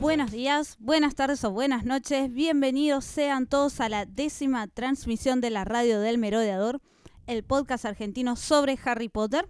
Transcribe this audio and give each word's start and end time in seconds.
Buenos 0.00 0.30
días, 0.30 0.76
buenas 0.78 1.16
tardes 1.16 1.42
o 1.42 1.50
buenas 1.50 1.84
noches. 1.84 2.32
Bienvenidos 2.32 3.04
sean 3.04 3.48
todos 3.48 3.80
a 3.80 3.88
la 3.88 4.06
décima 4.06 4.68
transmisión 4.68 5.40
de 5.40 5.50
la 5.50 5.64
radio 5.64 5.98
del 5.98 6.18
Merodeador, 6.18 6.80
el 7.26 7.42
podcast 7.42 7.84
argentino 7.84 8.36
sobre 8.36 8.78
Harry 8.84 9.08
Potter. 9.08 9.48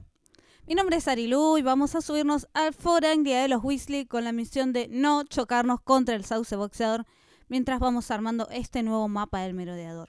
Mi 0.66 0.74
nombre 0.74 0.96
es 0.96 1.06
Arilu 1.06 1.58
y 1.58 1.62
vamos 1.62 1.94
a 1.94 2.00
subirnos 2.00 2.48
al 2.54 2.72
Foranglia 2.72 3.42
de 3.42 3.48
los 3.48 3.62
Weasley 3.62 4.06
con 4.06 4.24
la 4.24 4.32
misión 4.32 4.72
de 4.72 4.88
no 4.88 5.22
chocarnos 5.24 5.82
contra 5.82 6.14
el 6.14 6.24
sauce 6.24 6.56
boxeador 6.56 7.04
mientras 7.48 7.78
vamos 7.78 8.10
armando 8.10 8.48
este 8.50 8.82
nuevo 8.82 9.06
mapa 9.06 9.40
del 9.40 9.52
Merodeador. 9.52 10.08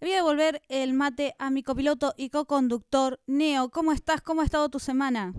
Le 0.00 0.08
voy 0.08 0.12
a 0.14 0.16
devolver 0.16 0.62
el 0.68 0.94
mate 0.94 1.36
a 1.38 1.50
mi 1.50 1.62
copiloto 1.62 2.12
y 2.16 2.30
co-conductor 2.30 3.20
Neo. 3.28 3.70
¿Cómo 3.70 3.92
estás? 3.92 4.20
¿Cómo 4.20 4.40
ha 4.40 4.44
estado 4.44 4.68
tu 4.68 4.80
semana? 4.80 5.32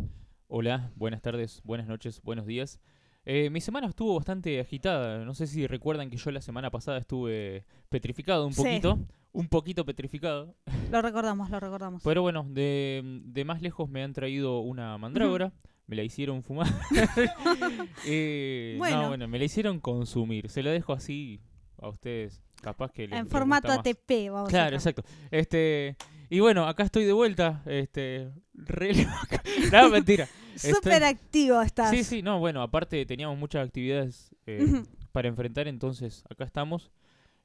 Hola, 0.47 0.91
buenas 0.95 1.21
tardes, 1.21 1.61
buenas 1.65 1.87
noches, 1.87 2.21
buenos 2.21 2.45
días. 2.45 2.79
Eh, 3.25 3.49
mi 3.49 3.61
semana 3.61 3.87
estuvo 3.87 4.15
bastante 4.15 4.59
agitada. 4.59 5.23
No 5.25 5.33
sé 5.35 5.45
si 5.47 5.67
recuerdan 5.67 6.09
que 6.09 6.17
yo 6.17 6.31
la 6.31 6.41
semana 6.41 6.71
pasada 6.71 6.97
estuve 6.97 7.65
petrificado 7.89 8.47
un 8.47 8.53
Sí. 8.53 8.63
poquito. 8.63 8.99
Un 9.33 9.47
poquito 9.47 9.85
petrificado. 9.85 10.55
Lo 10.91 11.01
recordamos, 11.01 11.49
lo 11.49 11.59
recordamos. 11.59 12.01
Pero 12.03 12.21
bueno, 12.21 12.45
de, 12.49 13.01
de 13.23 13.45
más 13.45 13.61
lejos 13.61 13.89
me 13.89 14.03
han 14.03 14.11
traído 14.13 14.59
una 14.59 14.97
mandrágora. 14.97 15.53
Me 15.87 15.95
la 15.95 16.03
hicieron 16.03 16.43
fumar. 16.43 16.67
Eh, 18.05 18.75
Bueno. 18.77 19.03
No, 19.03 19.07
bueno, 19.09 19.27
me 19.27 19.37
la 19.39 19.45
hicieron 19.45 19.79
consumir. 19.79 20.49
Se 20.49 20.63
la 20.63 20.71
dejo 20.71 20.93
así 20.93 21.41
a 21.77 21.89
ustedes. 21.89 22.41
Capaz 22.61 22.91
que 22.91 23.05
en 23.05 23.27
formato. 23.27 23.71
ATP, 23.71 24.29
vamos 24.31 24.49
a 24.49 24.51
Claro, 24.51 24.75
exacto. 24.75 25.03
Este, 25.31 25.95
y 26.29 26.39
bueno, 26.39 26.67
acá 26.67 26.83
estoy 26.83 27.05
de 27.05 27.13
vuelta. 27.13 27.63
Este, 27.65 28.31
re 28.61 28.93
loco. 28.93 29.11
No, 29.71 29.89
mentira. 29.89 30.27
Estoy- 30.55 30.73
Súper 30.73 31.03
activo 31.03 31.61
estás. 31.61 31.89
Sí, 31.91 32.03
sí, 32.03 32.21
no, 32.21 32.39
bueno, 32.39 32.61
aparte 32.61 33.05
teníamos 33.05 33.37
muchas 33.37 33.65
actividades 33.67 34.35
eh, 34.45 34.83
para 35.11 35.27
enfrentar, 35.27 35.67
entonces 35.67 36.23
acá 36.29 36.43
estamos. 36.43 36.91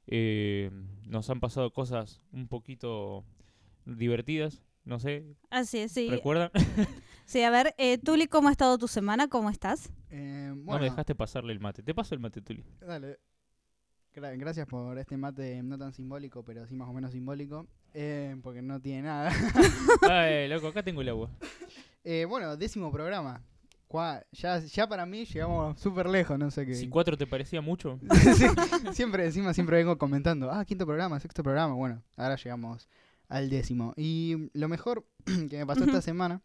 Eh, 0.07 0.71
nos 1.05 1.29
han 1.29 1.39
pasado 1.39 1.71
cosas 1.73 2.21
un 2.31 2.47
poquito 2.47 3.25
divertidas, 3.85 4.61
no 4.85 4.99
sé, 4.99 5.35
Así 5.49 5.79
es, 5.79 5.91
sí. 5.91 6.09
¿recuerdan? 6.09 6.49
Sí, 7.25 7.43
a 7.43 7.49
ver, 7.49 7.75
eh, 7.77 7.97
Tuli, 7.97 8.27
¿cómo 8.27 8.47
ha 8.47 8.51
estado 8.51 8.77
tu 8.77 8.87
semana? 8.87 9.27
¿Cómo 9.27 9.49
estás? 9.49 9.91
Eh, 10.09 10.53
No 10.55 10.63
bueno, 10.63 10.79
me 10.79 10.89
dejaste 10.89 11.13
pasarle 11.13 11.51
el 11.51 11.59
mate. 11.59 11.83
Te 11.83 11.93
paso 11.93 12.15
el 12.15 12.21
mate, 12.21 12.41
Tuli. 12.41 12.63
dale. 12.79 13.19
Gra- 14.15 14.37
gracias 14.39 14.65
por 14.65 14.97
este 14.97 15.17
mate 15.17 15.61
no 15.61 15.77
tan 15.77 15.91
simbólico, 15.91 16.45
pero 16.45 16.65
sí 16.67 16.75
más 16.77 16.87
o 16.87 16.93
menos 16.93 17.11
simbólico, 17.11 17.67
eh, 17.99 18.35
porque 18.43 18.61
no 18.61 18.79
tiene 18.79 19.01
nada. 19.01 19.31
Ay, 20.09 20.47
loco, 20.47 20.67
acá 20.67 20.83
tengo 20.83 21.01
el 21.01 21.09
agua. 21.09 21.31
Eh, 22.03 22.25
bueno, 22.29 22.55
décimo 22.55 22.91
programa. 22.91 23.43
Ya, 24.33 24.59
ya 24.59 24.87
para 24.87 25.05
mí 25.05 25.25
llegamos 25.25 25.79
súper 25.79 26.07
lejos, 26.07 26.37
no 26.37 26.51
sé 26.51 26.65
qué. 26.65 26.75
Si 26.75 26.89
cuatro 26.89 27.17
te 27.17 27.25
parecía 27.25 27.61
mucho, 27.61 27.99
Sí, 28.35 28.45
siempre, 28.91 29.25
encima, 29.25 29.53
siempre 29.53 29.77
vengo 29.77 29.97
comentando, 29.97 30.51
ah, 30.51 30.63
quinto 30.65 30.85
programa, 30.85 31.19
sexto 31.19 31.41
programa. 31.41 31.73
Bueno, 31.73 32.03
ahora 32.17 32.35
llegamos 32.35 32.87
al 33.29 33.49
décimo. 33.49 33.93
Y 33.95 34.49
lo 34.53 34.67
mejor 34.67 35.07
que 35.49 35.57
me 35.57 35.65
pasó 35.65 35.85
esta 35.85 35.93
Ujú. 35.93 36.01
semana, 36.03 36.41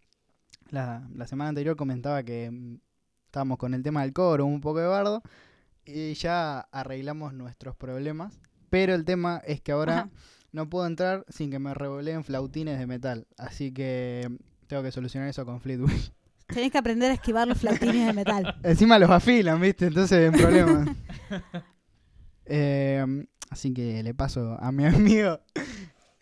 la, 0.70 1.06
la 1.14 1.26
semana 1.26 1.50
anterior 1.50 1.76
comentaba 1.76 2.22
que 2.22 2.50
mm, 2.50 2.78
estábamos 3.26 3.58
con 3.58 3.74
el 3.74 3.82
tema 3.82 4.02
del 4.02 4.14
coro, 4.14 4.46
un 4.46 4.62
poco 4.62 4.78
de 4.78 4.86
bardo, 4.86 5.22
y 5.84 6.14
ya 6.14 6.60
arreglamos 6.60 7.34
nuestros 7.34 7.76
problemas. 7.76 8.40
Pero 8.70 8.94
el 8.94 9.04
tema 9.04 9.42
es 9.44 9.60
que 9.60 9.72
ahora 9.72 9.98
Ajá. 9.98 10.10
No 10.52 10.68
puedo 10.68 10.86
entrar 10.86 11.24
sin 11.28 11.50
que 11.50 11.58
me 11.58 11.74
revoleen 11.74 12.24
flautines 12.24 12.78
de 12.78 12.86
metal. 12.86 13.26
Así 13.38 13.72
que 13.72 14.30
tengo 14.66 14.82
que 14.82 14.92
solucionar 14.92 15.28
eso 15.28 15.44
con 15.44 15.60
Fleetwood. 15.60 15.90
Tenés 16.46 16.70
que 16.70 16.78
aprender 16.78 17.10
a 17.10 17.14
esquivar 17.14 17.48
los 17.48 17.58
flautines 17.58 18.06
de 18.06 18.12
metal. 18.12 18.56
Encima 18.62 18.98
los 18.98 19.10
afilan, 19.10 19.60
¿viste? 19.60 19.86
Entonces 19.86 20.18
es 20.18 20.32
un 20.32 20.40
problema. 20.40 20.96
Eh, 22.44 23.06
así 23.50 23.72
que 23.72 24.02
le 24.02 24.14
paso 24.14 24.58
a 24.60 24.72
mi 24.72 24.84
amigo 24.86 25.38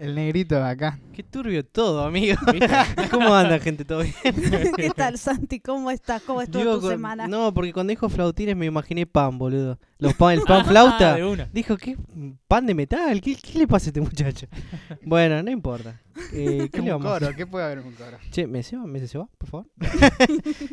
el 0.00 0.14
negrito 0.14 0.62
acá. 0.64 0.98
Qué 1.12 1.22
turbio 1.22 1.64
todo, 1.64 2.04
amigo. 2.04 2.36
¿Cómo 3.10 3.34
anda, 3.34 3.58
gente? 3.58 3.84
¿Todo 3.84 4.00
bien? 4.02 4.14
¿Qué 4.76 4.90
tal, 4.96 5.18
Santi? 5.18 5.60
¿Cómo 5.60 5.90
estás? 5.90 6.22
¿Cómo 6.22 6.40
estuvo 6.40 6.62
Digo, 6.62 6.74
tu 6.76 6.80
con- 6.80 6.90
semana? 6.90 7.28
No, 7.28 7.52
porque 7.52 7.72
cuando 7.72 7.90
dijo 7.90 8.08
flautines 8.08 8.56
me 8.56 8.66
imaginé 8.66 9.04
pan, 9.06 9.36
boludo. 9.38 9.78
Los 9.98 10.14
pan, 10.14 10.32
el 10.32 10.40
pan 10.42 10.62
Ah, 10.62 10.64
flauta. 10.64 11.14
de 11.16 11.24
una. 11.24 11.48
Dijo, 11.52 11.76
¿qué? 11.76 11.96
¿Pan 12.48 12.64
de 12.66 12.74
metal? 12.74 13.20
¿Qué, 13.20 13.36
qué 13.36 13.58
le 13.58 13.66
pasa 13.68 13.86
a 13.86 13.88
este 13.90 14.00
muchacho? 14.00 14.46
bueno, 15.04 15.42
no 15.42 15.50
importa. 15.50 16.00
Eh, 16.32 16.70
¿Qué 16.72 16.78
le 16.80 16.84
un 16.84 16.88
vamos 17.02 17.06
a 17.06 17.14
coro, 17.14 17.26
hacer? 17.26 17.36
¿qué 17.36 17.46
puede 17.46 17.64
haber 17.66 17.78
en 17.78 17.86
un 17.88 17.92
coro? 17.94 18.18
Che, 18.30 18.46
¿me 18.46 18.62
se 18.62 18.76
va? 18.78 18.86
¿Me 18.86 19.06
se 19.06 19.18
va, 19.18 19.28
por 19.36 19.48
favor? 19.50 19.66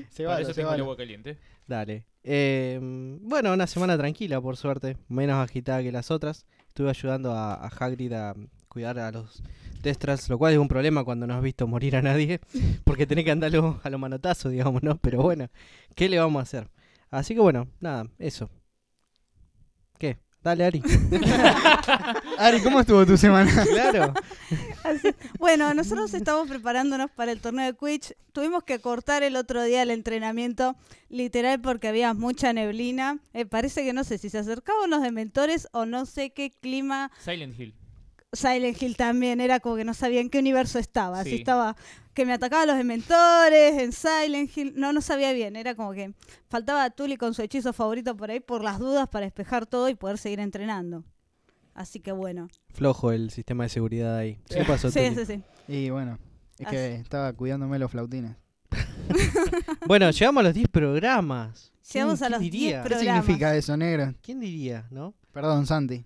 Se 0.10 0.26
va, 0.26 0.40
eso 0.40 0.54
se 0.54 0.62
tengo 0.62 0.72
el 0.74 0.80
va. 0.80 0.84
agua 0.84 0.96
caliente. 0.98 1.38
Dale. 1.68 2.06
Eh, 2.24 2.80
bueno, 3.22 3.54
una 3.54 3.68
semana 3.68 3.98
tranquila, 3.98 4.40
por 4.40 4.56
suerte. 4.56 4.96
Menos 5.10 5.36
agitada 5.44 5.84
que 5.84 5.92
las 5.92 6.12
otras. 6.12 6.46
Estuve 6.70 6.90
ayudando 6.90 7.34
a, 7.34 7.56
a 7.56 7.68
Hagrid 7.68 8.14
a 8.14 8.34
cuidar 8.78 9.00
a 9.00 9.12
los 9.12 9.42
Destras, 9.82 10.30
lo 10.30 10.38
cual 10.38 10.54
es 10.54 10.60
un 10.60 10.68
problema 10.68 11.04
cuando 11.04 11.26
no 11.26 11.34
has 11.34 11.42
visto 11.42 11.66
morir 11.66 11.96
a 11.96 12.02
nadie. 12.04 12.40
Porque 12.84 13.08
tenés 13.08 13.26
que 13.26 13.32
andarlo 13.32 13.80
a 13.84 13.90
los 13.90 14.00
manotazos, 14.00 14.52
digamos, 14.52 14.84
¿no? 14.84 14.98
Pero 15.00 15.24
bueno, 15.24 15.48
¿qué 15.96 16.08
le 16.08 16.20
vamos 16.20 16.40
a 16.40 16.44
hacer? 16.44 16.70
Así 17.10 17.34
que 17.34 17.40
bueno, 17.40 17.68
nada, 17.80 18.06
eso. 18.20 18.52
¿Qué? 19.98 20.20
Dale, 20.44 20.64
Ari. 20.66 20.84
Ari, 22.38 22.62
¿cómo 22.62 22.80
estuvo 22.82 23.04
tu 23.06 23.18
semana? 23.18 23.52
claro. 23.66 24.14
Así- 24.84 25.10
Bueno, 25.40 25.74
nosotros 25.74 26.14
estamos 26.14 26.48
preparándonos 26.48 27.10
para 27.12 27.32
el 27.32 27.42
torneo 27.42 27.66
de 27.66 27.74
Quidditch. 27.76 28.14
Tuvimos 28.32 28.64
que 28.64 28.80
cortar 28.80 29.24
el 29.24 29.36
otro 29.38 29.64
día 29.64 29.82
el 29.82 29.90
entrenamiento, 29.90 30.76
literal, 31.10 31.60
porque 31.62 31.88
había 31.88 32.14
mucha 32.14 32.54
neblina. 32.54 33.18
Eh, 33.34 33.46
parece 33.48 33.84
que 33.84 33.94
no 33.94 34.04
sé 34.04 34.20
si 34.20 34.30
se 34.30 34.38
acercaban 34.38 34.90
los 34.92 35.02
dementores 35.02 35.68
o 35.72 35.86
no 35.88 36.06
sé 36.06 36.30
qué 36.30 36.52
clima. 36.52 37.10
Silent 37.26 37.60
Hill. 37.60 37.74
Silent 38.34 38.82
Hill 38.82 38.98
también, 38.98 39.40
era 39.40 39.60
como 39.60 39.76
que 39.78 39.86
no 39.86 39.94
sabía 39.94 40.20
en 40.20 40.30
qué 40.30 40.40
universo 40.40 40.80
estaba. 40.80 41.24
Si 41.24 41.30
Sí. 41.32 41.36
estaba 41.38 41.76
que 42.14 42.26
me 42.26 42.34
atacaban 42.34 42.68
los 42.68 42.78
dementores 42.78 43.78
en 43.80 43.92
Silent 43.94 44.56
Hill. 44.56 44.74
No, 44.76 44.92
no 44.92 45.02
sabía 45.02 45.32
bien. 45.34 45.56
Era 45.56 45.76
como 45.76 45.94
que 45.94 46.14
faltaba 46.50 46.84
a 46.84 46.90
Tully 46.90 47.16
con 47.18 47.34
su 47.34 47.42
hechizo 47.42 47.74
favorito 47.74 48.18
por 48.18 48.32
ahí 48.32 48.40
por 48.40 48.64
las 48.64 48.80
dudas 48.80 49.08
para 49.08 49.26
despejar 49.26 49.66
todo 49.66 49.88
y 49.88 49.96
poder 49.96 50.18
seguir 50.18 50.40
entrenando. 50.40 51.04
Así 51.74 52.00
que 52.00 52.12
bueno. 52.12 52.48
Flojo 52.74 53.12
el 53.12 53.30
sistema 53.30 53.64
de 53.64 53.70
seguridad 53.70 54.18
ahí. 54.18 54.40
¿Qué 54.50 54.64
pasó, 54.66 54.90
Sí, 54.92 55.00
sí, 55.16 55.26
sí. 55.26 55.42
Y 55.68 55.90
bueno, 55.92 56.18
es 56.58 56.68
que 56.68 56.96
estaba 56.96 57.32
cuidándome 57.34 57.78
los 57.80 57.92
flautines. 57.92 58.36
Bueno, 59.88 60.10
llegamos 60.12 60.42
a 60.42 60.44
los 60.44 60.54
10 60.54 60.68
programas. 60.68 61.72
¿Quién- 61.90 62.04
Llegamos 62.04 62.22
a 62.22 62.30
los 62.30 62.40
diría? 62.42 62.60
10 62.60 62.84
¿Qué 62.84 62.90
programas. 62.90 63.24
significa 63.26 63.56
eso, 63.56 63.78
negro? 63.78 64.14
¿Quién 64.22 64.40
diría, 64.42 64.86
no? 64.92 65.14
Perdón, 65.32 65.66
Santi. 65.66 66.06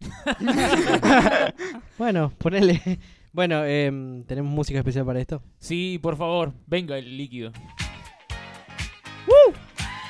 Bueno, 1.98 2.32
ponele. 2.38 2.98
Bueno, 3.32 3.64
em, 3.64 4.24
tenemos 4.24 4.50
música 4.52 4.78
especial 4.78 5.04
para 5.04 5.20
esto. 5.20 5.42
Sí, 5.58 5.98
por 6.02 6.16
favor, 6.16 6.52
venga 6.66 6.96
el 6.98 7.16
líquido. 7.16 7.52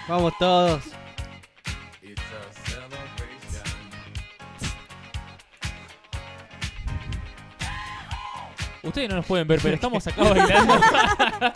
Vamos 0.09 0.33
todos. 0.39 0.83
Ustedes 8.83 9.09
no 9.11 9.17
nos 9.17 9.27
pueden 9.27 9.47
ver, 9.47 9.61
pero 9.63 9.75
estamos 9.75 10.07
acá 10.07 10.23
bailando. 10.25 10.81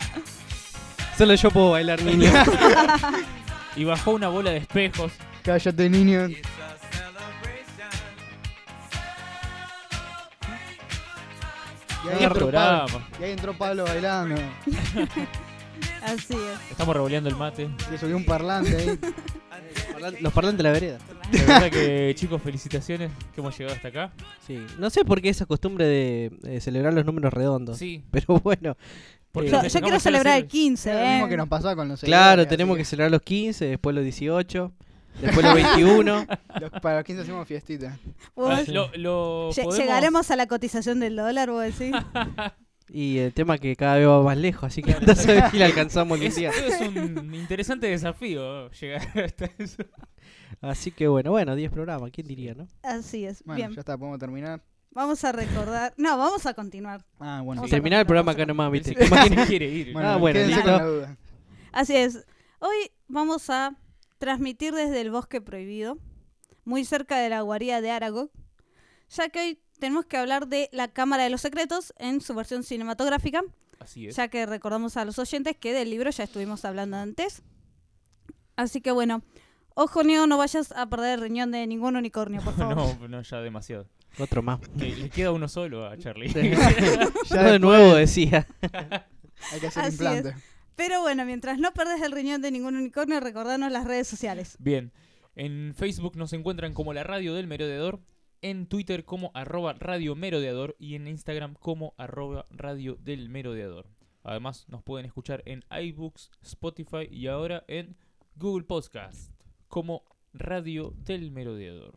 Solo 1.17 1.35
yo 1.35 1.51
puedo 1.51 1.71
bailar, 1.71 2.03
niño. 2.03 2.31
y 3.77 3.85
bajó 3.85 4.11
una 4.11 4.29
bola 4.29 4.51
de 4.51 4.59
espejos. 4.59 5.13
Cállate, 5.43 5.89
niño. 5.89 6.29
Y 12.05 12.09
ahí, 12.09 12.19
¡Qué 12.19 12.25
entró 12.25 12.51
Pablo, 12.51 13.03
y 13.21 13.25
ahí 13.25 13.31
entró 13.33 13.57
Pablo 13.57 13.85
bailando. 13.85 14.35
Así 16.03 16.35
es. 16.35 16.71
Estamos 16.71 16.95
revoleando 16.95 17.29
el 17.29 17.37
mate. 17.37 17.69
Le 17.91 17.99
subió 17.99 18.17
un 18.17 18.25
parlante 18.25 18.77
ahí. 18.77 18.99
Los 20.21 20.33
parlantes 20.33 20.59
de 20.59 20.63
la 20.65 20.73
vereda. 20.73 20.99
La 21.33 21.45
verdad 21.45 21.71
que, 21.71 22.13
chicos, 22.17 22.43
felicitaciones 22.43 23.11
que 23.35 23.41
hemos 23.41 23.57
llegado 23.57 23.77
hasta 23.77 23.89
acá. 23.89 24.13
Sí. 24.45 24.59
No 24.79 24.91
sé 24.91 25.05
por 25.05 25.23
qué 25.23 25.29
esa 25.29 25.47
costumbre 25.47 25.87
de, 25.87 26.33
eh, 26.45 26.61
celebrar 26.61 26.93
los 26.93 27.05
números 27.05 27.33
redondos. 27.33 27.79
Sí, 27.79 28.03
Pero 28.11 28.41
bueno, 28.43 28.77
Porque 29.31 29.51
Yo, 29.51 29.81
quiero 29.81 30.01
celebrar 30.01 30.39
el 30.39 30.47
15, 30.47 30.91
Es 30.91 30.97
lo 30.97 31.03
¿eh? 31.03 31.13
mismo 31.13 31.29
que 31.29 31.37
nos 31.37 31.49
pasaba 31.49 31.77
con 31.77 31.89
los 31.89 32.01
Claro, 32.01 32.47
tenemos 32.47 32.77
que 32.77 32.85
celebrar 32.85 33.13
los 33.13 33.23
15, 33.23 33.65
después 33.67 33.95
los 33.95 34.03
18, 34.03 34.73
después 35.21 35.45
los 35.45 35.55
21. 35.55 36.27
los- 36.61 36.71
para 36.81 36.97
los 36.97 37.05
15 37.05 37.23
hacemos 37.23 37.47
fiestita. 37.49 37.99
Vos- 38.35 38.51
Ah, 38.51 38.63
lo, 38.69 38.91
lo 38.97 39.51
lle- 39.51 39.65
podemos- 39.65 39.77
Llegaremos 39.79 40.31
a 40.31 40.37
la 40.37 40.47
cotización 40.47 41.01
del 41.01 41.17
dólar, 41.17 41.51
vos 41.51 41.63
decís. 41.63 41.95
Y 42.95 43.19
el 43.19 43.33
tema 43.33 43.57
que 43.57 43.75
cada 43.75 43.97
vez 43.97 44.07
va 44.07 44.23
más 44.23 44.37
lejos, 44.37 44.65
así 44.65 44.83
que 44.83 44.93
anda 44.93 45.15
a 45.15 45.17
saber 45.17 45.51
si 45.51 45.59
la 45.59 45.65
alcanzamos 45.67 46.21
Es, 46.21 46.35
día. 46.35 46.51
es 46.51 46.79
un 46.83 47.33
interesante 47.35 47.87
desafío 47.87 48.71
llegar 48.73 49.01
hasta 49.25 49.47
eso. 49.57 49.85
Así 50.61 50.91
que 50.91 51.09
bueno, 51.09 51.31
bueno, 51.31 51.57
10 51.57 51.73
programas, 51.73 52.11
¿quién 52.13 52.27
diría, 52.27 52.55
no? 52.55 52.69
Así 52.83 53.25
es. 53.25 53.43
Bueno, 53.45 53.57
Bien, 53.57 53.73
ya 53.73 53.81
está, 53.81 53.97
podemos 53.97 54.19
terminar. 54.19 54.63
vamos 54.91 55.25
a 55.25 55.33
recordar. 55.33 55.95
No, 55.97 56.19
vamos 56.19 56.45
a 56.45 56.53
continuar. 56.53 57.03
Ah, 57.19 57.41
bueno. 57.43 57.61
Vamos 57.63 57.71
sí. 57.71 57.75
a 57.75 57.77
Terminar 57.79 58.01
el 58.01 58.07
programa 58.07 58.33
acá 58.33 58.45
nomás, 58.45 58.71
¿viste? 58.71 58.91
se, 58.91 58.95
¿Qué 58.97 59.09
más 59.09 59.23
se 59.25 59.29
tiene? 59.31 59.47
quiere 59.47 59.67
ir. 59.69 59.93
Bueno, 59.95 60.09
Ah, 60.11 60.17
bueno, 60.19 60.35
quédense 60.35 60.57
listo. 60.57 60.71
con 60.71 60.79
la 60.79 60.87
duda. 60.87 61.17
Así 61.73 61.97
es. 61.97 62.27
Hoy 62.59 62.91
vamos 63.09 63.49
a 63.49 63.75
transmitir 64.23 64.73
desde 64.73 65.01
el 65.01 65.11
bosque 65.11 65.41
prohibido, 65.41 65.99
muy 66.65 66.85
cerca 66.85 67.19
de 67.19 67.29
la 67.29 67.41
guarida 67.41 67.81
de 67.81 67.91
Aragog, 67.91 68.31
ya 69.11 69.29
que 69.31 69.41
hoy 69.41 69.59
tenemos 69.81 70.07
que 70.07 70.17
hablar 70.17 70.47
de 70.47 70.69
la 70.71 70.87
Cámara 70.87 71.25
de 71.25 71.31
los 71.31 71.41
Secretos 71.41 71.93
en 71.99 72.21
su 72.21 72.33
versión 72.33 72.63
cinematográfica, 72.63 73.43
Así 73.81 74.07
es. 74.07 74.15
ya 74.15 74.29
que 74.29 74.47
recordamos 74.47 74.97
a 74.97 75.05
los 75.05 75.19
oyentes 75.19 75.57
que 75.57 75.73
del 75.73 75.91
libro 75.91 76.09
ya 76.11 76.23
estuvimos 76.23 76.65
hablando 76.65 76.99
antes. 76.99 77.43
Así 78.55 78.81
que 78.81 78.93
bueno, 78.93 79.23
ojo 79.75 80.05
Neo, 80.05 80.29
no 80.29 80.39
vayas 80.39 80.71
a 80.71 80.89
perder 80.89 81.15
el 81.15 81.21
riñón 81.23 81.51
de 81.51 81.67
ningún 81.67 81.97
unicornio, 81.97 82.43
por 82.43 82.55
favor. 82.57 82.77
No, 83.01 83.09
no, 83.09 83.23
ya 83.23 83.41
demasiado. 83.41 83.89
Otro 84.21 84.41
más. 84.41 84.61
Que 84.79 84.95
le 84.95 85.11
queda 85.11 85.33
uno 85.33 85.49
solo 85.49 85.85
a 85.85 85.99
Charlie. 85.99 86.29
Ya 87.29 87.43
de 87.43 87.59
nuevo 87.59 87.95
decía. 87.97 88.47
Hay 89.51 89.59
que 89.59 89.67
hacer 89.67 89.83
Así 89.83 89.95
implante. 89.95 90.37
Pero 90.77 91.01
bueno, 91.01 91.25
mientras 91.25 91.59
no 91.59 91.73
perdes 91.73 92.03
el 92.03 92.13
riñón 92.13 92.43
de 92.43 92.51
ningún 92.51 92.77
unicornio, 92.77 93.21
recordanos 93.21 93.71
las 93.71 93.85
redes 93.85 94.09
sociales. 94.09 94.57
Bien. 94.59 94.93
En 95.35 95.75
Facebook 95.75 96.17
nos 96.17 96.33
encuentran 96.33 96.75
como 96.75 96.93
la 96.93 97.05
radio 97.05 97.35
del 97.35 97.47
merodeador, 97.47 98.01
en 98.43 98.67
Twitter 98.67 99.05
como 99.05 99.31
arroba 99.35 99.75
radio 99.75 100.15
merodeador 100.15 100.77
y 100.79 100.95
en 100.95 101.07
Instagram 101.07 101.55
como 101.55 101.95
arroba 101.97 102.45
radio 102.51 102.97
del 102.97 103.29
merodeador. 103.29 103.89
Además 104.25 104.67
nos 104.69 104.83
pueden 104.83 105.07
escuchar 105.07 105.43
en 105.47 105.65
iBooks, 105.71 106.31
Spotify 106.43 107.09
y 107.11 107.29
ahora 107.29 107.65
en 107.69 107.97
Google 108.37 108.65
Podcast 108.65 109.33
como 109.69 110.05
radio 110.33 110.93
del 110.97 111.31
merodeador. 111.31 111.95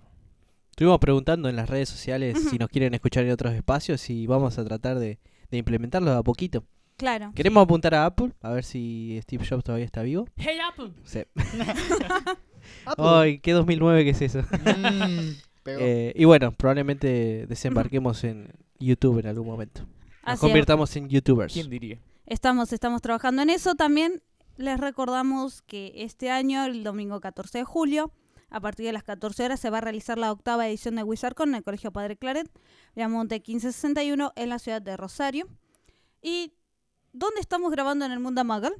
Estuvimos 0.71 0.99
preguntando 0.99 1.49
en 1.49 1.55
las 1.55 1.69
redes 1.69 1.89
sociales 1.89 2.37
si 2.49 2.57
nos 2.57 2.69
quieren 2.69 2.93
escuchar 2.93 3.25
en 3.25 3.31
otros 3.31 3.53
espacios 3.53 4.09
y 4.09 4.27
vamos 4.27 4.57
a 4.57 4.65
tratar 4.65 4.99
de, 4.99 5.19
de 5.49 5.57
implementarlo 5.57 6.11
de 6.11 6.17
a 6.17 6.23
poquito. 6.23 6.65
Claro. 6.97 7.31
Queremos 7.35 7.63
apuntar 7.63 7.93
a 7.93 8.05
Apple, 8.05 8.31
a 8.41 8.51
ver 8.51 8.63
si 8.63 9.19
Steve 9.23 9.45
Jobs 9.45 9.63
todavía 9.63 9.85
está 9.85 10.01
vivo. 10.01 10.27
Hey 10.37 10.57
Apple. 10.65 10.91
Sí. 11.03 11.23
Apple. 12.85 13.05
Ay, 13.05 13.39
qué 13.39 13.51
2009 13.51 14.03
que 14.03 14.09
es 14.11 14.21
eso. 14.21 14.41
Mm. 14.41 15.35
Eh, 15.67 16.13
y 16.15 16.25
bueno, 16.25 16.51
probablemente 16.51 17.47
desembarquemos 17.47 18.23
en 18.23 18.53
YouTube 18.77 19.17
en 19.17 19.25
algún 19.25 19.47
momento. 19.47 19.81
Nos 19.81 19.89
Así 20.21 20.33
es. 20.33 20.39
convirtamos 20.41 20.95
en 20.95 21.09
YouTubers. 21.09 21.53
¿Quién 21.53 21.71
diría? 21.71 21.99
Estamos, 22.27 22.71
estamos 22.71 23.01
trabajando 23.01 23.41
en 23.41 23.49
eso. 23.49 23.73
También 23.73 24.21
les 24.57 24.79
recordamos 24.79 25.63
que 25.63 25.91
este 25.95 26.29
año, 26.29 26.65
el 26.65 26.83
domingo 26.83 27.19
14 27.19 27.57
de 27.57 27.63
julio, 27.63 28.11
a 28.51 28.59
partir 28.59 28.85
de 28.85 28.93
las 28.93 29.03
14 29.03 29.43
horas, 29.43 29.59
se 29.59 29.71
va 29.71 29.79
a 29.79 29.81
realizar 29.81 30.19
la 30.19 30.31
octava 30.31 30.67
edición 30.67 30.97
de 30.97 31.03
WizardCon 31.03 31.49
en 31.49 31.55
el 31.55 31.63
Colegio 31.63 31.91
Padre 31.91 32.15
Claret, 32.15 32.47
Viamonte 32.95 33.35
1561, 33.35 34.33
en 34.35 34.49
la 34.49 34.59
ciudad 34.59 34.83
de 34.83 34.97
Rosario. 34.97 35.47
¿Y 36.21 36.53
dónde 37.15 37.39
estamos 37.41 37.71
grabando 37.71 38.05
en 38.05 38.11
el 38.11 38.19
Mundo 38.19 38.43
Magal? 38.43 38.73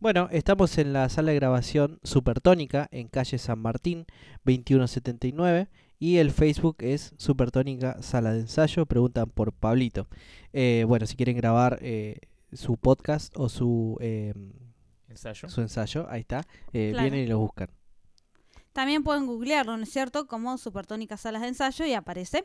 Bueno, 0.00 0.28
estamos 0.30 0.78
en 0.78 0.92
la 0.92 1.08
sala 1.08 1.30
de 1.32 1.36
grabación 1.36 1.98
Supertónica 2.04 2.88
en 2.92 3.08
calle 3.08 3.38
San 3.38 3.58
Martín 3.58 4.06
2179 4.44 5.68
y 5.98 6.18
el 6.18 6.30
Facebook 6.30 6.76
es 6.80 7.12
Supertónica 7.16 8.00
Sala 8.02 8.32
de 8.32 8.40
Ensayo. 8.40 8.86
Preguntan 8.86 9.30
por 9.30 9.52
Pablito. 9.52 10.06
Eh, 10.52 10.84
bueno, 10.86 11.06
si 11.06 11.16
quieren 11.16 11.36
grabar 11.36 11.78
eh, 11.82 12.20
su 12.52 12.76
podcast 12.76 13.34
o 13.36 13.48
su, 13.48 13.96
eh, 14.00 14.34
Ensayo. 15.08 15.48
su 15.48 15.60
ensayo, 15.60 16.06
ahí 16.08 16.20
está. 16.20 16.42
eh, 16.72 16.90
Claro. 16.92 17.08
Vienen 17.10 17.26
y 17.26 17.28
lo 17.28 17.38
buscan. 17.40 17.68
También 18.72 19.02
pueden 19.02 19.26
googlearlo, 19.26 19.76
¿no 19.76 19.82
es 19.82 19.90
cierto? 19.90 20.28
Como 20.28 20.56
Supertónicas 20.58 21.22
Salas 21.22 21.42
de 21.42 21.48
Ensayo 21.48 21.84
y 21.84 21.94
aparece. 21.94 22.44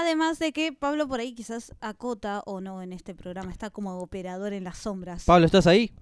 Además 0.00 0.38
de 0.38 0.52
que 0.52 0.72
Pablo 0.72 1.08
por 1.08 1.18
ahí 1.18 1.34
quizás 1.34 1.74
acota 1.80 2.44
o 2.46 2.60
no 2.60 2.82
en 2.82 2.92
este 2.92 3.16
programa, 3.16 3.50
está 3.50 3.70
como 3.70 3.98
operador 3.98 4.52
en 4.52 4.62
las 4.62 4.78
sombras. 4.78 5.24
Pablo, 5.24 5.44
¿estás 5.44 5.66
ahí? 5.66 5.92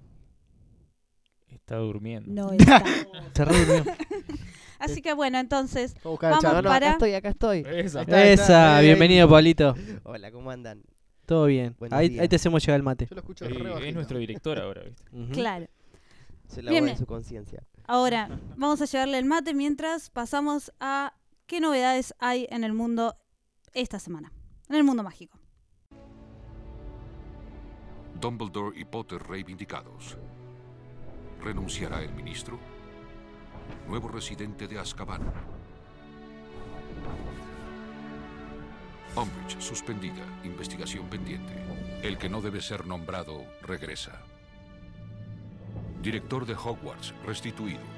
Está 1.49 1.77
durmiendo. 1.77 2.31
No 2.31 2.53
está. 2.53 2.85
Se 3.35 3.45
re 3.47 3.65
durmió. 3.65 3.95
Así 4.79 5.01
que 5.01 5.15
bueno, 5.15 5.39
entonces 5.39 5.95
Voy 5.95 6.01
a 6.05 6.09
buscar 6.11 6.29
el 6.29 6.37
vamos 6.37 6.43
chat. 6.43 6.53
No, 6.53 6.61
no, 6.63 6.69
para- 6.69 6.87
acá 6.89 6.93
estoy, 6.93 7.15
acá 7.15 7.29
estoy. 7.31 7.65
Esa. 7.67 8.03
Esa, 8.03 8.77
ahí. 8.77 8.85
bienvenido 8.85 9.27
Pablito. 9.31 9.75
Hola, 10.03 10.31
¿cómo 10.31 10.51
andan? 10.51 10.83
Todo 11.25 11.47
bien. 11.47 11.75
Ahí, 11.91 12.19
ahí 12.19 12.29
te 12.29 12.37
hacemos 12.37 12.63
llegar 12.63 12.77
el 12.77 12.83
mate. 12.83 13.07
Yo 13.09 13.15
lo 13.15 13.21
escucho 13.23 13.47
Eh, 13.47 13.49
re 13.49 13.89
es 13.89 13.95
nuestro 13.95 14.19
director 14.19 14.59
ahora, 14.59 14.83
¿viste? 14.83 15.03
Claro. 15.33 15.67
Se 16.49 16.61
la 16.63 16.71
Bien. 16.71 16.85
de 16.85 16.99
su 16.99 17.07
conciencia. 17.07 17.63
Ahora 17.87 18.29
vamos 18.59 18.83
a 18.83 18.85
llevarle 18.85 19.17
el 19.19 19.25
mate 19.25 19.55
mientras 19.55 20.11
pasamos 20.11 20.71
a 20.81 21.15
qué 21.47 21.61
novedades 21.61 22.15
hay 22.19 22.47
en 22.51 22.63
el 22.63 22.75
mundo 22.75 23.17
esta 23.83 23.99
semana, 23.99 24.33
en 24.71 24.77
el 24.77 24.85
mundo 24.85 25.03
mágico. 25.03 25.39
Dumbledore 28.19 28.81
y 28.81 28.87
Potter 28.87 29.23
reivindicados. 29.23 30.17
¿Renunciará 31.43 32.03
el 32.03 32.15
ministro? 32.15 32.59
Nuevo 33.87 34.09
residente 34.09 34.67
de 34.67 34.79
Azkaban. 34.79 35.21
Umbridge 39.15 39.61
suspendida. 39.61 40.25
Investigación 40.45 41.07
pendiente. 41.09 41.53
El 42.03 42.17
que 42.17 42.31
no 42.31 42.41
debe 42.41 42.63
ser 42.63 42.87
nombrado 42.87 43.45
regresa. 43.61 44.23
Director 46.01 46.47
de 46.47 46.55
Hogwarts 46.55 47.15
restituido. 47.27 47.96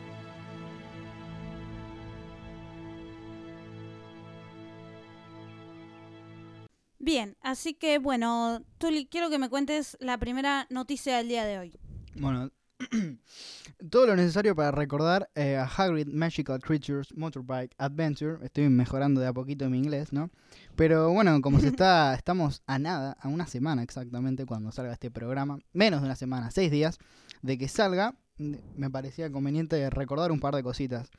Bien, 7.18 7.36
así 7.40 7.74
que 7.74 7.98
bueno, 7.98 8.62
Tuli, 8.78 9.06
quiero 9.06 9.28
que 9.28 9.40
me 9.40 9.48
cuentes 9.48 9.96
la 9.98 10.18
primera 10.18 10.68
noticia 10.70 11.16
del 11.16 11.26
día 11.26 11.44
de 11.44 11.58
hoy. 11.58 11.76
Bueno, 12.14 12.52
todo 13.90 14.06
lo 14.06 14.14
necesario 14.14 14.54
para 14.54 14.70
recordar 14.70 15.28
eh, 15.34 15.56
a 15.56 15.64
Hagrid 15.64 16.06
Magical 16.06 16.60
Creatures 16.60 17.12
Motorbike 17.16 17.74
Adventure. 17.76 18.38
Estoy 18.46 18.68
mejorando 18.68 19.20
de 19.20 19.26
a 19.26 19.32
poquito 19.32 19.68
mi 19.68 19.78
inglés, 19.78 20.12
¿no? 20.12 20.30
Pero 20.76 21.10
bueno, 21.10 21.40
como 21.40 21.58
se 21.58 21.66
está, 21.74 22.14
estamos 22.14 22.62
a 22.68 22.78
nada, 22.78 23.16
a 23.20 23.26
una 23.26 23.48
semana 23.48 23.82
exactamente 23.82 24.46
cuando 24.46 24.70
salga 24.70 24.92
este 24.92 25.10
programa, 25.10 25.58
menos 25.72 26.02
de 26.02 26.06
una 26.06 26.14
semana, 26.14 26.52
seis 26.52 26.70
días 26.70 27.00
de 27.42 27.58
que 27.58 27.66
salga, 27.66 28.14
me 28.38 28.90
parecía 28.90 29.32
conveniente 29.32 29.90
recordar 29.90 30.30
un 30.30 30.38
par 30.38 30.54
de 30.54 30.62
cositas 30.62 31.10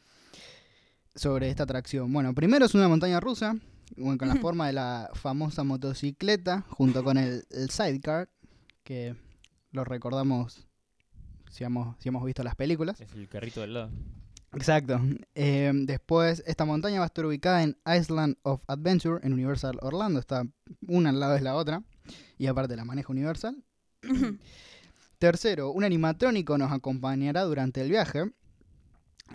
sobre 1.20 1.50
esta 1.50 1.64
atracción. 1.64 2.12
Bueno, 2.14 2.34
primero 2.34 2.66
es 2.66 2.74
una 2.74 2.88
montaña 2.88 3.20
rusa, 3.20 3.56
bueno, 3.98 4.18
con 4.18 4.30
la 4.30 4.36
forma 4.36 4.68
de 4.68 4.74
la 4.74 5.10
famosa 5.14 5.64
motocicleta, 5.64 6.64
junto 6.70 7.04
con 7.04 7.18
el, 7.18 7.44
el 7.52 7.70
sidecar, 7.70 8.30
que 8.84 9.16
lo 9.72 9.84
recordamos 9.84 10.68
si 11.50 11.64
hemos, 11.64 11.96
si 12.00 12.10
hemos 12.10 12.24
visto 12.24 12.42
las 12.44 12.56
películas. 12.56 13.02
Es 13.02 13.14
el 13.14 13.28
carrito 13.28 13.62
del 13.62 13.74
lado. 13.74 13.92
Exacto. 14.54 15.00
Eh, 15.36 15.72
después, 15.74 16.42
esta 16.48 16.66
montaña 16.66 17.00
va 17.00 17.06
a 17.06 17.08
estar 17.08 17.26
ubicada 17.26 17.64
en 17.64 17.78
Island 17.86 18.38
of 18.44 18.62
Adventure, 18.68 19.20
en 19.26 19.34
Universal 19.34 19.78
Orlando. 19.82 20.20
Está 20.20 20.44
una 20.88 21.10
al 21.10 21.20
lado 21.20 21.34
de 21.34 21.42
la 21.42 21.56
otra. 21.56 21.84
Y 22.38 22.48
aparte 22.48 22.76
la 22.76 22.86
maneja 22.86 23.12
Universal. 23.12 23.64
Tercero, 25.20 25.72
un 25.72 25.84
animatrónico 25.84 26.58
nos 26.58 26.72
acompañará 26.72 27.44
durante 27.44 27.82
el 27.82 27.90
viaje, 27.90 28.32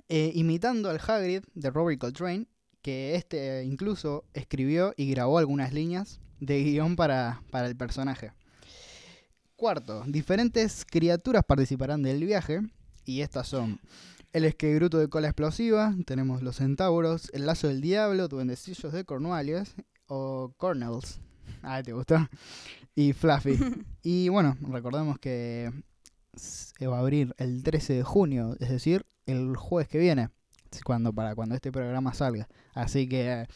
eh, 0.08 0.32
imitando 0.34 0.90
al 0.90 1.00
Hagrid 1.04 1.42
de 1.54 1.70
Robert 1.70 2.00
Coltrane, 2.00 2.46
que 2.82 3.14
este 3.14 3.60
eh, 3.60 3.64
incluso 3.64 4.24
escribió 4.34 4.92
y 4.96 5.10
grabó 5.10 5.38
algunas 5.38 5.72
líneas 5.72 6.20
de 6.40 6.62
guion 6.62 6.96
para, 6.96 7.42
para 7.50 7.66
el 7.66 7.76
personaje. 7.76 8.32
Cuarto, 9.56 10.04
diferentes 10.06 10.84
criaturas 10.84 11.44
participarán 11.44 12.02
del 12.02 12.24
viaje, 12.24 12.60
y 13.04 13.20
estas 13.20 13.48
son 13.48 13.80
el 14.32 14.44
esquegruto 14.44 14.98
de 14.98 15.08
cola 15.08 15.28
explosiva, 15.28 15.94
tenemos 16.06 16.42
los 16.42 16.56
centauros, 16.56 17.30
el 17.32 17.46
lazo 17.46 17.68
del 17.68 17.80
diablo, 17.80 18.28
duendecillos 18.28 18.92
de 18.92 19.04
Cornualles, 19.04 19.74
o 20.06 20.52
Cornels, 20.56 21.20
ah, 21.62 21.82
¿te 21.82 21.92
gustó? 21.92 22.28
Y 22.94 23.12
Fluffy. 23.12 23.58
Y 24.02 24.28
bueno, 24.28 24.58
recordemos 24.60 25.18
que 25.18 25.72
se 26.36 26.86
va 26.86 26.98
a 26.98 27.00
abrir 27.00 27.34
el 27.38 27.62
13 27.62 27.94
de 27.94 28.02
junio, 28.02 28.54
es 28.60 28.68
decir, 28.68 29.06
el 29.26 29.56
jueves 29.56 29.88
que 29.88 29.98
viene, 29.98 30.28
cuando, 30.84 31.12
para 31.12 31.34
cuando 31.34 31.54
este 31.54 31.70
programa 31.72 32.14
salga. 32.14 32.48
Así 32.74 33.08
que 33.08 33.30
eh, 33.32 33.46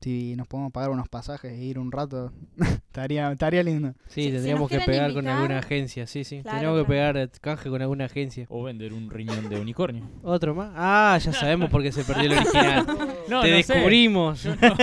Si 0.00 0.36
nos 0.36 0.46
podemos 0.46 0.72
pagar 0.72 0.90
unos 0.90 1.08
pasajes 1.08 1.52
e 1.52 1.62
ir 1.64 1.78
un 1.78 1.90
rato, 1.92 2.32
estaría, 2.88 3.30
estaría 3.32 3.62
lindo. 3.62 3.94
Sí, 4.08 4.24
Si- 4.24 4.32
tendríamos 4.32 4.68
que 4.68 4.80
pegar 4.80 5.12
con 5.14 5.26
alguna 5.26 5.58
agencia, 5.58 6.06
sí, 6.06 6.22
sí. 6.24 6.42
Claro, 6.42 6.58
Tenemos 6.58 6.80
que 6.80 6.86
claro. 6.92 7.12
pegar 7.14 7.30
canje 7.40 7.70
con 7.70 7.82
alguna 7.82 8.04
agencia. 8.06 8.46
O 8.50 8.64
vender 8.64 8.92
un 8.92 9.10
riñón 9.10 9.48
de 9.48 9.58
unicornio. 9.60 10.08
¿Otro 10.22 10.54
más? 10.54 10.72
Ah, 10.74 11.18
ya 11.22 11.32
sabemos 11.32 11.70
por 11.70 11.82
qué 11.82 11.92
se 11.92 12.04
perdió 12.04 12.30
el 12.32 12.38
original. 12.38 12.86
No, 13.28 13.42
te 13.42 13.50
no 13.50 13.56
descubrimos. 13.56 14.44
No. 14.60 14.76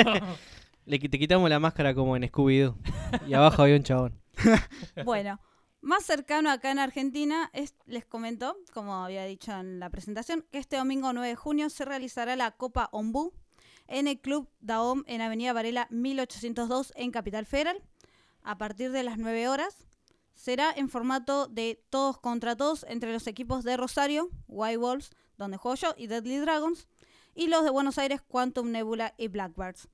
Le, 0.85 0.99
te 0.99 1.17
quitamos 1.17 1.49
la 1.49 1.59
máscara 1.59 1.93
como 1.93 2.17
en 2.17 2.23
Scooby-Doo. 2.23 2.75
Y 3.25 3.33
abajo 3.33 3.61
había 3.63 3.77
un 3.77 3.83
chabón. 3.83 4.19
Bueno, 5.05 5.39
más 5.83 6.03
cercano 6.05 6.49
acá 6.49 6.71
en 6.71 6.79
Argentina, 6.79 7.49
es- 7.53 7.75
les 7.85 8.05
comento, 8.05 8.57
como 8.73 8.95
había 9.03 9.25
dicho 9.25 9.51
en 9.51 9.79
la 9.79 9.89
presentación, 9.89 10.45
que 10.51 10.57
este 10.57 10.77
domingo 10.77 11.11
9 11.13 11.27
de 11.27 11.35
junio 11.35 11.69
se 11.69 11.85
realizará 11.85 12.35
la 12.35 12.51
Copa 12.51 12.89
Ombú 12.91 13.33
en 13.87 14.07
el 14.07 14.19
Club 14.19 14.49
Daom 14.61 15.03
en 15.07 15.21
Avenida 15.21 15.51
Varela 15.53 15.87
1802 15.91 16.93
en 16.95 17.11
Capital 17.11 17.45
Federal, 17.45 17.81
a 18.41 18.57
partir 18.57 18.91
de 18.91 19.03
las 19.03 19.17
9 19.17 19.47
horas. 19.49 19.85
Será 20.35 20.71
en 20.75 20.89
formato 20.89 21.47
de 21.47 21.83
todos 21.89 22.17
contra 22.17 22.55
todos 22.55 22.85
entre 22.89 23.13
los 23.13 23.27
equipos 23.27 23.63
de 23.63 23.77
Rosario, 23.77 24.29
White 24.47 24.77
Wolves, 24.77 25.11
donde 25.37 25.57
juego 25.57 25.75
yo, 25.75 25.93
y 25.97 26.07
Deadly 26.07 26.37
Dragons, 26.37 26.87
y 27.35 27.47
los 27.47 27.63
de 27.63 27.69
Buenos 27.69 27.97
Aires, 27.97 28.21
Quantum 28.21 28.71
Nebula 28.71 29.13
y 29.17 29.27
Blackbirds 29.27 29.89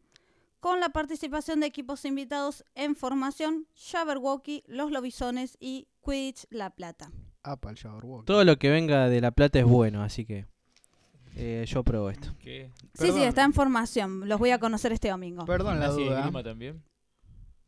con 0.59 0.79
la 0.79 0.89
participación 0.89 1.59
de 1.59 1.67
equipos 1.67 2.05
invitados 2.05 2.63
en 2.75 2.95
formación, 2.95 3.67
Jabberwocky, 3.75 4.63
Los 4.67 4.91
Lobisones 4.91 5.57
y 5.59 5.87
Quidditch 6.03 6.45
La 6.49 6.69
Plata. 6.71 7.11
Apa, 7.43 7.69
el 7.69 7.77
Jabberwocky. 7.77 8.25
Todo 8.25 8.43
lo 8.43 8.57
que 8.57 8.69
venga 8.69 9.09
de 9.09 9.21
La 9.21 9.31
Plata 9.31 9.59
es 9.59 9.65
bueno, 9.65 10.03
así 10.03 10.25
que 10.25 10.45
eh, 11.35 11.63
yo 11.67 11.83
pruebo 11.83 12.09
esto. 12.09 12.35
¿Qué? 12.39 12.71
Sí, 12.95 13.11
sí, 13.11 13.23
está 13.23 13.43
en 13.43 13.53
formación. 13.53 14.27
Los 14.27 14.39
voy 14.39 14.49
a 14.51 14.59
conocer 14.59 14.91
este 14.91 15.09
domingo. 15.09 15.45
Perdón 15.45 15.79
la 15.79 15.87
Gimnasia 15.87 16.03
y 16.03 16.07
duda. 16.07 16.19
esgrima 16.19 16.43
también. 16.43 16.83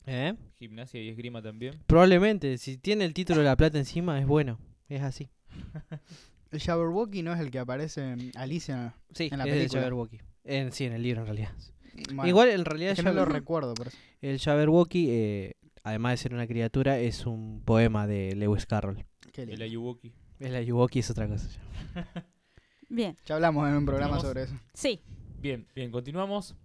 ¿Eh? 0.06 0.34
Gimnasia 0.58 1.02
y 1.02 1.10
esgrima 1.10 1.42
también. 1.42 1.80
Probablemente, 1.88 2.58
si 2.58 2.78
tiene 2.78 3.06
el 3.06 3.14
título 3.14 3.40
de 3.40 3.46
La 3.46 3.56
Plata 3.56 3.78
encima, 3.78 4.20
es 4.20 4.26
bueno. 4.26 4.60
Es 4.90 5.02
así. 5.04 5.30
El 6.52 6.60
Jabberwocky 6.60 7.24
no 7.24 7.32
es 7.34 7.40
el 7.40 7.50
que 7.50 7.60
aparece 7.60 8.02
en 8.12 8.32
Alicia. 8.36 8.94
Sí, 9.14 9.30
En 9.32 9.38
la 9.38 9.46
es 9.46 9.52
el 9.52 9.58
película. 9.58 9.82
Jabberwocky. 9.84 10.20
En, 10.44 10.72
sí, 10.74 10.84
en 10.84 10.92
el 10.92 11.02
libro 11.02 11.22
en 11.22 11.28
realidad. 11.28 11.52
Bueno, 12.08 12.28
Igual 12.28 12.50
en 12.50 12.66
realidad 12.66 12.92
es 12.94 13.00
que 13.00 13.04
no 13.04 13.14
lo 13.14 13.26
recuerdo, 13.26 13.74
por 13.74 13.88
eso. 13.88 13.98
el 14.22 14.40
Jabberwocky, 14.40 15.08
eh, 15.10 15.54
además 15.84 16.14
de 16.14 16.18
ser 16.18 16.34
una 16.34 16.48
criatura, 16.48 17.00
es 17.00 17.26
un 17.26 17.62
poema 17.66 18.08
de 18.08 18.36
Lewis 18.36 18.66
Carroll. 18.66 19.06
Qué 19.32 19.42
lindo. 19.46 19.56
El 19.56 19.62
Ayuwoki. 19.70 20.14
El 20.40 20.56
Ayuwoki 20.56 21.00
es 21.00 21.10
otra 21.10 21.28
cosa. 21.28 21.48
Bien, 22.90 23.16
Ya 23.26 23.36
hablamos 23.36 23.68
en 23.70 23.76
un 23.76 23.86
programa 23.86 24.20
sobre 24.20 24.44
eso. 24.44 24.56
sí. 24.74 25.02
Bien, 25.40 25.66
bien, 25.74 25.90
continuamos. 25.92 26.56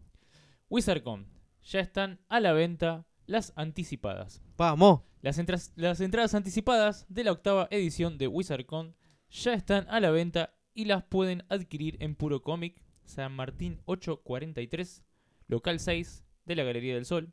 WizardCon. 0.68 1.26
Ya 1.64 1.80
están 1.80 2.20
a 2.28 2.40
la 2.40 2.52
venta 2.52 3.06
las 3.26 3.52
anticipadas. 3.56 4.42
¡Vamos! 4.58 5.00
Las, 5.22 5.38
entras- 5.38 5.72
las 5.76 6.00
entradas 6.00 6.34
anticipadas 6.34 7.06
de 7.08 7.24
la 7.24 7.32
octava 7.32 7.68
edición 7.70 8.18
de 8.18 8.28
WizardCon 8.28 8.94
ya 9.30 9.54
están 9.54 9.86
a 9.88 9.98
la 10.00 10.10
venta 10.10 10.54
y 10.74 10.84
las 10.84 11.04
pueden 11.04 11.44
adquirir 11.48 11.96
en 12.00 12.14
Puro 12.16 12.42
Comic, 12.42 12.82
San 13.06 13.32
Martín 13.32 13.80
843, 13.86 15.04
local 15.48 15.80
6 15.80 16.24
de 16.44 16.56
la 16.56 16.64
Galería 16.64 16.94
del 16.94 17.04
Sol, 17.04 17.32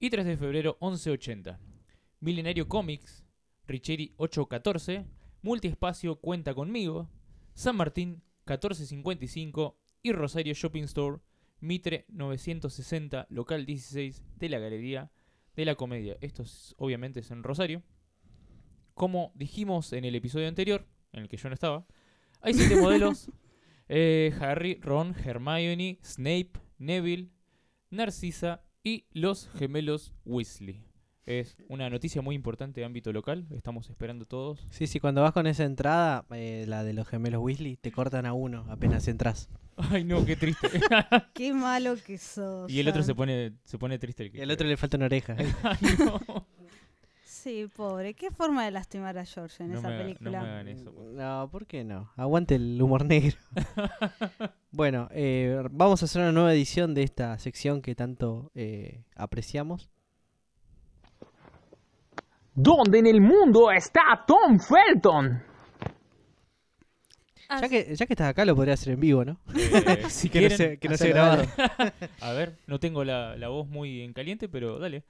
y 0.00 0.10
3 0.10 0.26
de 0.26 0.36
febrero 0.36 0.78
1180. 0.80 1.58
Milenario 2.20 2.68
Comics, 2.68 3.24
Richeri 3.66 4.14
814, 4.16 5.06
Multiespacio 5.42 6.16
Cuenta 6.16 6.54
Conmigo, 6.54 7.08
San 7.54 7.76
Martín 7.76 8.22
1455 8.46 9.76
y 10.02 10.12
Rosario 10.12 10.54
Shopping 10.54 10.84
Store, 10.84 11.18
Mitre 11.60 12.04
960, 12.08 13.26
local 13.30 13.66
16 13.66 14.24
de 14.36 14.48
la 14.48 14.58
Galería 14.58 15.10
de 15.56 15.64
la 15.64 15.74
Comedia. 15.74 16.16
Esto 16.20 16.42
es, 16.42 16.74
obviamente 16.78 17.20
es 17.20 17.30
en 17.30 17.42
Rosario. 17.42 17.82
Como 18.94 19.32
dijimos 19.34 19.92
en 19.92 20.04
el 20.04 20.14
episodio 20.14 20.48
anterior, 20.48 20.86
en 21.12 21.22
el 21.22 21.28
que 21.28 21.36
yo 21.36 21.48
no 21.48 21.54
estaba, 21.54 21.86
hay 22.40 22.54
siete 22.54 22.76
modelos. 22.80 23.30
eh, 23.88 24.32
Harry, 24.40 24.78
Ron, 24.80 25.14
Hermione, 25.24 25.98
Snape, 26.04 26.52
Neville, 26.78 27.30
Narcisa 27.90 28.62
y 28.84 29.06
los 29.12 29.48
gemelos 29.56 30.14
Weasley. 30.24 30.84
Es 31.24 31.56
una 31.68 31.90
noticia 31.90 32.22
muy 32.22 32.34
importante 32.34 32.80
de 32.80 32.86
ámbito 32.86 33.12
local. 33.12 33.46
Estamos 33.50 33.90
esperando 33.90 34.24
todos. 34.24 34.66
Sí, 34.70 34.86
sí, 34.86 34.98
cuando 34.98 35.20
vas 35.20 35.32
con 35.32 35.46
esa 35.46 35.64
entrada, 35.64 36.24
eh, 36.30 36.64
la 36.66 36.84
de 36.84 36.94
los 36.94 37.06
gemelos 37.06 37.42
Weasley, 37.42 37.76
te 37.76 37.92
cortan 37.92 38.24
a 38.24 38.32
uno 38.32 38.64
apenas 38.70 39.06
entras. 39.08 39.50
Ay, 39.76 40.04
no, 40.04 40.24
qué 40.24 40.36
triste. 40.36 40.68
Qué 41.34 41.52
malo 41.52 41.96
que 42.04 42.18
sos. 42.18 42.70
y 42.70 42.80
el 42.80 42.88
otro 42.88 43.02
se 43.02 43.14
pone, 43.14 43.52
se 43.64 43.78
pone 43.78 43.98
triste. 43.98 44.24
El 44.24 44.32
que 44.32 44.38
Y 44.38 44.40
al 44.40 44.50
otro 44.50 44.66
le 44.66 44.76
falta 44.76 44.96
una 44.96 45.06
oreja. 45.06 45.36
Ay, 45.62 45.78
no. 45.98 46.46
Sí, 47.30 47.68
pobre. 47.76 48.14
Qué 48.14 48.30
forma 48.30 48.64
de 48.64 48.70
lastimar 48.70 49.18
a 49.18 49.24
George 49.26 49.62
en 49.62 49.72
No 49.72 49.78
esa 49.80 49.88
me 49.88 49.94
haga- 49.94 50.02
no 50.02 50.08
película. 50.08 50.40
me 50.42 50.48
hagan 50.48 50.68
eso. 50.68 50.92
No, 51.12 51.48
¿por 51.52 51.66
qué 51.66 51.84
no? 51.84 52.10
Aguante 52.16 52.54
el 52.54 52.80
humor 52.80 53.04
negro. 53.04 53.36
bueno, 54.72 55.08
eh, 55.12 55.62
vamos 55.70 56.00
a 56.00 56.06
hacer 56.06 56.22
una 56.22 56.32
nueva 56.32 56.54
edición 56.54 56.94
de 56.94 57.02
esta 57.02 57.38
sección 57.38 57.82
que 57.82 57.94
tanto 57.94 58.50
eh, 58.54 59.02
apreciamos. 59.14 59.90
¿Dónde 62.54 62.98
en 62.98 63.06
el 63.06 63.20
mundo 63.20 63.70
está 63.70 64.24
Tom 64.26 64.58
Felton? 64.58 65.42
Ah, 67.50 67.60
Ya 67.60 67.68
que, 67.68 67.94
ya 67.94 68.06
que 68.06 68.12
estás 68.14 68.28
acá, 68.30 68.46
lo 68.46 68.56
podría 68.56 68.72
hacer 68.74 68.94
en 68.94 69.00
vivo, 69.00 69.24
¿no? 69.26 69.38
Eh, 69.54 70.02
si 70.08 70.30
que 70.30 70.40
no 70.40 70.48
quieren, 70.48 70.56
sea, 70.56 70.76
que 70.78 70.88
no 70.88 70.96
sea 70.96 71.06
hacelo, 71.08 71.46
grabado. 71.54 71.92
A 72.22 72.32
ver, 72.32 72.56
no 72.66 72.80
tengo 72.80 73.04
la, 73.04 73.36
la 73.36 73.48
voz 73.48 73.68
muy 73.68 74.00
en 74.00 74.14
caliente, 74.14 74.48
pero 74.48 74.78
dale. 74.78 75.04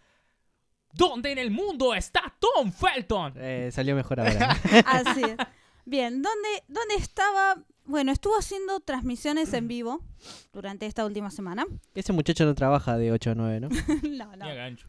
¿Dónde 0.93 1.33
en 1.33 1.39
el 1.39 1.51
mundo 1.51 1.95
está 1.95 2.35
Tom 2.39 2.73
Felton? 2.73 3.35
Eh, 3.37 3.71
salió 3.73 3.95
mejor 3.95 4.21
ahora. 4.21 4.51
Así 4.87 5.23
es. 5.23 5.37
Bien, 5.85 6.23
¿dónde, 6.23 6.49
¿dónde 6.69 6.97
estaba? 6.97 7.57
Bueno, 7.85 8.13
estuvo 8.13 8.37
haciendo 8.37 8.81
transmisiones 8.81 9.53
en 9.55 9.69
vivo 9.69 10.05
durante 10.53 10.85
esta 10.87 11.07
última 11.07 11.31
semana. 11.31 11.67
Ese 11.95 12.13
muchacho 12.13 12.45
no 12.45 12.55
trabaja 12.55 12.99
de 12.99 13.13
8 13.13 13.31
a 13.31 13.35
9, 13.35 13.61
¿no? 13.61 13.69
no, 14.03 14.37
no. 14.37 14.47
Gancho. 14.47 14.89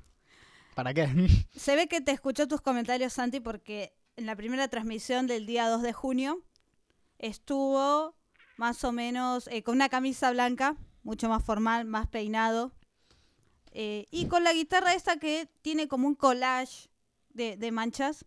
¿Para 0.76 0.94
qué? 0.94 1.08
Se 1.56 1.76
ve 1.76 1.88
que 1.88 2.02
te 2.02 2.12
escuchó 2.12 2.48
tus 2.48 2.62
comentarios, 2.62 3.14
Santi, 3.14 3.40
porque 3.40 3.94
en 4.18 4.26
la 4.26 4.36
primera 4.36 4.68
transmisión 4.68 5.28
del 5.28 5.46
día 5.46 5.68
2 5.70 5.82
de 5.82 5.94
junio 5.94 6.44
estuvo 7.18 8.16
más 8.58 8.84
o 8.84 8.92
menos 8.92 9.48
eh, 9.48 9.64
con 9.64 9.76
una 9.76 9.90
camisa 9.90 10.32
blanca, 10.32 10.76
mucho 11.04 11.30
más 11.30 11.44
formal, 11.44 11.86
más 11.86 12.08
peinado, 12.08 12.74
eh, 13.72 14.08
y 14.12 14.26
con 14.28 14.44
la 14.44 14.54
guitarra 14.54 14.94
esta 14.94 15.18
que 15.18 15.48
tiene 15.62 15.88
como 15.88 16.08
un 16.08 16.16
collage 16.16 16.90
de, 17.34 17.58
de 17.58 17.72
manchas. 17.72 18.26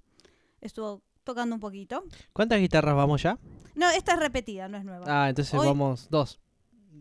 Estuvo 0.60 1.02
tocando 1.24 1.54
un 1.56 1.60
poquito. 1.60 2.04
¿Cuántas 2.32 2.60
guitarras 2.60 2.94
vamos 2.94 3.22
ya? 3.22 3.38
No, 3.74 3.88
esta 3.90 4.12
es 4.14 4.18
repetida, 4.20 4.68
no 4.68 4.76
es 4.78 4.84
nueva. 4.84 5.04
Ah, 5.08 5.28
entonces 5.28 5.54
Hoy- 5.54 5.66
vamos 5.66 6.08
dos 6.10 6.38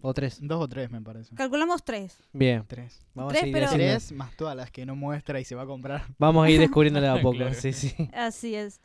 o 0.02 0.14
tres. 0.14 0.40
Dos 0.42 0.62
o 0.64 0.68
tres, 0.68 0.90
me 0.90 1.02
parece. 1.02 1.36
Calculamos 1.36 1.84
tres. 1.84 2.18
Bien, 2.34 2.66
Tres. 2.68 3.06
vamos 3.14 3.34
Tres, 3.34 3.44
a 3.44 3.48
ir 3.48 3.54
pero- 3.54 3.70
Tres 3.72 4.12
más 4.14 4.36
todas 4.36 4.56
las 4.56 4.72
que 4.72 4.86
no 4.86 4.96
muestra 4.96 5.40
y 5.40 5.46
se 5.46 5.54
va 5.54 5.64
a 5.64 5.66
comprar. 5.68 6.06
Vamos 6.18 6.46
a 6.46 6.50
ir 6.50 6.60
descubriéndole 6.60 7.08
a 7.08 7.16
poco. 7.22 7.38
Claro. 7.38 7.54
Sí, 7.54 7.72
sí. 7.74 7.94
Así 8.14 8.56
es. 8.56 8.80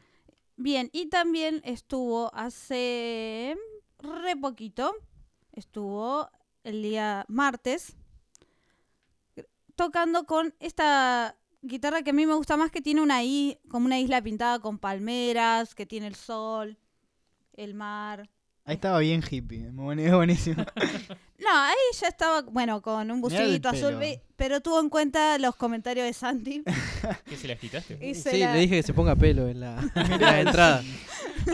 Bien, 0.56 0.90
y 0.92 1.06
también 1.08 1.60
estuvo 1.64 2.34
hace 2.34 3.56
re 3.98 4.36
poquito, 4.36 4.92
estuvo 5.52 6.28
el 6.64 6.82
día 6.82 7.24
martes, 7.28 7.96
tocando 9.76 10.24
con 10.24 10.54
esta 10.58 11.36
guitarra 11.62 12.02
que 12.02 12.10
a 12.10 12.12
mí 12.12 12.26
me 12.26 12.34
gusta 12.34 12.56
más, 12.56 12.70
que 12.70 12.80
tiene 12.80 13.00
una 13.02 13.22
i, 13.22 13.58
como 13.68 13.86
una 13.86 13.98
isla 14.00 14.22
pintada 14.22 14.58
con 14.58 14.78
palmeras, 14.78 15.74
que 15.74 15.86
tiene 15.86 16.06
el 16.06 16.14
sol, 16.14 16.78
el 17.52 17.74
mar. 17.74 18.28
Ahí 18.64 18.74
estaba 18.74 18.98
bien 18.98 19.22
hippie. 19.28 19.70
buenísimo. 19.70 20.64
No, 21.38 21.50
ahí 21.54 21.74
ya 22.00 22.08
estaba, 22.08 22.42
bueno, 22.42 22.80
con 22.80 23.10
un 23.10 23.20
busito 23.20 23.68
azul, 23.68 23.94
pero 24.36 24.62
tuvo 24.62 24.80
en 24.80 24.88
cuenta 24.88 25.38
los 25.38 25.54
comentarios 25.54 26.06
de 26.06 26.12
Santi. 26.14 26.64
¿Qué 27.26 27.36
se 27.36 27.46
las 27.46 27.58
quitaste? 27.60 28.14
Sí, 28.14 28.38
la- 28.38 28.54
le 28.54 28.60
dije 28.60 28.76
que 28.76 28.82
se 28.82 28.94
ponga 28.94 29.14
pelo 29.14 29.46
en 29.46 29.60
la, 29.60 29.78
en 29.94 30.20
la 30.20 30.40
entrada. 30.40 30.82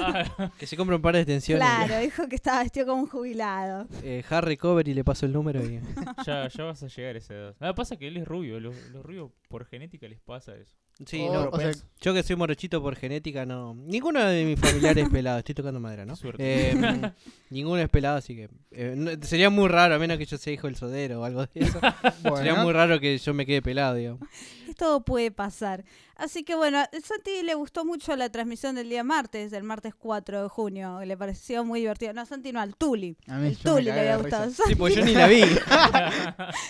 Ah, 0.01 0.51
Que 0.59 0.67
se 0.67 0.77
compre 0.77 0.97
un 0.97 1.03
par 1.03 1.15
de 1.15 1.21
extensiones. 1.21 1.67
Claro, 1.67 1.99
dijo 2.01 2.29
que 2.29 2.37
estaba 2.37 2.63
vestido 2.63 2.87
como 2.87 3.03
un 3.03 3.09
jubilado. 3.09 3.87
Eh, 4.03 4.25
Harry 4.31 4.57
Cover 4.57 4.87
y 4.87 4.95
le 4.95 5.05
paso 5.05 5.27
el 5.27 5.33
número 5.33 5.65
y... 5.65 5.81
ya, 6.27 6.49
ya 6.49 6.65
vas 6.65 6.83
a 6.83 6.87
llegar 6.89 7.15
a 7.17 7.19
esa 7.19 7.35
edad. 7.35 7.57
Nada, 7.61 7.75
pasa 7.75 7.97
que 7.97 8.09
él 8.09 8.17
es 8.17 8.27
rubio. 8.27 8.61
Los, 8.61 8.75
los 8.93 9.05
rubios 9.05 9.31
por 9.53 9.65
genética 9.67 10.09
les 10.09 10.19
pasa 10.21 10.57
eso. 10.57 10.75
Sí, 11.07 11.21
O- 11.29 11.33
no, 11.33 11.49
o 11.51 11.59
sea, 11.59 11.71
yo 12.01 12.13
que 12.15 12.23
soy 12.23 12.37
morochito 12.37 12.83
por 12.83 12.97
genética, 12.97 13.47
no. 13.47 13.75
Ninguno 13.75 14.21
de 14.25 14.45
mis 14.45 14.59
familiares 14.59 15.05
es 15.05 15.11
pelado, 15.13 15.39
estoy 15.39 15.55
tocando 15.55 15.79
madera, 15.79 16.05
¿no? 16.05 16.15
Qué 16.15 16.21
suerte. 16.21 16.71
Eh, 16.73 16.75
ninguno 17.51 17.81
es 17.81 17.89
pelado, 17.89 18.17
así 18.19 18.35
que. 18.35 18.49
eh, 18.73 18.95
no- 18.97 19.11
sería 19.23 19.49
muy 19.51 19.69
raro, 19.69 19.95
a 19.95 19.99
menos 19.99 20.19
que 20.19 20.27
yo 20.27 20.37
sea 20.39 20.53
hijo 20.53 20.67
del 20.67 20.77
sodero 20.77 21.21
o 21.21 21.25
algo 21.25 21.47
de 21.47 21.51
eso. 21.55 21.79
Sería 22.37 22.53
bueno, 22.55 22.63
muy 22.65 22.73
raro 22.73 22.99
que 22.99 23.17
yo 23.19 23.33
me 23.35 23.47
quede 23.47 23.63
pelado, 23.63 23.95
digamos. 23.95 24.21
que 24.67 24.75
todo 24.75 25.05
puede 25.05 25.31
pasar. 25.31 25.85
Así 26.15 26.45
que 26.45 26.55
bueno, 26.55 26.79
a 26.79 26.89
Santi 27.05 27.43
le 27.43 27.55
gustó 27.55 27.85
mucho 27.85 28.15
la 28.15 28.29
transmisión 28.31 28.77
del 28.77 28.89
día 28.89 29.03
martes, 29.03 29.51
del 29.51 29.65
martes 29.65 29.93
4 29.95 30.43
de 30.45 30.49
junio. 30.49 31.01
Le 31.05 31.17
pareció 31.17 31.65
muy 31.65 31.81
divertido. 31.81 32.13
No, 32.13 32.25
Santi 32.27 32.53
no, 32.53 32.61
al 32.61 32.77
Tuli. 32.77 33.17
A 33.27 33.39
mí 33.39 33.49
El 33.49 33.57
yo 33.57 33.63
me 33.65 33.71
Tuli 33.81 33.85
le 33.87 33.91
cagué 33.91 34.01
había 34.13 34.17
gustado. 34.19 34.51
Sí, 34.51 34.75
porque 34.77 34.95
yo 34.97 35.05
ni 35.05 35.15
la 35.15 35.27
vi. 35.27 35.43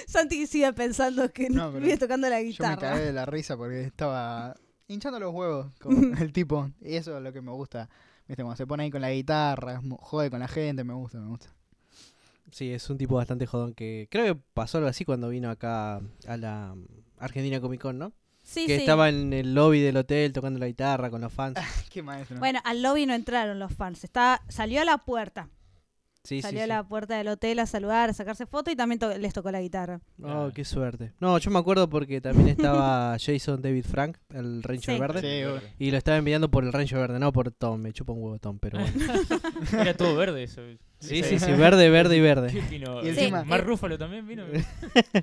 Santi 0.07 0.47
sigue 0.47 0.73
pensando 0.73 1.31
que 1.33 1.51
No, 1.51 1.71
pero 1.73 1.85
viene 1.85 1.99
tocando 1.99 2.29
la 2.31 2.41
Yo 2.41 2.49
me 2.77 2.81
cagué 2.81 3.05
de 3.07 3.13
la 3.13 3.27
risa 3.27 3.57
porque 3.57 3.83
estaba 3.85 4.55
hinchando 4.89 5.19
los 5.21 5.33
huevos 5.33 5.73
con 5.81 5.93
el 6.19 6.33
tipo. 6.33 6.71
Y 6.81 6.97
eso 6.97 7.17
es 7.17 7.23
lo 7.23 7.33
que 7.33 7.41
me 7.41 7.53
gusta. 7.53 7.89
Viste, 8.29 8.43
cuando 8.43 8.57
se 8.57 8.67
pone 8.67 8.85
ahí 8.85 8.91
con 8.91 9.01
la 9.01 9.11
guitarra, 9.11 9.81
jode 10.01 10.31
con 10.31 10.41
la 10.41 10.49
gente, 10.49 10.85
me 10.85 10.95
gusta, 10.95 11.19
me 11.19 11.29
gusta. 11.29 11.49
Sí, 12.51 12.71
es 12.73 12.89
un 12.91 12.99
tipo 12.99 13.15
bastante 13.17 13.47
jodón 13.47 13.75
que 13.75 14.09
creo 14.11 14.35
que 14.35 14.41
pasó 14.53 14.79
algo 14.79 14.91
así 14.91 15.05
cuando 15.05 15.29
vino 15.31 15.51
acá 15.51 16.03
a 16.27 16.37
la 16.37 16.75
Argentina 17.19 17.61
Comic 17.61 17.81
Con, 17.81 17.99
¿no? 17.99 18.13
Sí, 18.43 18.67
que 18.67 18.77
sí. 18.77 18.81
estaba 18.83 19.09
en 19.09 19.33
el 19.33 19.55
lobby 19.55 19.81
del 19.81 19.97
hotel 19.97 20.33
tocando 20.33 20.59
la 20.59 20.67
guitarra 20.67 21.11
con 21.11 21.21
los 21.21 21.33
fans. 21.33 21.59
Qué 21.91 22.03
maestro. 22.03 22.39
Bueno, 22.39 22.61
al 22.65 22.83
lobby 22.83 23.07
no 23.07 23.15
entraron 23.15 23.59
los 23.59 23.73
fans. 23.73 24.05
Está, 24.05 24.43
salió 24.49 24.83
a 24.83 24.85
la 24.85 24.99
puerta. 24.99 25.49
Sí, 26.25 26.41
salió 26.41 26.61
sí. 26.61 26.65
a 26.65 26.67
la 26.69 26.85
puerta 26.85 27.17
del 27.19 27.27
hotel 27.27 27.59
a 27.59 27.67
saludar, 27.67 28.11
a 28.11 28.13
sacarse 28.13 28.47
foto 28.47 28.71
y 28.71 28.77
también 28.77 29.01
to- 29.01 29.19
les 29.19 29.33
tocó 29.35 29.51
la 29.51 29.61
guitarra. 29.61 30.01
Oh, 30.23 30.51
qué 30.55 30.65
suerte. 30.65 31.13
No, 31.19 31.37
yo 31.39 31.51
me 31.51 31.59
acuerdo 31.59 31.89
porque 31.89 32.21
también 32.21 32.49
estaba 32.49 33.17
Jason 33.21 33.61
David 33.61 33.85
Frank, 33.85 34.19
el 34.33 34.63
Ranger 34.63 34.95
Sí. 34.95 35.01
Verde. 35.01 35.61
Y 35.81 35.91
lo 35.91 35.97
estaba 35.99 36.19
enviando 36.19 36.49
por 36.49 36.63
el 36.63 36.73
Ranger 36.73 36.99
Verde, 36.99 37.19
no 37.19 37.33
por 37.33 37.51
Tom. 37.51 37.81
Me 37.81 37.93
chupa 37.93 38.13
un 38.13 38.23
huevo 38.23 38.39
Tom, 38.39 38.59
pero 38.61 38.79
bueno. 38.79 38.95
Era 39.73 39.97
todo 39.97 40.15
verde 40.15 40.45
eso. 40.45 40.63
Sí, 41.01 41.25
sí, 41.25 41.41
sí, 41.41 41.53
verde, 41.55 41.91
verde 41.91 42.17
y 42.17 42.21
verde. 42.21 42.53
Y 42.53 43.09
encima- 43.09 43.43
Mar 43.43 43.61
Sí. 43.63 43.67
Rúfalo 43.67 43.99
también 43.99 44.27
vino. 44.29 44.45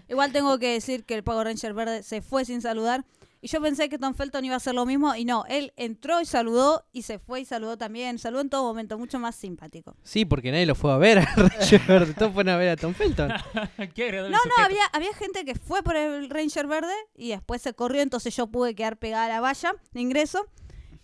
Igual 0.09 0.33
tengo 0.33 0.59
que 0.59 0.73
decir 0.73 1.05
que 1.05 1.15
el 1.15 1.23
Pago 1.23 1.43
Ranger 1.45 1.73
Verde 1.73 2.03
se 2.03 2.21
fue 2.21 2.43
sin 2.43 2.61
saludar. 2.61 3.05
Y 3.41 3.47
yo 3.47 3.61
pensé 3.61 3.87
que 3.87 3.97
Tom 3.97 4.13
Felton 4.13 4.43
iba 4.43 4.55
a 4.55 4.57
hacer 4.57 4.75
lo 4.75 4.85
mismo. 4.85 5.15
Y 5.15 5.23
no, 5.23 5.45
él 5.47 5.71
entró 5.77 6.19
y 6.19 6.25
saludó 6.25 6.85
y 6.91 7.03
se 7.03 7.19
fue 7.19 7.39
y 7.41 7.45
saludó 7.45 7.77
también. 7.77 8.19
Saludó 8.19 8.41
en 8.41 8.49
todo 8.49 8.63
momento, 8.63 8.97
mucho 8.97 9.17
más 9.17 9.35
simpático. 9.35 9.95
Sí, 10.03 10.25
porque 10.25 10.51
nadie 10.51 10.65
lo 10.65 10.75
fue 10.75 10.91
a 10.91 10.97
ver 10.97 11.19
al 11.35 11.49
Ranger 11.49 11.81
Verde. 11.87 12.13
Todos 12.15 12.33
fueron 12.33 12.53
a 12.53 12.57
ver 12.57 12.69
a 12.69 12.75
Tom 12.75 12.93
Felton. 12.93 13.29
No, 13.79 14.29
no, 14.29 14.63
había, 14.63 14.83
había 14.93 15.13
gente 15.13 15.45
que 15.45 15.55
fue 15.55 15.81
por 15.83 15.95
el 15.95 16.29
Ranger 16.29 16.67
Verde 16.67 16.93
y 17.15 17.29
después 17.29 17.61
se 17.61 17.73
corrió. 17.73 18.01
Entonces 18.01 18.35
yo 18.35 18.47
pude 18.47 18.75
quedar 18.75 18.97
pegada 18.97 19.25
a 19.25 19.29
la 19.29 19.39
valla 19.41 19.73
de 19.93 20.01
ingreso. 20.01 20.45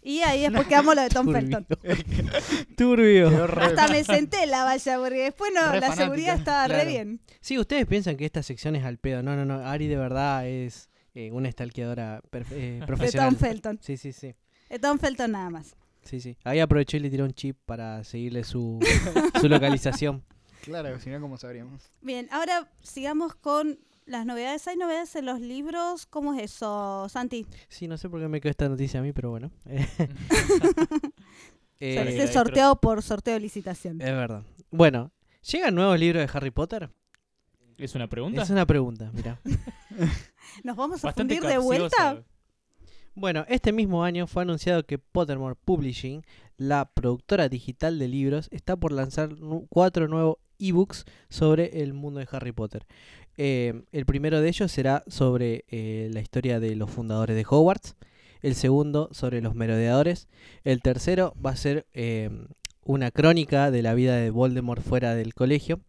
Y 0.01 0.19
ahí 0.21 0.41
después 0.41 0.67
quedamos 0.67 0.95
lo 0.95 1.01
de 1.01 1.09
Tom 1.09 1.31
Felton. 1.31 1.65
Turbio. 2.77 3.47
Re- 3.47 3.65
Hasta 3.65 3.87
me 3.87 4.03
senté 4.03 4.43
en 4.43 4.51
la 4.51 4.63
valla 4.63 4.97
porque 4.99 5.23
después 5.23 5.51
no, 5.53 5.61
Re 5.71 5.79
la 5.79 5.87
fanática, 5.87 5.95
seguridad 6.03 6.35
estaba 6.37 6.67
re 6.67 6.73
claro. 6.75 6.89
bien. 6.89 7.21
Sí, 7.41 7.57
ustedes 7.57 7.85
piensan 7.85 8.15
que 8.17 8.25
esta 8.25 8.43
sección 8.43 8.75
es 8.75 8.83
al 8.83 8.97
pedo. 8.97 9.23
No, 9.23 9.35
no, 9.35 9.45
no. 9.45 9.65
Ari 9.65 9.87
de 9.87 9.97
verdad 9.97 10.47
es 10.47 10.89
eh, 11.15 11.31
una 11.31 11.49
stalkeadora 11.51 12.21
eh, 12.51 12.77
De 12.81 12.85
profesional. 12.85 13.29
Tom 13.31 13.39
Felton. 13.39 13.79
Sí, 13.81 13.97
sí, 13.97 14.11
sí. 14.13 14.35
De 14.69 14.77
Tom 14.79 14.99
Felton 14.99 15.31
nada 15.31 15.49
más. 15.49 15.75
Sí, 16.03 16.19
sí. 16.21 16.37
Ahí 16.43 16.59
aprovechó 16.59 16.97
y 16.97 16.99
le 16.99 17.09
tiró 17.09 17.25
un 17.25 17.33
chip 17.33 17.57
para 17.65 18.03
seguirle 18.03 18.43
su, 18.43 18.79
su 19.41 19.49
localización. 19.49 20.23
Claro, 20.61 20.99
si 20.99 21.09
no, 21.09 21.19
¿cómo 21.19 21.37
sabríamos? 21.37 21.81
Bien, 22.01 22.27
ahora 22.31 22.69
sigamos 22.83 23.33
con 23.35 23.79
las 24.05 24.25
novedades. 24.25 24.67
¿Hay 24.67 24.77
novedades 24.77 25.15
en 25.15 25.25
los 25.25 25.39
libros? 25.39 26.05
¿Cómo 26.05 26.33
es 26.35 26.43
eso, 26.43 27.07
Santi? 27.09 27.45
Sí, 27.69 27.87
no 27.87 27.97
sé 27.97 28.07
por 28.09 28.19
qué 28.19 28.27
me 28.27 28.39
quedó 28.41 28.51
esta 28.51 28.69
noticia 28.69 28.99
a 28.99 29.03
mí, 29.03 29.13
pero 29.13 29.29
bueno. 29.31 29.51
Eh, 31.79 31.95
Sorteo- 31.97 32.17
la 32.25 32.31
sorteado 32.31 32.75
por 32.79 33.01
sorteo 33.03 33.33
de 33.33 33.41
licitación. 33.41 33.99
es 34.01 34.07
verdad. 34.07 34.43
Bueno, 34.71 35.11
¿llegan 35.43 35.75
nuevos 35.75 35.99
libros 35.99 36.25
de 36.25 36.37
Harry 36.37 36.49
Potter? 36.51 36.89
¿Es 37.77 37.95
una 37.95 38.07
pregunta? 38.07 38.41
Es 38.41 38.49
una 38.49 38.65
pregunta, 38.65 39.11
mira. 39.13 39.39
¿Nos 40.63 40.75
vamos 40.75 41.03
a 41.03 41.07
Bastante 41.07 41.35
fundir 41.35 41.49
de 41.49 41.57
vuelta? 41.57 42.23
Bueno, 43.13 43.45
este 43.47 43.71
mismo 43.71 44.03
año 44.03 44.27
fue 44.27 44.43
anunciado 44.43 44.85
que 44.85 44.97
Pottermore 44.97 45.55
Publishing, 45.63 46.23
la 46.57 46.91
productora 46.93 47.47
digital 47.47 47.97
de 47.97 48.07
libros, 48.07 48.49
está 48.51 48.75
por 48.75 48.91
lanzar 48.91 49.29
cuatro 49.69 50.07
nuevos 50.07 50.37
ebooks 50.59 51.05
sobre 51.29 51.81
el 51.81 51.93
mundo 51.93 52.19
de 52.19 52.27
Harry 52.31 52.51
Potter. 52.51 52.85
Eh, 53.37 53.83
el 53.91 54.05
primero 54.05 54.41
de 54.41 54.47
ellos 54.47 54.71
será 54.71 55.03
sobre 55.07 55.65
eh, 55.69 56.09
la 56.13 56.21
historia 56.21 56.59
de 56.59 56.75
los 56.75 56.89
fundadores 56.89 57.35
de 57.35 57.45
Hogwarts. 57.47 57.95
El 58.41 58.55
segundo 58.55 59.09
sobre 59.11 59.41
los 59.41 59.55
merodeadores. 59.55 60.27
El 60.63 60.81
tercero 60.81 61.33
va 61.43 61.51
a 61.51 61.55
ser 61.55 61.87
eh, 61.93 62.29
una 62.83 63.11
crónica 63.11 63.71
de 63.71 63.81
la 63.81 63.93
vida 63.93 64.15
de 64.17 64.29
Voldemort 64.29 64.83
fuera 64.83 65.15
del 65.15 65.33
colegio. 65.33 65.79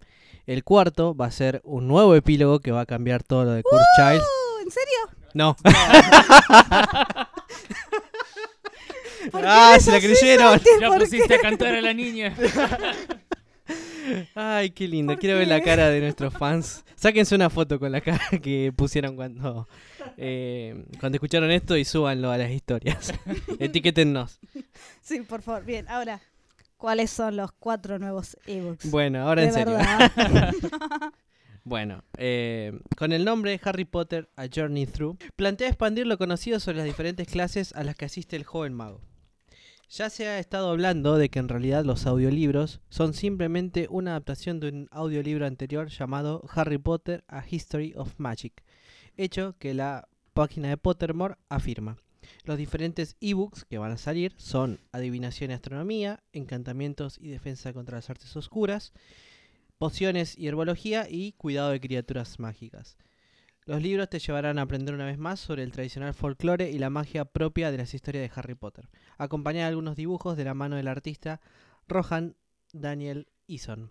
El 0.47 0.63
cuarto 0.63 1.15
va 1.15 1.27
a 1.27 1.31
ser 1.31 1.61
un 1.65 1.89
nuevo 1.89 2.15
epílogo 2.15 2.61
que 2.61 2.71
va 2.71 2.83
a 2.83 2.87
cambiar 2.87 3.23
todo 3.25 3.45
lo 3.45 3.51
de 3.53 3.63
Kurt 3.65 3.83
Childs. 3.97 4.23
Uh, 4.23 4.63
¿En 4.63 4.71
serio? 4.71 4.99
No. 5.35 5.57
¿Por 9.31 9.41
qué 9.41 9.47
ah, 9.49 9.77
se 9.81 9.91
la 9.91 9.99
creyeron. 10.01 10.61
Ya 10.81 10.89
¿Por 10.89 11.01
pusiste 11.01 11.27
qué? 11.29 11.35
a 11.35 11.41
cantar 11.41 11.75
a 11.75 11.81
la 11.81 11.93
niña. 11.93 12.35
Ay, 14.37 14.71
qué 14.71 14.87
lindo. 14.87 15.15
¿Por 15.15 15.21
Quiero 15.21 15.39
ver 15.39 15.49
la 15.49 15.61
cara 15.61 15.91
de 15.91 16.01
nuestros 16.01 16.33
fans. 16.33 16.85
Sáquense 16.95 17.35
una 17.35 17.51
foto 17.51 17.81
con 17.81 17.91
la 17.91 18.01
cara 18.01 18.25
que 18.43 18.73
pusieron 18.75 19.17
cuando, 19.17 19.69
eh, 20.17 20.85
cuando 21.01 21.17
escucharon 21.17 21.51
esto 21.51 21.77
y 21.77 21.85
súbanlo 21.85 22.31
a 22.31 22.39
las 22.39 22.53
historias. 22.53 23.13
Etiquétennos. 23.59 24.39
Sí, 25.03 25.21
por 25.23 25.43
favor. 25.43 25.65
Bien, 25.65 25.89
ahora, 25.89 26.21
¿cuáles 26.77 27.11
son 27.11 27.37
los 27.37 27.53
cuatro 27.53 27.99
nuevos 27.99 28.37
ebooks? 28.47 28.91
Bueno, 28.91 29.27
ahora 29.27 29.43
De 29.43 29.49
en 29.49 29.55
serio. 29.55 29.79
Bueno, 31.67 32.05
eh, 32.17 32.79
con 32.97 33.13
el 33.13 33.25
nombre 33.25 33.61
Harry 33.65 33.85
Potter 33.85 34.31
A 34.37 34.47
Journey 34.47 34.87
Through, 34.87 35.19
plantea 35.35 35.67
expandir 35.67 36.07
lo 36.07 36.17
conocido 36.17 36.61
sobre 36.61 36.77
las 36.77 36.87
diferentes 36.87 37.27
clases 37.27 37.75
a 37.75 37.83
las 37.83 37.97
que 37.97 38.05
asiste 38.05 38.37
el 38.37 38.45
joven 38.45 38.73
mago. 38.73 39.01
Ya 39.91 40.09
se 40.09 40.29
ha 40.29 40.39
estado 40.39 40.71
hablando 40.71 41.17
de 41.19 41.29
que 41.29 41.41
en 41.41 41.49
realidad 41.49 41.85
los 41.85 42.07
audiolibros 42.07 42.81
son 42.89 43.15
simplemente 43.15 43.89
una 43.91 44.13
adaptación 44.13 44.61
de 44.61 44.69
un 44.69 44.89
audiolibro 44.93 45.45
anterior 45.45 45.89
llamado 45.89 46.45
Harry 46.55 46.79
Potter 46.79 47.25
A 47.27 47.43
History 47.49 47.95
of 47.97 48.15
Magic, 48.17 48.63
hecho 49.17 49.57
que 49.59 49.75
la 49.75 50.07
página 50.35 50.69
de 50.69 50.77
Pottermore 50.77 51.35
afirma. 51.49 51.99
Los 52.47 52.59
diferentes 52.59 53.17
ebooks 53.21 53.65
que 53.65 53.77
van 53.77 53.91
a 53.91 53.97
salir 53.97 54.33
son 54.37 54.79
Adivinación 54.93 55.51
y 55.51 55.55
Astronomía, 55.55 56.23
Encantamientos 56.33 57.19
y 57.19 57.27
Defensa 57.27 57.73
contra 57.73 57.97
las 57.97 58.09
Artes 58.09 58.37
Oscuras, 58.37 58.93
Pociones 59.79 60.39
y 60.39 60.47
Herbología 60.47 61.09
y 61.11 61.33
Cuidado 61.33 61.71
de 61.71 61.81
Criaturas 61.81 62.39
Mágicas. 62.39 62.99
Los 63.65 63.83
libros 63.83 64.09
te 64.09 64.21
llevarán 64.21 64.61
a 64.61 64.63
aprender 64.63 64.95
una 64.95 65.07
vez 65.07 65.19
más 65.19 65.41
sobre 65.41 65.65
el 65.65 65.73
tradicional 65.73 66.15
folclore 66.15 66.71
y 66.71 66.79
la 66.79 66.89
magia 66.89 67.25
propia 67.25 67.73
de 67.73 67.79
las 67.79 67.95
historias 67.95 68.23
de 68.23 68.41
Harry 68.41 68.55
Potter, 68.55 68.91
acompañada 69.19 69.65
de 69.65 69.71
algunos 69.71 69.97
dibujos 69.97 70.37
de 70.37 70.45
la 70.45 70.55
mano 70.55 70.77
del 70.77 70.87
artista 70.87 71.41
Rohan 71.89 72.37
Daniel 72.73 73.27
Eason. 73.49 73.91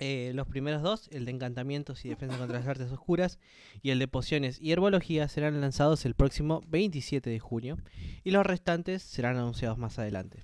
Eh, 0.00 0.32
los 0.34 0.48
primeros 0.48 0.82
dos, 0.82 1.08
el 1.12 1.24
de 1.24 1.30
Encantamientos 1.30 2.04
y 2.04 2.08
Defensa 2.08 2.36
contra 2.36 2.58
las 2.58 2.66
Artes 2.66 2.90
Oscuras 2.90 3.38
y 3.80 3.90
el 3.90 3.98
de 4.00 4.08
Pociones 4.08 4.60
y 4.60 4.72
Herbología, 4.72 5.28
serán 5.28 5.60
lanzados 5.60 6.04
el 6.04 6.14
próximo 6.14 6.62
27 6.66 7.30
de 7.30 7.38
junio 7.38 7.78
y 8.24 8.32
los 8.32 8.44
restantes 8.44 9.02
serán 9.02 9.36
anunciados 9.36 9.78
más 9.78 9.98
adelante. 9.98 10.42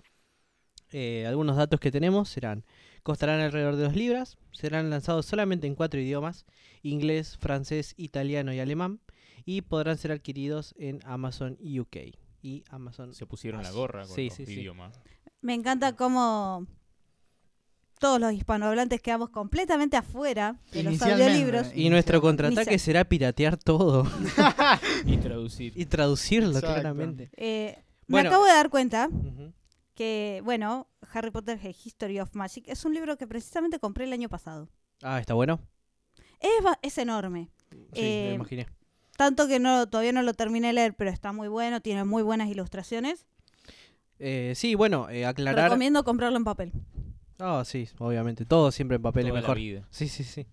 Eh, 0.93 1.25
algunos 1.27 1.57
datos 1.57 1.79
que 1.81 1.91
tenemos 1.91 2.29
serán, 2.29 2.65
costarán 3.03 3.41
alrededor 3.41 3.77
de 3.77 3.85
2 3.85 3.97
libras, 3.97 4.39
serán 4.53 4.91
lanzados 4.91 5.27
solamente 5.27 5.67
en 5.67 5.75
cuatro 5.75 6.01
idiomas, 6.01 6.47
inglés, 6.83 7.37
francés, 7.39 7.95
italiano 7.97 8.53
y 8.53 8.59
alemán, 8.61 9.01
y 9.45 9.63
podrán 9.63 9.99
ser 9.99 10.13
adquiridos 10.13 10.75
en 10.79 11.01
Amazon 11.05 11.57
UK 11.61 11.97
y 12.43 12.65
Amazon. 12.71 13.15
Se 13.15 13.27
pusieron 13.27 13.63
la 13.63 13.71
gorra 13.71 14.05
con 14.07 14.15
Sí, 14.15 14.27
los 14.29 14.35
sí, 14.37 14.47
sí. 14.47 14.53
idiomas. 14.61 15.01
Me 15.41 15.55
encanta 15.55 15.95
cómo 15.97 16.67
todos 18.01 18.19
los 18.19 18.33
hispanohablantes 18.33 19.01
quedamos 19.01 19.29
completamente 19.31 19.97
afuera 19.97 20.57
de 20.73 20.83
los 20.83 21.01
audiolibros. 21.03 21.69
Y 21.75 21.91
nuestro 21.91 22.21
contraataque 22.21 22.79
será 22.79 23.05
piratear 23.05 23.57
todo 23.57 24.05
Y 25.07 25.19
traducir. 25.19 25.73
y 25.77 25.87
traducirlo 25.87 26.49
Exacto. 26.59 26.73
claramente. 26.75 27.31
Eh, 27.37 27.79
Bueno. 28.09 28.25
Me 28.25 28.35
acabo 28.35 28.45
de 28.47 28.53
dar 28.53 28.71
cuenta 28.71 29.09
que, 29.95 30.41
bueno, 30.45 30.89
Harry 31.13 31.31
Potter 31.31 31.59
The 31.61 31.71
History 31.85 32.19
of 32.21 32.35
Magic 32.35 32.65
es 32.67 32.85
un 32.85 32.95
libro 32.95 33.17
que 33.17 33.27
precisamente 33.27 33.79
compré 33.79 34.05
el 34.07 34.13
año 34.13 34.29
pasado. 34.29 34.69
Ah, 35.03 35.21
está 35.21 35.35
bueno. 35.35 35.61
Es, 36.41 36.51
es 36.83 36.99
enorme. 36.99 37.51
Sí, 37.71 37.77
Eh, 37.95 38.27
me 38.31 38.35
imaginé. 38.37 38.67
Tanto 39.19 39.47
que 39.47 39.59
no 39.59 39.87
todavía 39.89 40.13
no 40.13 40.23
lo 40.23 40.33
terminé 40.33 40.69
de 40.69 40.73
leer, 40.73 40.95
pero 40.95 41.11
está 41.11 41.33
muy 41.33 41.49
bueno, 41.49 41.83
tiene 41.83 42.05
muy 42.05 42.23
buenas 42.23 42.49
ilustraciones. 42.49 43.27
Eh, 44.19 44.55
sí, 44.57 44.75
bueno, 44.75 45.09
eh, 45.11 45.27
aclarar. 45.27 45.65
Recomiendo 45.67 46.03
comprarlo 46.05 46.39
en 46.39 46.45
papel. 46.45 46.73
Ah, 47.41 47.63
sí, 47.65 47.89
obviamente. 47.99 48.45
Todo 48.45 48.71
siempre 48.71 48.97
en 48.97 49.03
papel 49.03 49.23
Toda 49.25 49.31
es 49.31 49.35
la 49.35 49.41
mejor. 49.41 49.57
vida. 49.57 49.87
Sí, 49.91 50.09
sí, 50.09 50.25
sí. 50.25 50.47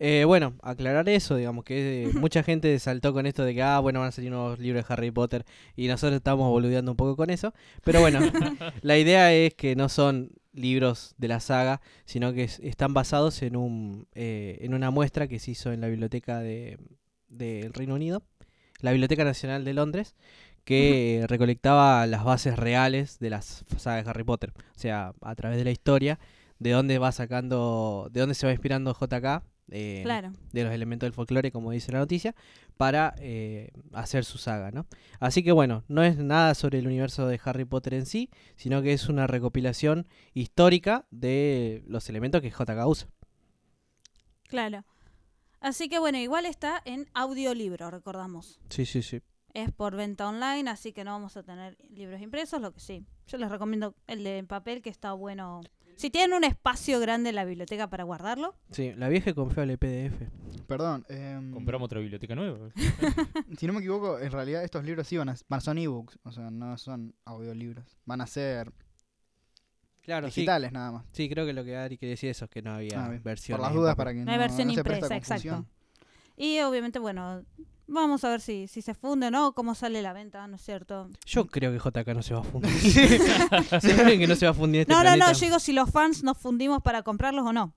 Eh, 0.00 0.24
bueno, 0.26 0.54
aclarar 0.62 1.08
eso, 1.08 1.36
digamos, 1.36 1.64
que 1.64 2.04
eh, 2.04 2.12
mucha 2.14 2.42
gente 2.42 2.76
saltó 2.80 3.12
con 3.12 3.26
esto 3.26 3.44
de 3.44 3.54
que, 3.54 3.62
ah, 3.62 3.78
bueno, 3.78 4.00
van 4.00 4.08
a 4.08 4.12
salir 4.12 4.30
nuevos 4.30 4.58
libros 4.58 4.86
de 4.86 4.92
Harry 4.92 5.10
Potter 5.12 5.44
y 5.76 5.86
nosotros 5.86 6.16
estamos 6.16 6.48
boludeando 6.50 6.90
un 6.90 6.96
poco 6.96 7.16
con 7.16 7.30
eso. 7.30 7.54
Pero 7.84 8.00
bueno, 8.00 8.18
la 8.82 8.98
idea 8.98 9.32
es 9.32 9.54
que 9.54 9.76
no 9.76 9.88
son 9.88 10.32
libros 10.52 11.14
de 11.18 11.28
la 11.28 11.40
saga, 11.40 11.80
sino 12.04 12.32
que 12.32 12.44
es- 12.44 12.58
están 12.60 12.92
basados 12.94 13.42
en, 13.42 13.56
un, 13.56 14.06
eh, 14.14 14.58
en 14.62 14.74
una 14.74 14.90
muestra 14.90 15.28
que 15.28 15.38
se 15.38 15.52
hizo 15.52 15.72
en 15.72 15.80
la 15.80 15.88
biblioteca 15.88 16.40
de- 16.40 16.78
del 17.28 17.72
Reino 17.72 17.94
Unido, 17.94 18.22
la 18.80 18.90
Biblioteca 18.92 19.24
Nacional 19.24 19.64
de 19.64 19.74
Londres, 19.74 20.14
que 20.64 21.24
recolectaba 21.28 22.06
las 22.06 22.24
bases 22.24 22.56
reales 22.58 23.18
de 23.18 23.30
las 23.30 23.64
sagas 23.76 24.04
de 24.04 24.10
Harry 24.10 24.24
Potter. 24.24 24.52
O 24.56 24.78
sea, 24.78 25.12
a 25.20 25.34
través 25.34 25.58
de 25.58 25.64
la 25.64 25.70
historia, 25.70 26.18
de 26.58 26.70
dónde 26.70 26.98
va 26.98 27.12
sacando, 27.12 28.08
de 28.12 28.20
dónde 28.20 28.34
se 28.34 28.46
va 28.46 28.52
inspirando 28.52 28.94
JK. 28.98 29.42
eh, 29.70 30.00
Claro. 30.04 30.30
de 30.52 30.62
los 30.64 30.72
elementos 30.74 31.06
del 31.06 31.14
folclore, 31.14 31.50
como 31.50 31.70
dice 31.70 31.90
la 31.90 31.98
noticia, 31.98 32.34
para 32.76 33.14
eh, 33.18 33.70
hacer 33.92 34.24
su 34.26 34.36
saga, 34.36 34.70
¿no? 34.70 34.86
Así 35.20 35.42
que 35.42 35.52
bueno, 35.52 35.84
no 35.88 36.02
es 36.02 36.18
nada 36.18 36.54
sobre 36.54 36.78
el 36.80 36.86
universo 36.86 37.26
de 37.26 37.40
Harry 37.44 37.64
Potter 37.64 37.94
en 37.94 38.04
sí, 38.04 38.28
sino 38.56 38.82
que 38.82 38.92
es 38.92 39.08
una 39.08 39.26
recopilación 39.26 40.06
histórica 40.34 41.06
de 41.10 41.82
los 41.86 42.08
elementos 42.10 42.42
que 42.42 42.50
JK 42.50 42.86
usa. 42.86 43.08
Claro. 44.48 44.84
Así 45.60 45.88
que 45.88 45.98
bueno, 45.98 46.18
igual 46.18 46.44
está 46.46 46.82
en 46.84 47.08
audiolibro, 47.14 47.90
recordamos. 47.90 48.60
Sí, 48.68 48.84
sí, 48.84 49.02
sí. 49.02 49.20
Es 49.54 49.70
por 49.72 49.94
venta 49.96 50.28
online, 50.28 50.68
así 50.68 50.92
que 50.92 51.04
no 51.04 51.12
vamos 51.12 51.36
a 51.36 51.42
tener 51.44 51.76
libros 51.90 52.20
impresos, 52.20 52.60
lo 52.60 52.72
que 52.72 52.80
sí. 52.80 53.06
Yo 53.28 53.38
les 53.38 53.48
recomiendo 53.50 53.94
el 54.08 54.24
de 54.24 54.42
papel, 54.44 54.82
que 54.82 54.90
está 54.90 55.12
bueno. 55.12 55.60
Si 55.96 56.10
tienen 56.10 56.36
un 56.36 56.42
espacio 56.42 56.98
grande 56.98 57.28
en 57.28 57.36
la 57.36 57.44
biblioteca 57.44 57.88
para 57.88 58.02
guardarlo, 58.02 58.56
Sí, 58.72 58.92
la 58.96 59.08
vieja 59.08 59.32
confiable 59.32 59.78
PDF. 59.78 60.28
Perdón. 60.66 61.06
em, 61.08 61.52
Compramos 61.52 61.86
otra 61.86 62.00
biblioteca 62.00 62.34
nueva. 62.34 62.68
Si 63.58 63.66
no 63.68 63.72
me 63.74 63.78
equivoco, 63.78 64.18
en 64.18 64.32
realidad 64.32 64.64
estos 64.64 64.84
libros 64.84 65.06
sí 65.06 65.16
van 65.16 65.28
a, 65.28 65.36
van- 65.48 65.60
son 65.60 65.78
ebooks, 65.78 66.18
o 66.24 66.32
sea, 66.32 66.50
no 66.50 66.76
son 66.76 67.14
audiolibros. 67.24 67.96
Van 68.04 68.20
a 68.20 68.26
ser 68.26 68.72
Claro, 70.02 70.28
sí. 70.30 70.40
digitales 70.40 70.72
nada 70.72 70.90
más. 70.90 71.04
Sí, 71.12 71.28
creo 71.30 71.46
que 71.46 71.52
lo 71.52 71.62
que 71.64 71.76
Ari 71.76 71.96
quería 71.96 72.10
decir 72.14 72.28
eso 72.28 72.46
es 72.46 72.50
que 72.50 72.60
no 72.60 72.74
había 72.74 73.04
Ah, 73.04 73.08
versión. 73.22 73.56
Por 73.58 73.66
las 73.66 73.74
dudas, 73.74 73.94
para 73.94 74.12
que 74.12 74.18
no 74.18 74.24
no, 74.26 74.32
hay 74.32 74.38
versión 74.38 74.66
no 74.68 74.74
se 74.74 74.80
impresa, 74.80 75.16
exacto. 75.16 75.64
Y 76.36 76.58
obviamente, 76.60 76.98
bueno, 76.98 77.44
vamos 77.86 78.24
a 78.24 78.30
ver 78.30 78.40
si, 78.40 78.66
si 78.68 78.82
se 78.82 78.94
funde 78.94 79.26
o 79.26 79.30
no, 79.30 79.52
cómo 79.54 79.74
sale 79.74 80.02
la 80.02 80.12
venta, 80.12 80.46
¿no 80.46 80.56
es 80.56 80.62
cierto? 80.62 81.08
Yo 81.26 81.46
creo 81.46 81.72
que 81.72 81.78
JK 81.78 82.08
no 82.14 82.22
se 82.22 82.34
va 82.34 82.40
a 82.40 82.44
fundir. 82.44 82.70
¿Se 83.80 83.94
creen 83.96 84.20
que 84.20 84.26
no 84.26 84.34
se 84.36 84.46
va 84.46 84.50
a 84.52 84.54
fundir 84.54 84.82
este 84.82 84.92
no, 84.92 84.98
no, 85.00 85.02
planeta? 85.04 85.26
no, 85.26 85.32
yo 85.32 85.40
digo 85.40 85.58
si 85.58 85.72
los 85.72 85.90
fans 85.90 86.22
nos 86.22 86.38
fundimos 86.38 86.82
para 86.82 87.02
comprarlos 87.02 87.46
o 87.46 87.52
no. 87.52 87.74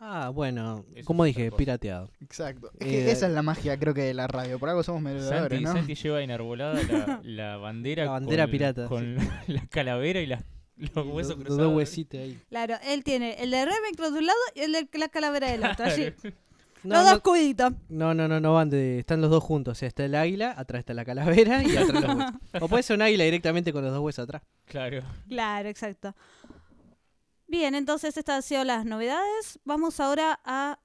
Ah, 0.00 0.28
bueno, 0.34 0.84
Eso 0.94 1.06
como 1.06 1.24
es 1.24 1.30
otra 1.32 1.38
dije, 1.44 1.50
cosa. 1.50 1.56
pirateado. 1.58 2.10
Exacto. 2.20 2.70
Es 2.78 2.86
Eh, 2.86 2.90
que 2.90 3.10
esa 3.10 3.26
es 3.28 3.32
la 3.32 3.42
magia, 3.42 3.78
creo 3.78 3.94
que, 3.94 4.02
de 4.02 4.12
la 4.12 4.26
radio. 4.26 4.58
Por 4.58 4.68
algo 4.68 4.82
somos 4.82 5.02
Santi, 5.24 5.60
¿no? 5.60 5.72
Santi 5.72 5.94
lleva 5.94 6.20
enarbolada 6.20 6.82
la, 6.82 7.20
la 7.22 7.56
bandera, 7.56 8.04
La 8.04 8.10
bandera 8.10 8.44
con, 8.44 8.50
pirata, 8.50 8.86
con 8.88 9.16
la 9.46 9.66
calavera 9.68 10.20
y 10.20 10.26
las- 10.26 10.44
los 10.76 11.06
huesos 11.06 11.06
Los- 11.06 11.28
los 11.28 11.36
cruzados. 11.36 11.58
dos 11.58 11.76
huesitos 11.76 12.20
ahí. 12.20 12.38
Claro, 12.50 12.74
él 12.84 13.02
tiene 13.04 13.34
el 13.42 13.52
de 13.52 13.64
Ravenclaw 13.64 14.10
de 14.12 14.18
un 14.18 14.26
lado 14.26 14.38
y 14.56 14.60
el 14.60 14.72
de 14.72 14.88
la 14.98 15.08
calavera 15.08 15.48
del 15.50 15.64
otro, 15.64 15.86
allí. 15.86 16.12
No, 16.84 16.96
los 16.96 17.04
no, 17.04 17.10
dos 17.12 17.20
cubitos. 17.22 17.72
no, 17.88 18.14
no, 18.14 18.28
no, 18.28 18.40
no 18.40 18.54
van 18.54 18.70
de. 18.70 18.98
Están 18.98 19.20
los 19.20 19.30
dos 19.30 19.42
juntos. 19.42 19.72
O 19.72 19.74
sea, 19.74 19.88
está 19.88 20.04
el 20.04 20.14
águila, 20.14 20.54
atrás 20.56 20.80
está 20.80 20.94
la 20.94 21.04
calavera 21.04 21.62
y 21.62 21.76
atrás 21.76 22.02
los 22.02 22.14
huesos. 22.16 22.34
O 22.62 22.68
puede 22.68 22.82
ser 22.82 22.96
un 22.96 23.02
águila 23.02 23.24
directamente 23.24 23.72
con 23.72 23.82
los 23.82 23.92
dos 23.92 24.02
huesos 24.02 24.24
atrás. 24.24 24.42
Claro. 24.66 25.02
Claro, 25.28 25.68
exacto. 25.68 26.14
Bien, 27.46 27.74
entonces 27.74 28.16
estas 28.16 28.36
han 28.36 28.42
sido 28.42 28.64
las 28.64 28.84
novedades. 28.84 29.58
Vamos 29.64 30.00
ahora 30.00 30.40
a 30.44 30.78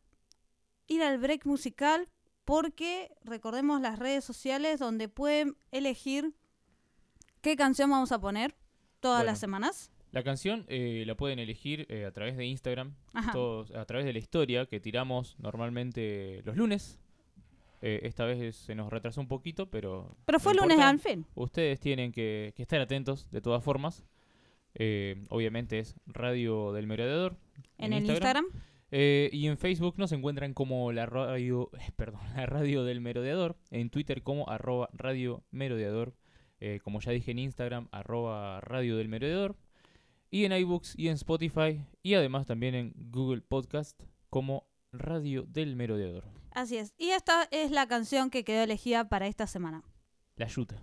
ir 0.88 1.02
al 1.04 1.18
break 1.18 1.46
musical 1.46 2.10
porque 2.46 3.12
recordemos 3.24 3.80
las 3.82 4.00
redes 4.00 4.24
sociales 4.24 4.80
donde 4.80 5.08
pueden 5.08 5.56
elegir 5.72 6.34
qué 7.42 7.56
canción 7.56 7.90
vamos 7.90 8.12
a 8.12 8.20
poner 8.20 8.56
todas 9.00 9.20
Bueno. 9.20 9.32
las 9.32 9.40
semanas. 9.40 9.92
La 10.12 10.24
canción 10.24 10.66
eh, 10.70 11.04
la 11.06 11.16
pueden 11.16 11.38
elegir 11.38 11.86
eh, 11.90 12.06
a 12.06 12.12
través 12.12 12.36
de 12.36 12.46
Instagram, 12.46 12.96
todos- 13.32 13.72
a 13.72 13.86
través 13.86 14.06
de 14.06 14.14
la 14.14 14.20
historia 14.20 14.66
que 14.66 14.80
tiramos 14.80 15.36
normalmente 15.40 16.42
los 16.46 16.56
lunes. 16.56 17.00
Eh, 17.82 18.02
esta 18.04 18.26
vez 18.26 18.56
se 18.56 18.76
nos 18.76 18.90
retrasó 18.92 19.22
un 19.22 19.28
poquito, 19.28 19.70
pero. 19.70 20.18
Pero 20.26 20.40
fue 20.40 20.54
no 20.54 20.64
lunes 20.64 20.80
al 20.80 21.00
fin. 21.00 21.26
Ustedes 21.36 21.80
tienen 21.80 22.12
que, 22.12 22.54
que 22.56 22.64
estar 22.64 22.82
atentos 22.82 23.30
de 23.32 23.40
todas 23.42 23.64
formas. 23.64 24.04
Obviamente 25.30 25.80
es 25.80 25.96
Radio 26.08 26.74
del 26.74 26.88
Merodeador. 26.88 27.38
En, 27.78 27.94
el 27.94 28.06
Instagram. 28.06 28.46
Y 28.92 29.48
en 29.48 29.58
Facebook 29.58 29.96
nos 29.98 30.12
encuentran 30.12 30.54
como 30.54 30.92
la 30.92 31.06
radio, 31.06 31.70
perdón, 31.96 32.22
la 32.36 32.48
radio 32.48 32.84
del 32.84 33.00
merodeador. 33.00 33.58
En 33.70 33.90
Twitter 33.92 34.24
como 34.24 34.50
arroba 34.50 34.90
radio 34.94 35.44
merodeador. 35.52 36.16
Como 36.84 37.00
ya 37.00 37.12
dije 37.12 37.32
en 37.32 37.40
Instagram, 37.40 37.88
arroba 37.92 38.60
radio 38.62 38.98
del 38.98 39.08
merodeador. 39.08 39.56
Y 40.30 40.46
en 40.46 40.52
iBooks 40.52 40.94
y 40.98 41.08
en 41.08 41.16
Spotify. 41.16 41.84
Y 42.04 42.14
además 42.14 42.46
también 42.46 42.76
en 42.76 42.94
Google 42.96 43.42
Podcast 43.42 44.00
como 44.30 44.68
radio 44.92 45.44
del 45.44 45.76
merodeador. 45.76 46.26
Así 46.52 46.78
es. 46.78 46.94
Y 46.98 47.10
esta 47.10 47.48
es 47.52 47.72
la 47.72 47.88
canción 47.88 48.30
que 48.30 48.44
quedó 48.44 48.64
elegida 48.64 49.10
para 49.10 49.28
esta 49.28 49.48
semana. 49.48 49.84
La 50.36 50.48
yuta. 50.48 50.76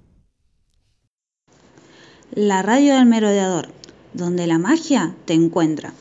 La 2.32 2.62
radio 2.62 2.94
del 2.94 3.06
merodeador, 3.06 3.68
donde 4.12 4.46
la 4.46 4.58
magia 4.58 5.14
te 5.24 5.34
encuentra. 5.34 5.92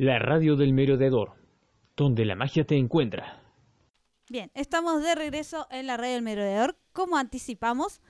La 0.00 0.18
radio 0.18 0.56
del 0.56 0.72
merodeador, 0.72 1.34
donde 1.94 2.24
la 2.24 2.34
magia 2.34 2.64
te 2.64 2.74
encuentra. 2.74 3.42
Bien, 4.30 4.50
estamos 4.54 5.02
de 5.02 5.14
regreso 5.14 5.66
en 5.70 5.86
la 5.86 5.98
radio 5.98 6.14
del 6.14 6.22
merodeador. 6.22 6.78
Como 6.94 7.18
anticipamos, 7.18 8.00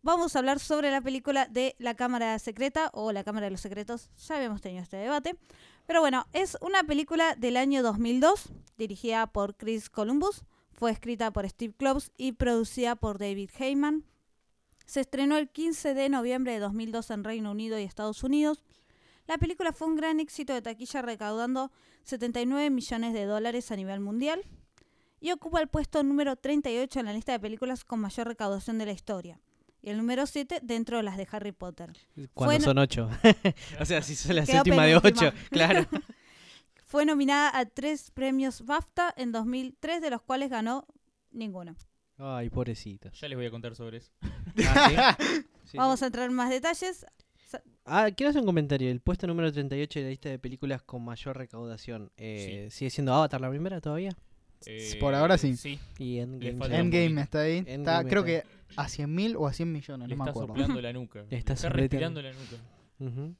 vamos 0.00 0.36
a 0.36 0.38
hablar 0.38 0.60
sobre 0.60 0.92
la 0.92 1.00
película 1.00 1.46
de 1.46 1.74
La 1.80 1.96
Cámara 1.96 2.38
Secreta 2.38 2.90
o 2.92 3.10
La 3.10 3.24
Cámara 3.24 3.46
de 3.46 3.50
los 3.50 3.62
Secretos. 3.62 4.10
Ya 4.28 4.36
habíamos 4.36 4.60
tenido 4.60 4.84
este 4.84 4.98
debate. 4.98 5.34
Pero 5.86 6.00
bueno, 6.00 6.24
es 6.32 6.56
una 6.60 6.84
película 6.84 7.34
del 7.34 7.56
año 7.56 7.82
2002, 7.82 8.52
dirigida 8.78 9.26
por 9.26 9.56
Chris 9.56 9.90
Columbus. 9.90 10.44
Fue 10.70 10.92
escrita 10.92 11.32
por 11.32 11.48
Steve 11.48 11.74
Kloves 11.76 12.12
y 12.16 12.30
producida 12.30 12.94
por 12.94 13.18
David 13.18 13.50
Heyman. 13.58 14.04
Se 14.86 15.00
estrenó 15.00 15.36
el 15.36 15.48
15 15.48 15.94
de 15.94 16.10
noviembre 16.10 16.52
de 16.52 16.60
2002 16.60 17.10
en 17.10 17.24
Reino 17.24 17.50
Unido 17.50 17.76
y 17.76 17.82
Estados 17.82 18.22
Unidos. 18.22 18.62
La 19.30 19.38
película 19.38 19.72
fue 19.72 19.86
un 19.86 19.94
gran 19.94 20.18
éxito 20.18 20.52
de 20.52 20.60
taquilla 20.60 21.02
recaudando 21.02 21.70
79 22.02 22.68
millones 22.68 23.12
de 23.14 23.26
dólares 23.26 23.70
a 23.70 23.76
nivel 23.76 24.00
mundial 24.00 24.42
y 25.20 25.30
ocupa 25.30 25.60
el 25.60 25.68
puesto 25.68 26.02
número 26.02 26.34
38 26.34 26.98
en 26.98 27.06
la 27.06 27.12
lista 27.12 27.30
de 27.30 27.38
películas 27.38 27.84
con 27.84 28.00
mayor 28.00 28.26
recaudación 28.26 28.78
de 28.78 28.86
la 28.86 28.92
historia. 28.92 29.38
Y 29.82 29.90
el 29.90 29.98
número 29.98 30.26
7 30.26 30.58
dentro 30.64 30.96
de 30.96 31.04
las 31.04 31.16
de 31.16 31.28
Harry 31.30 31.52
Potter. 31.52 31.92
Cuando 32.34 32.56
Fue- 32.56 32.64
son 32.64 32.78
ocho. 32.78 33.08
o 33.80 33.84
sea, 33.84 34.02
si 34.02 34.16
son 34.16 34.34
la 34.34 34.44
Quedó 34.44 34.64
séptima 34.64 34.84
de 34.84 35.00
penúltima. 35.00 35.28
ocho, 35.28 35.38
claro. 35.50 35.86
Fue 36.86 37.04
nominada 37.04 37.56
a 37.56 37.66
tres 37.66 38.10
premios 38.10 38.66
BAFTA 38.66 39.14
en 39.16 39.30
2003, 39.30 40.02
de 40.02 40.10
los 40.10 40.22
cuales 40.22 40.50
ganó 40.50 40.88
ninguno. 41.30 41.76
Ay, 42.18 42.50
pobrecito. 42.50 43.12
Ya 43.12 43.28
les 43.28 43.38
voy 43.38 43.46
a 43.46 43.50
contar 43.52 43.76
sobre 43.76 43.98
eso. 43.98 44.10
Ah, 44.66 45.16
¿sí? 45.20 45.36
Sí, 45.66 45.76
Vamos 45.78 46.02
a 46.02 46.06
entrar 46.06 46.28
en 46.28 46.34
más 46.34 46.50
detalles. 46.50 47.06
Ah, 47.84 48.08
quiero 48.16 48.30
hacer 48.30 48.40
un 48.40 48.46
comentario. 48.46 48.90
El 48.90 49.00
puesto 49.00 49.26
número 49.26 49.50
38 49.52 49.98
de 49.98 50.04
la 50.04 50.10
lista 50.10 50.28
de 50.28 50.38
películas 50.38 50.82
con 50.82 51.04
mayor 51.04 51.36
recaudación. 51.36 52.10
Eh, 52.16 52.68
¿Sigue 52.70 52.90
siendo 52.90 53.12
Avatar 53.14 53.40
la 53.40 53.50
primera 53.50 53.80
todavía? 53.80 54.16
Eh, 54.66 54.96
Por 55.00 55.14
ahora 55.14 55.38
sí. 55.38 55.56
Sí, 55.56 55.78
Y 55.98 56.18
Endgame. 56.18 56.50
está 57.22 57.40
ahí. 57.40 57.58
Endgame 57.58 57.74
Está, 57.74 58.04
creo 58.04 58.24
está 58.24 58.42
que 58.42 58.74
a 58.76 58.88
100 58.88 59.14
mil 59.14 59.36
o 59.36 59.46
a 59.46 59.52
100 59.52 59.72
millones, 59.72 60.08
le 60.08 60.16
no 60.16 60.24
me 60.24 60.30
está 60.30 60.38
soplando 60.40 60.80
la 60.80 60.92
nuca. 60.92 61.24
Le 61.30 61.36
está 61.36 61.54
respirando 61.70 62.22
la 62.22 62.30
nuca. 62.32 63.34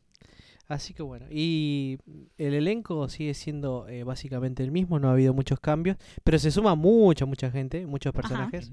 Así 0.66 0.94
que 0.94 1.02
bueno. 1.02 1.26
Y 1.30 1.98
el 2.38 2.54
elenco 2.54 3.08
sigue 3.08 3.34
siendo 3.34 3.88
eh, 3.88 4.04
básicamente 4.04 4.62
el 4.62 4.70
mismo. 4.70 4.98
No 5.00 5.08
ha 5.08 5.12
habido 5.12 5.34
muchos 5.34 5.58
cambios. 5.58 5.96
Pero 6.22 6.38
se 6.38 6.50
suma 6.52 6.74
mucha, 6.76 7.26
mucha 7.26 7.50
gente. 7.50 7.86
Muchos 7.86 8.12
personajes. 8.12 8.70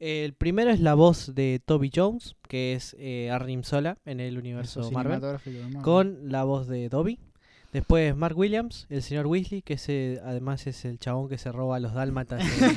El 0.00 0.34
primero 0.34 0.70
es 0.70 0.80
la 0.80 0.94
voz 0.94 1.34
de 1.34 1.62
Toby 1.64 1.90
Jones, 1.94 2.36
que 2.48 2.74
es 2.74 2.94
eh, 2.98 3.30
Arnim 3.30 3.62
Sola 3.62 3.96
en 4.04 4.20
el 4.20 4.36
universo 4.38 4.80
Marvel. 4.90 5.14
cinematográfico 5.20 5.56
de 5.58 5.62
Marvel. 5.64 5.82
con 5.82 6.18
la 6.30 6.44
voz 6.44 6.66
de 6.66 6.88
Dobby. 6.88 7.18
Después 7.72 8.14
Mark 8.14 8.36
Williams, 8.38 8.86
el 8.88 9.02
señor 9.02 9.26
Weasley, 9.26 9.62
que 9.62 9.74
ese, 9.74 10.20
además 10.24 10.66
es 10.66 10.84
el 10.84 10.98
chabón 10.98 11.28
que 11.28 11.38
se 11.38 11.50
roba 11.50 11.76
a 11.76 11.80
los 11.80 11.92
dálmatas 11.94 12.40
en- 12.42 12.76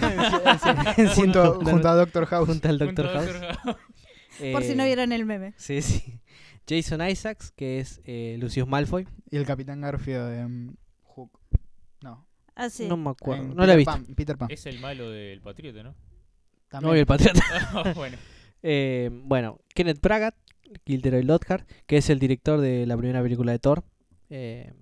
en 1.06 1.10
junto, 1.14 1.42
a 1.88 1.96
Doctor 1.96 2.26
House. 2.28 2.48
junto 2.48 2.68
al 2.70 2.80
Junto 2.80 3.04
Doctor 3.04 3.06
a 3.08 3.12
House. 3.22 3.26
Doctor 3.42 3.58
House. 3.64 3.78
Por 4.54 4.64
si 4.64 4.76
no 4.76 4.84
Eh, 4.84 4.88
vieron 4.88 5.12
el 5.12 5.26
meme. 5.26 5.54
Sí, 5.58 5.82
sí. 5.82 6.20
Jason 6.70 7.08
Isaacs, 7.08 7.52
que 7.52 7.80
es 7.80 8.02
eh, 8.06 8.38
Lucius 8.40 8.68
Malfoy. 8.68 9.08
Y 9.32 9.38
el 9.38 9.46
Capitán 9.46 9.82
Garfio 9.82 10.26
de 10.26 10.48
mm, 10.48 10.76
Hook. 11.04 11.32
No. 12.02 12.26
Así. 12.56 12.88
No 12.88 12.98
me 12.98 13.10
acuerdo. 13.12 13.44
en 13.44 13.56
No 13.56 13.66
la 13.66 13.74
he 13.74 13.78
Peter 13.78 13.78
visto. 13.78 13.92
Pan, 13.92 14.16
Peter 14.16 14.38
Pan. 14.38 14.48
Es 14.52 14.66
el 14.66 14.80
malo 14.80 15.10
del 15.10 15.42
Patriota, 15.42 15.84
¿no? 15.84 15.96
También. 16.70 16.90
No 16.90 16.94
vi 16.94 17.00
el 17.00 17.06
Patriota. 17.06 17.44
bueno, 17.96 18.18
Eh, 18.64 19.10
bueno, 19.12 19.60
Kenneth 19.76 20.02
Bragat, 20.02 20.36
Gilderoy 20.86 21.24
Lockhart, 21.24 21.70
que 21.86 21.98
es 21.98 22.10
el 22.10 22.18
director 22.20 22.60
de 22.60 22.86
la 22.88 22.98
primera 22.98 23.22
película 23.22 23.52
de 23.52 23.60
Thor. 23.60 23.84
Eh, 24.30 24.74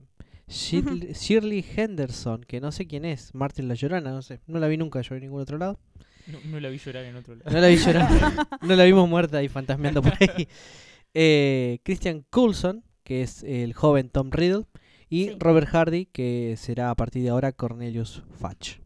Shirley, 0.47 1.13
Shirley 1.13 1.65
Henderson, 1.75 2.43
que 2.45 2.61
no 2.61 2.71
sé 2.71 2.87
quién 2.87 3.03
es. 3.05 3.35
Martin 3.35 3.67
La 3.67 3.73
Llorona, 3.75 4.11
no 4.11 4.21
sé. 4.21 4.39
No 4.47 4.59
la 4.59 4.67
vi 4.67 4.77
nunca 4.77 5.01
yo 5.01 5.15
en 5.15 5.21
ningún 5.21 5.41
otro 5.41 5.57
lado. 5.57 5.79
no, 6.27 6.39
no 6.45 6.59
la 6.59 6.69
vi 6.69 6.77
llorar 6.77 7.03
en 7.05 7.15
otro 7.17 7.35
lado. 7.35 7.51
No 7.51 7.59
la 7.59 7.67
vi 7.67 7.75
llorar. 7.77 8.09
no 8.61 8.75
la 8.75 8.83
vimos 8.85 9.09
muerta 9.09 9.43
y 9.43 9.49
fantasmeando 9.49 10.01
por 10.01 10.13
ahí. 10.19 10.47
Eh, 11.13 11.79
Christian 11.83 12.25
Coulson, 12.29 12.83
que 13.03 13.21
es 13.23 13.43
el 13.43 13.73
joven 13.73 14.09
Tom 14.09 14.31
Riddle. 14.31 14.65
Y 15.09 15.25
Sí. 15.29 15.35
Robert 15.39 15.67
Hardy, 15.67 16.05
que 16.07 16.55
será 16.57 16.89
a 16.89 16.95
partir 16.95 17.21
de 17.23 17.29
ahora 17.29 17.51
Cornelius 17.51 18.23
Fudge, 18.39 18.81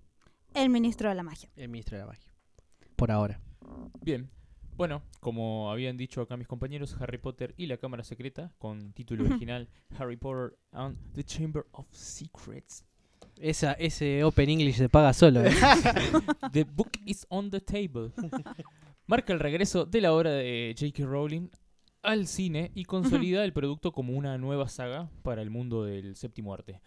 El 0.54 0.70
ministro 0.70 1.08
de 1.10 1.16
la 1.16 1.24
magia. 1.24 1.50
el 1.56 1.70
ministro 1.70 1.96
de 1.98 2.04
la 2.04 2.08
magia. 2.08 2.29
Por 3.00 3.12
ahora. 3.12 3.40
Bien. 4.02 4.30
Bueno, 4.76 5.02
como 5.22 5.72
habían 5.72 5.96
dicho 5.96 6.20
acá 6.20 6.36
mis 6.36 6.48
compañeros, 6.48 6.98
Harry 7.00 7.18
Potter 7.18 7.54
y 7.56 7.68
la 7.68 7.78
Cámara 7.78 8.04
Secreta, 8.04 8.52
con 8.58 8.92
título 8.92 9.24
original 9.24 9.70
Harry 9.98 10.18
Potter 10.18 10.58
and 10.74 10.98
the 11.14 11.24
Chamber 11.24 11.66
of 11.72 11.88
Secrets. 11.92 12.84
Esa, 13.38 13.72
ese 13.74 14.26
Open 14.26 14.50
English 14.50 14.76
se 14.76 14.90
paga 14.90 15.14
solo. 15.14 15.46
¿eh? 15.46 15.52
The 16.52 16.66
book 16.66 16.92
is 17.06 17.26
on 17.30 17.50
the 17.50 17.62
table. 17.62 18.12
Marca 19.08 19.32
el 19.32 19.40
regreso 19.40 19.86
de 19.86 20.02
la 20.02 20.14
obra 20.14 20.32
de 20.32 20.76
J.K. 20.78 21.06
Rowling 21.06 21.48
al 22.02 22.28
cine 22.28 22.72
y 22.76 22.84
consolida 22.84 23.46
el 23.46 23.54
producto 23.54 23.94
como 23.94 24.12
una 24.12 24.38
nueva 24.38 24.68
saga 24.68 25.10
para 25.24 25.42
el 25.42 25.50
mundo 25.50 25.86
del 25.86 26.18
séptimo 26.18 26.54
arte. 26.54 26.82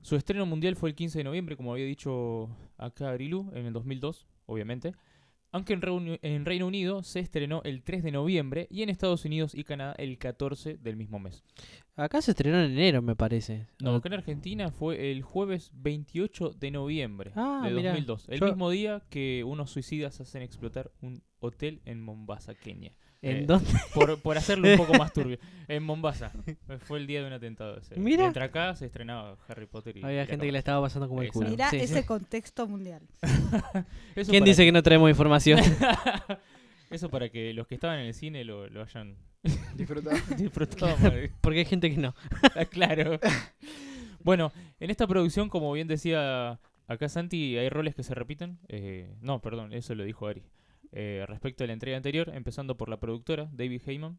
Su 0.00 0.16
estreno 0.16 0.46
mundial 0.46 0.74
fue 0.74 0.88
el 0.88 0.94
15 0.94 1.18
de 1.18 1.24
noviembre, 1.24 1.56
como 1.58 1.72
había 1.72 1.84
dicho 1.84 2.48
acá 2.78 3.10
Arilu, 3.10 3.50
en 3.54 3.66
el 3.66 3.74
2002, 3.74 4.26
obviamente. 4.46 4.94
Aunque 5.52 5.72
en, 5.72 5.82
Reuni- 5.82 6.18
en 6.22 6.44
Reino 6.44 6.66
Unido 6.66 7.02
se 7.02 7.18
estrenó 7.20 7.60
el 7.64 7.82
3 7.82 8.02
de 8.04 8.12
noviembre 8.12 8.68
y 8.70 8.82
en 8.82 8.88
Estados 8.88 9.24
Unidos 9.24 9.54
y 9.54 9.64
Canadá 9.64 9.94
el 9.98 10.16
14 10.18 10.76
del 10.76 10.96
mismo 10.96 11.18
mes. 11.18 11.42
Acá 11.96 12.22
se 12.22 12.30
estrenó 12.30 12.60
en 12.62 12.70
enero, 12.70 13.02
me 13.02 13.16
parece. 13.16 13.66
No, 13.80 13.96
acá 13.96 14.08
en 14.08 14.14
Argentina 14.14 14.70
fue 14.70 15.10
el 15.10 15.22
jueves 15.22 15.70
28 15.74 16.50
de 16.50 16.70
noviembre 16.70 17.32
Ah, 17.34 17.62
de 17.64 17.74
mirá. 17.74 17.90
2002. 17.90 18.28
El 18.28 18.40
Yo- 18.40 18.46
mismo 18.46 18.70
día 18.70 19.02
que 19.10 19.42
unos 19.44 19.70
suicidas 19.70 20.20
hacen 20.20 20.42
explotar 20.42 20.90
un 21.00 21.22
hotel 21.40 21.80
en 21.84 22.00
Mombasa, 22.00 22.54
Kenia. 22.54 22.92
¿En 23.22 23.36
Eh, 23.38 23.44
dónde? 23.46 23.68
Por, 23.94 24.18
por 24.20 24.38
hacerlo 24.38 24.68
un 24.68 24.76
poco 24.76 24.94
más 24.94 25.12
turbio. 25.12 25.38
En 25.68 25.84
Mombasa. 25.84 26.32
Fue 26.80 26.98
el 26.98 27.06
día 27.06 27.20
de 27.20 27.28
un 27.28 27.32
atentado. 27.32 27.78
ese. 27.78 27.94
Mira. 27.96 28.22
Mientras 28.24 28.48
acá 28.48 28.74
se 28.74 28.86
estrenaba 28.86 29.36
Harry 29.46 29.66
Potter 29.66 29.96
y 29.96 30.02
Había 30.02 30.24
y 30.24 30.26
gente 30.26 30.46
que 30.46 30.50
la 30.52 30.58
estaba 30.58 30.80
pasando 30.80 31.08
como 31.08 31.20
el 31.22 31.28
Exacto. 31.28 31.38
culo. 31.46 31.50
Mirá 31.50 31.70
Sí, 31.70 31.78
sí. 31.78 31.84
ese 31.84 32.04
contexto 32.06 32.66
mundial. 32.66 33.02
Eso 34.16 34.30
¿Quién 34.32 34.42
para 34.42 34.48
dice 34.50 34.64
que 34.64 34.72
no 34.72 34.82
traemos 34.82 35.08
información? 35.10 35.60
Eso 36.90 37.08
para 37.08 37.28
que 37.28 37.54
los 37.54 37.68
que 37.68 37.76
estaban 37.76 38.00
en 38.00 38.06
el 38.06 38.14
cine 38.14 38.42
lo, 38.44 38.68
lo 38.68 38.82
hayan 38.82 39.16
Disfrutado. 39.76 40.16
disfrutado. 40.36 40.96
Porque 41.40 41.60
hay 41.60 41.64
gente 41.64 41.88
que 41.90 41.96
no. 41.98 42.14
Ah, 42.56 42.64
claro. 42.64 43.20
Bueno, 44.24 44.52
en 44.80 44.90
esta 44.90 45.06
producción, 45.06 45.48
como 45.48 45.72
bien 45.72 45.86
decía 45.86 46.58
acá 46.88 47.08
Santi, 47.08 47.56
hay 47.56 47.68
roles 47.68 47.94
que 47.94 48.02
se 48.02 48.14
repiten. 48.14 48.58
Eh, 48.68 49.14
no, 49.20 49.40
perdón, 49.40 49.72
eso 49.72 49.94
lo 49.94 50.02
dijo 50.04 50.26
Ari. 50.26 50.42
Eh, 50.92 51.24
respecto 51.28 51.62
a 51.62 51.66
la 51.66 51.72
entrega 51.72 51.96
anterior, 51.96 52.30
empezando 52.34 52.76
por 52.76 52.88
la 52.88 52.98
productora, 52.98 53.48
David 53.52 53.82
Heyman, 53.86 54.18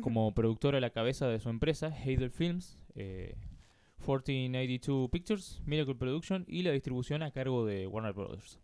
como 0.00 0.32
productora 0.32 0.78
a 0.78 0.80
la 0.80 0.90
cabeza 0.90 1.28
de 1.28 1.40
su 1.40 1.48
empresa, 1.48 1.88
Heider 2.04 2.30
Films, 2.30 2.78
eh, 2.94 3.36
1492 3.98 5.10
Pictures, 5.10 5.62
Miracle 5.66 5.96
Production 5.96 6.44
y 6.46 6.62
la 6.62 6.70
distribución 6.70 7.22
a 7.22 7.32
cargo 7.32 7.66
de 7.66 7.86
Warner 7.86 8.12
Brothers. 8.12 8.60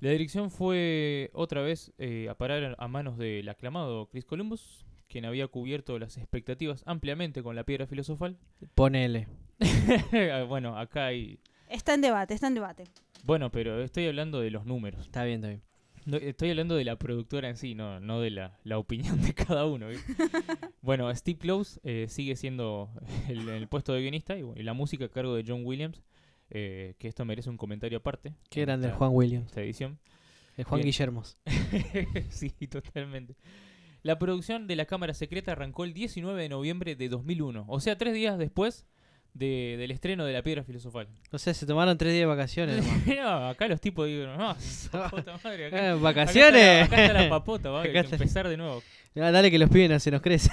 La 0.00 0.10
dirección 0.10 0.50
fue 0.50 1.30
otra 1.32 1.60
vez 1.60 1.92
eh, 1.98 2.28
a 2.28 2.34
parar 2.36 2.74
a 2.78 2.88
manos 2.88 3.18
del 3.18 3.48
aclamado 3.48 4.06
Chris 4.06 4.24
Columbus, 4.24 4.84
quien 5.06 5.26
había 5.26 5.46
cubierto 5.48 5.98
las 5.98 6.16
expectativas 6.16 6.82
ampliamente 6.86 7.42
con 7.42 7.54
la 7.54 7.64
piedra 7.64 7.86
filosofal. 7.86 8.38
Ponele. 8.74 9.28
bueno, 10.48 10.76
acá 10.76 11.06
hay... 11.06 11.38
Está 11.68 11.94
en 11.94 12.00
debate, 12.00 12.34
está 12.34 12.48
en 12.48 12.54
debate. 12.54 12.84
Bueno, 13.24 13.52
pero 13.52 13.82
estoy 13.82 14.06
hablando 14.06 14.40
de 14.40 14.50
los 14.50 14.66
números. 14.66 15.02
Está 15.02 15.24
bien, 15.24 15.36
está 15.36 15.48
bien. 15.48 15.62
No, 16.06 16.18
estoy 16.18 16.50
hablando 16.50 16.76
de 16.76 16.84
la 16.84 16.96
productora 16.96 17.48
en 17.48 17.56
sí, 17.56 17.74
no, 17.74 17.98
no 18.00 18.20
de 18.20 18.30
la, 18.30 18.58
la 18.64 18.78
opinión 18.78 19.22
de 19.22 19.34
cada 19.34 19.64
uno. 19.64 19.86
bueno, 20.82 21.14
Steve 21.14 21.38
Close 21.38 21.80
eh, 21.82 22.06
sigue 22.08 22.36
siendo 22.36 22.90
el, 23.28 23.48
el 23.48 23.68
puesto 23.68 23.92
de 23.92 24.02
guionista 24.02 24.36
y, 24.36 24.42
bueno, 24.42 24.60
y 24.60 24.64
la 24.64 24.74
música 24.74 25.06
a 25.06 25.08
cargo 25.08 25.34
de 25.34 25.44
John 25.46 25.64
Williams, 25.64 26.02
eh, 26.50 26.94
que 26.98 27.08
esto 27.08 27.24
merece 27.24 27.48
un 27.48 27.56
comentario 27.56 27.98
aparte. 27.98 28.34
Qué 28.50 28.62
grande 28.62 28.88
el 28.88 28.94
Juan 28.94 29.10
Williams. 29.14 29.46
Esta 29.46 29.62
edición. 29.62 29.98
El 30.56 30.64
Juan 30.64 30.80
Bien. 30.80 30.86
Guillermos. 30.86 31.38
sí, 32.28 32.50
totalmente. 32.68 33.36
La 34.02 34.18
producción 34.18 34.66
de 34.66 34.76
La 34.76 34.84
Cámara 34.84 35.14
Secreta 35.14 35.52
arrancó 35.52 35.84
el 35.84 35.94
19 35.94 36.42
de 36.42 36.48
noviembre 36.50 36.94
de 36.94 37.08
2001, 37.08 37.64
o 37.66 37.80
sea, 37.80 37.96
tres 37.96 38.12
días 38.12 38.36
después 38.38 38.86
de- 39.34 39.76
del 39.78 39.90
estreno 39.90 40.24
de 40.24 40.32
La 40.32 40.42
Piedra 40.42 40.62
Filosofal. 40.64 41.08
O 41.32 41.38
sea, 41.38 41.52
se 41.52 41.66
tomaron 41.66 41.98
tres 41.98 42.12
días 42.12 42.22
de 42.22 42.26
vacaciones. 42.26 42.84
No, 43.06 43.48
acá 43.48 43.68
los 43.68 43.80
tipos 43.80 44.06
digo, 44.06 44.26
no, 44.26 44.54
puta 45.10 45.38
madre, 45.44 45.66
acá, 45.66 45.76
Eh, 45.76 45.90
acá 45.90 45.94
¡Vacaciones! 45.96 46.62
está 46.62 46.78
la, 46.78 46.84
acá 46.84 47.04
está 47.06 47.22
la 47.24 47.28
papota, 47.28 47.70
va, 47.70 47.82
Acá 47.82 47.92
que 47.92 47.98
está- 48.00 48.16
empezar 48.16 48.48
de 48.48 48.56
nuevo. 48.56 48.82
Ah, 49.16 49.30
dale 49.30 49.50
que 49.50 49.58
los 49.58 49.68
pibes 49.70 49.90
no 49.90 49.98
se 50.00 50.10
nos 50.10 50.20
crecen. 50.22 50.52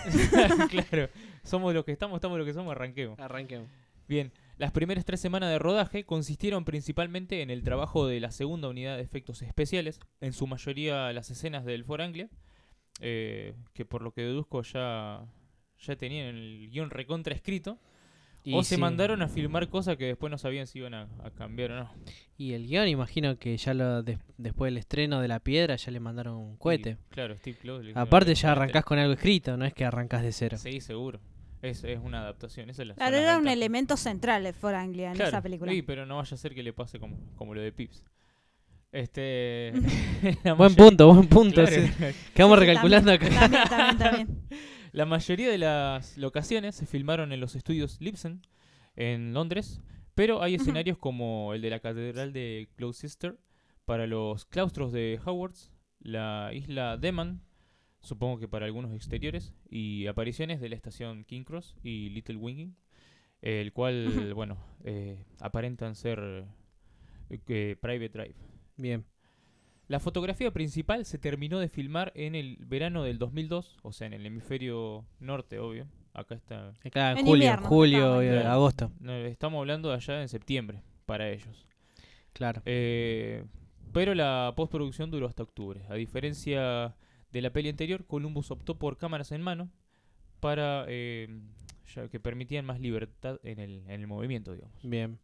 claro, 0.70 1.10
somos 1.44 1.74
lo 1.74 1.84
que 1.86 1.92
estamos, 1.92 2.18
estamos 2.18 2.38
lo 2.38 2.46
que 2.46 2.54
somos, 2.54 2.72
arranquemos. 2.72 3.20
Arranquemos. 3.20 3.68
Bien, 4.08 4.32
las 4.58 4.72
primeras 4.72 5.04
tres 5.06 5.20
semanas 5.20 5.50
de 5.50 5.58
rodaje 5.58 6.04
consistieron 6.04 6.64
principalmente 6.66 7.42
en 7.42 7.50
el 7.50 7.64
trabajo 7.64 8.06
de 8.08 8.20
la 8.20 8.32
segunda 8.32 8.68
unidad 8.68 8.98
de 8.98 9.04
efectos 9.04 9.42
especiales, 9.42 10.00
en 10.22 10.34
su 10.34 10.46
mayoría 10.48 11.12
las 11.14 11.32
escenas 11.32 11.66
del 11.66 11.86
For 11.86 12.02
Anglia, 12.02 12.30
eh, 13.00 13.54
que 13.74 13.86
por 13.86 14.02
lo 14.02 14.12
que 14.12 14.22
deduzco 14.22 14.62
ya, 14.64 15.22
ya 15.80 15.96
tenían 15.96 16.28
el 16.36 16.70
guion 16.72 16.90
recontra 16.90 17.34
escrito. 17.34 17.80
Y 18.44 18.56
o 18.56 18.64
se 18.64 18.76
sí. 18.76 18.82
mandaron 18.82 19.22
a 19.22 19.28
filmar 19.28 19.70
cosas 19.70 19.98
que 19.98 20.06
después 20.06 20.32
no 20.32 20.38
sabían 20.38 20.66
si 20.66 20.80
iban 20.80 20.96
a, 20.96 21.08
a 21.24 21.30
cambiar 21.30 21.72
o 21.74 21.76
no. 21.76 21.92
Y 22.38 22.54
el 22.54 22.66
guion, 22.66 22.88
imagino 22.88 23.38
que 23.38 23.56
ya 23.56 23.74
lo 23.76 24.02
después 24.02 24.70
del 24.72 24.78
estreno 24.78 25.22
de 25.22 25.28
La 25.28 25.40
Piedra 25.40 25.76
ya 25.76 25.92
le 25.92 26.00
mandaron 26.00 26.38
un 26.38 26.58
cohete. 26.58 26.98
Y, 27.12 27.14
claro, 27.14 27.36
Steve 27.38 27.58
dijeron, 27.62 27.98
Aparte 27.98 28.34
ya 28.34 28.52
arrancás 28.54 28.84
con 28.84 28.98
algo 28.98 29.14
escrito, 29.14 29.58
no 29.58 29.66
es 29.66 29.74
que 29.74 29.86
arrancás 29.86 30.24
de 30.24 30.32
cero. 30.32 30.58
Sí, 30.58 30.82
seguro. 30.82 31.20
Es, 31.62 31.84
es 31.84 32.00
una 32.04 32.22
adaptación. 32.22 32.72
Esa 32.72 32.82
es 32.82 32.88
la, 32.88 32.96
Claro, 32.96 33.16
era 33.18 33.38
un 33.38 33.48
elemento 33.48 33.96
central 33.96 34.44
de 34.44 34.54
Foranglia 34.54 35.10
en 35.10 35.16
Claro, 35.16 35.30
esa 35.30 35.42
película. 35.44 35.72
Sí, 35.72 35.84
pero 35.84 36.08
no 36.08 36.18
vaya 36.18 36.34
a 36.34 36.38
ser 36.38 36.56
que 36.56 36.64
le 36.64 36.74
pase 36.74 37.00
como, 37.00 37.20
como 37.36 37.54
lo 37.54 37.62
de 37.62 37.72
Pips. 37.72 38.04
Este. 38.92 39.72
Buen 40.58 40.76
punto, 40.76 41.14
buen 41.14 41.28
punto. 41.28 41.64
Claro. 41.66 41.88
sí. 41.88 41.92
Quedamos 42.34 42.60
Sí, 42.60 42.66
recalculando 42.66 43.12
también, 43.18 43.34
acá. 43.38 43.50
También, 43.70 43.70
también, 43.70 43.98
también. 43.98 44.48
La 44.92 45.06
mayoría 45.06 45.50
de 45.50 45.58
las 45.58 46.18
locaciones 46.18 46.76
se 46.76 46.86
filmaron 46.86 47.32
en 47.32 47.40
los 47.40 47.56
estudios 47.56 48.02
Libsen, 48.02 48.42
en 48.98 49.34
Londres, 49.34 49.82
pero 50.16 50.44
hay 50.44 50.56
escenarios 50.56 50.98
como 50.98 51.54
el 51.54 51.62
de 51.62 51.70
la 51.70 51.80
Catedral 51.80 52.34
de 52.34 52.68
Gloucester, 52.78 53.40
para 53.86 54.06
los 54.06 54.46
claustros 54.46 54.92
de 54.92 55.18
Howards, 55.24 55.72
la 56.00 56.52
isla 56.54 56.98
Deman, 56.98 57.42
supongo 58.02 58.38
que 58.38 58.50
para 58.50 58.66
algunos 58.66 58.94
exteriores, 58.94 59.54
y 59.70 60.08
apariciones 60.08 60.60
de 60.60 60.68
la 60.68 60.76
estación 60.76 61.24
King 61.24 61.46
Cross 61.46 61.78
y 61.84 62.10
Little 62.10 62.36
Winging, 62.36 62.76
el 63.42 63.72
cual, 63.72 64.34
bueno, 64.36 64.58
eh, 64.84 65.24
aparentan 65.40 65.96
ser 65.96 66.46
eh, 67.30 67.78
Private 67.80 68.10
Drive. 68.10 68.36
Bien. 68.76 69.06
La 69.92 70.00
fotografía 70.00 70.52
principal 70.52 71.04
se 71.06 71.18
terminó 71.18 71.60
de 71.60 71.68
filmar 71.68 72.14
en 72.16 72.34
el 72.34 72.56
verano 72.66 73.04
del 73.04 73.18
2002, 73.18 73.76
o 73.82 73.92
sea, 73.92 74.08
en 74.08 74.14
el 74.14 74.26
hemisferio 74.26 75.04
norte, 75.20 75.60
obvio. 75.60 75.86
Acá 76.14 76.36
está. 76.36 76.70
Acá 76.86 77.12
en 77.12 77.18
En 77.18 77.26
julio, 77.26 77.44
invierno, 77.44 77.68
julio 77.68 78.24
y 78.24 78.28
estamos 78.28 78.54
agosto. 78.54 78.92
no, 79.02 79.14
estamos 79.14 79.60
hablando 79.60 79.90
de 79.90 79.96
allá 79.96 80.22
en 80.22 80.30
septiembre 80.30 80.82
para 81.06 81.30
ellos. 81.30 81.68
Claro. 82.32 82.62
Eh, 82.64 83.44
pero 83.92 84.16
la 84.16 84.54
postproducción 84.56 85.12
duró 85.12 85.28
hasta 85.28 85.44
octubre. 85.44 85.82
A 85.90 85.96
diferencia 85.96 86.96
de 87.34 87.42
la 87.42 87.50
peli 87.50 87.68
anterior, 87.68 88.06
Columbus 88.06 88.50
optó 88.50 88.80
por 88.80 88.96
cámaras 88.96 89.34
en 89.34 89.42
mano 89.42 89.70
para 90.40 90.86
eh, 90.88 91.28
ya 91.94 92.08
que 92.08 92.22
permitían 92.22 92.64
más 92.64 92.80
libertad 92.80 93.42
en 93.44 93.60
el, 93.60 93.84
en 93.88 94.00
el 94.00 94.08
movimiento, 94.08 94.54
digamos. 94.54 94.80
Bien. 94.84 95.20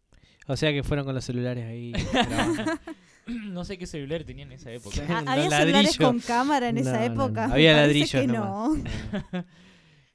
O 0.45 0.57
sea 0.57 0.73
que 0.73 0.83
fueron 0.83 1.05
con 1.05 1.15
los 1.15 1.23
celulares 1.23 1.63
ahí. 1.63 1.93
no 3.51 3.65
sé 3.65 3.77
qué 3.77 3.85
celular 3.87 4.23
tenían 4.23 4.51
en 4.51 4.57
esa 4.57 4.71
época. 4.71 5.01
Ah, 5.09 5.23
¿Había 5.27 5.49
celulares 5.49 5.97
con 5.97 6.19
cámara 6.19 6.69
en 6.69 6.75
No, 6.75 6.81
esa 6.81 6.93
no, 6.93 7.15
no. 7.15 7.25
época? 7.25 7.45
Había 7.45 7.73
ladrillos 7.73 8.11
que 8.11 8.27
no. 8.27 8.75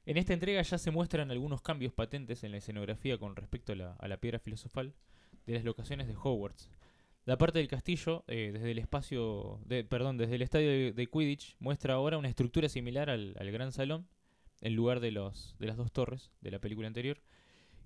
En 0.05 0.17
esta 0.17 0.33
entrega 0.33 0.61
ya 0.61 0.77
se 0.77 0.91
muestran 0.91 1.31
algunos 1.31 1.61
cambios 1.61 1.93
patentes 1.93 2.43
en 2.43 2.51
la 2.51 2.57
escenografía 2.57 3.17
con 3.17 3.37
respecto 3.37 3.71
a 3.71 3.75
la, 3.75 3.93
a 3.93 4.07
la 4.09 4.17
piedra 4.17 4.37
filosofal 4.37 4.93
de 5.45 5.53
las 5.53 5.63
locaciones 5.63 6.07
de 6.07 6.15
Hogwarts. 6.21 6.69
La 7.25 7.37
parte 7.37 7.59
del 7.59 7.69
castillo, 7.69 8.25
eh, 8.27 8.49
desde 8.51 8.71
el 8.71 8.79
espacio, 8.79 9.61
de, 9.65 9.85
perdón, 9.85 10.17
desde 10.17 10.35
el 10.35 10.41
estadio 10.41 10.67
de, 10.69 10.91
de 10.91 11.07
Quidditch, 11.07 11.55
muestra 11.59 11.93
ahora 11.93 12.17
una 12.17 12.27
estructura 12.27 12.67
similar 12.67 13.09
al, 13.09 13.33
al 13.39 13.49
gran 13.51 13.71
salón, 13.71 14.05
en 14.59 14.75
lugar 14.75 14.99
de, 14.99 15.11
los, 15.11 15.55
de 15.59 15.67
las 15.67 15.77
dos 15.77 15.93
torres 15.93 16.31
de 16.41 16.51
la 16.51 16.59
película 16.59 16.87
anterior. 16.87 17.21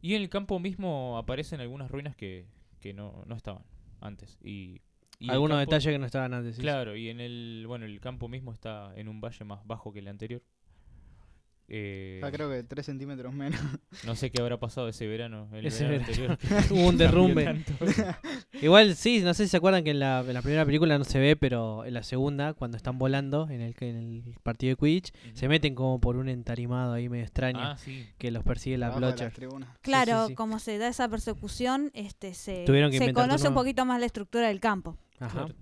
Y 0.02 0.16
en 0.16 0.24
el 0.24 0.30
campo 0.30 0.58
mismo 0.58 1.20
aparecen 1.20 1.60
algunas 1.62 1.92
ruinas 1.92 2.16
que, 2.16 2.48
que 2.80 2.94
no, 2.96 3.24
no 3.28 3.36
estaban 3.36 3.64
antes. 4.02 4.40
Y, 4.44 4.82
y 5.20 5.30
Algunos 5.32 5.58
campo- 5.58 5.72
detalles 5.72 5.94
que 5.94 6.00
no 6.00 6.06
estaban 6.06 6.34
antes. 6.34 6.58
Claro, 6.60 6.96
y 6.96 7.10
en 7.10 7.20
el, 7.20 7.66
bueno, 7.68 7.86
el 7.86 8.00
campo 8.00 8.28
mismo 8.28 8.54
está 8.54 8.94
en 8.96 9.08
un 9.08 9.20
valle 9.22 9.44
más 9.46 9.66
bajo 9.66 9.92
que 9.94 10.00
el 10.00 10.08
anterior. 10.08 10.42
Eh, 11.70 12.20
Ya 12.22 12.32
creo 12.32 12.50
que 12.50 12.64
3 12.64 12.86
centímetros 12.86 13.34
menos. 13.34 13.60
no 14.06 14.16
sé 14.16 14.32
qué 14.32 14.42
habrá 14.42 14.58
pasado 14.58 14.88
ese 14.88 15.06
verano. 15.08 15.50
El 15.52 15.66
Ese 15.66 15.86
verano 15.86 16.06
verano. 16.08 16.38
anterior. 16.38 16.64
Hubo 16.72 16.88
un 16.88 16.98
derrumbe. 16.98 17.64
Igual 18.62 18.96
sí, 18.96 19.20
no 19.22 19.34
sé 19.34 19.44
si 19.44 19.50
se 19.50 19.58
acuerdan 19.58 19.84
que 19.84 19.92
en 19.92 20.00
la, 20.00 20.24
en 20.26 20.34
la 20.34 20.42
primera 20.42 20.66
película 20.66 20.98
no 20.98 21.04
se 21.04 21.20
ve, 21.20 21.36
pero 21.36 21.86
en 21.86 21.94
la 21.94 22.04
segunda, 22.04 22.54
cuando 22.54 22.78
están 22.78 22.98
volando 22.98 23.50
en 23.50 23.62
el, 23.62 23.76
en 23.82 23.96
el 23.98 24.36
partido 24.44 24.72
de 24.72 24.76
Quidditch, 24.78 25.12
se 25.34 25.48
meten 25.48 25.76
como 25.76 26.00
por 26.00 26.16
un 26.16 26.30
entarimado 26.30 26.94
ahí 26.94 27.10
medio 27.10 27.24
extraño 27.24 27.60
Ah, 27.62 27.78
sí. 27.78 28.08
que 28.18 28.32
los 28.32 28.44
persigue 28.44 28.78
la 28.78 28.92
tribunas. 29.34 29.70
Claro, 29.82 30.28
sí. 30.28 30.36
como 30.36 30.60
se 30.60 30.78
da 30.78 30.88
esa 30.88 31.08
persecución, 31.10 31.92
este 31.94 32.34
se, 32.34 32.66
conoce 33.14 33.48
un 33.50 33.54
poquito 33.54 33.86
más 33.86 34.00
la 34.00 34.06
estructura 34.06 34.48
del 34.48 34.60
campo. 34.60 34.98
Ajá. 35.20 35.46
Claro. 35.46 35.56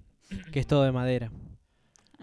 Que 0.51 0.59
es 0.59 0.67
todo 0.67 0.83
de 0.83 0.91
madera. 0.91 1.31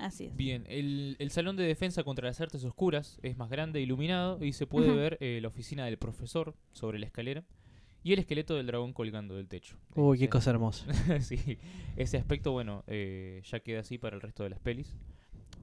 Así 0.03 0.25
es. 0.25 0.37
Bien, 0.37 0.65
el, 0.69 1.15
el 1.21 1.31
salón 1.31 1.57
de 1.57 1.63
defensa 1.65 2.03
contra 2.03 2.27
las 2.27 2.41
artes 2.41 2.65
oscuras 2.65 3.19
es 3.23 3.37
más 3.37 3.49
grande 3.51 3.81
iluminado 3.81 4.43
y 4.45 4.53
se 4.53 4.67
puede 4.67 4.93
ver 4.95 5.17
eh, 5.21 5.39
la 5.41 5.49
oficina 5.49 5.85
del 5.85 5.97
profesor 5.97 6.55
sobre 6.73 6.99
la 6.99 7.07
escalera 7.07 7.45
y 8.03 8.13
el 8.13 8.19
esqueleto 8.19 8.57
del 8.57 8.67
dragón 8.67 8.93
colgando 8.93 9.37
del 9.37 9.47
techo. 9.47 9.77
Uy, 9.95 10.19
qué 10.19 10.25
Ese- 10.25 10.31
cosa 10.31 10.51
hermosa. 10.51 10.87
sí, 11.21 11.59
ese 11.97 12.17
aspecto, 12.17 12.51
bueno, 12.51 12.83
eh, 12.89 13.43
ya 13.45 13.61
queda 13.61 13.81
así 13.81 13.97
para 13.97 14.17
el 14.17 14.23
resto 14.23 14.43
de 14.43 14.51
las 14.51 14.59
pelis. 14.59 14.97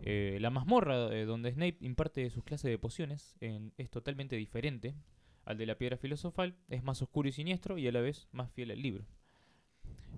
Eh, 0.04 0.38
la 0.40 0.50
mazmorra 0.50 1.14
eh, 1.14 1.26
donde 1.26 1.52
Snape 1.52 1.78
imparte 1.82 2.30
sus 2.30 2.46
clases 2.46 2.72
de 2.72 2.78
pociones 2.80 3.36
en- 3.42 3.74
es 3.78 3.90
totalmente 3.90 4.38
diferente 4.38 4.96
al 5.44 5.58
de 5.58 5.66
la 5.66 5.76
piedra 5.76 5.98
filosofal. 5.98 6.56
Es 6.70 6.82
más 6.82 7.02
oscuro 7.02 7.28
y 7.28 7.34
siniestro 7.34 7.78
y 7.78 7.88
a 7.88 7.92
la 7.92 8.00
vez 8.00 8.30
más 8.32 8.50
fiel 8.54 8.72
al 8.72 8.82
libro. 8.82 9.04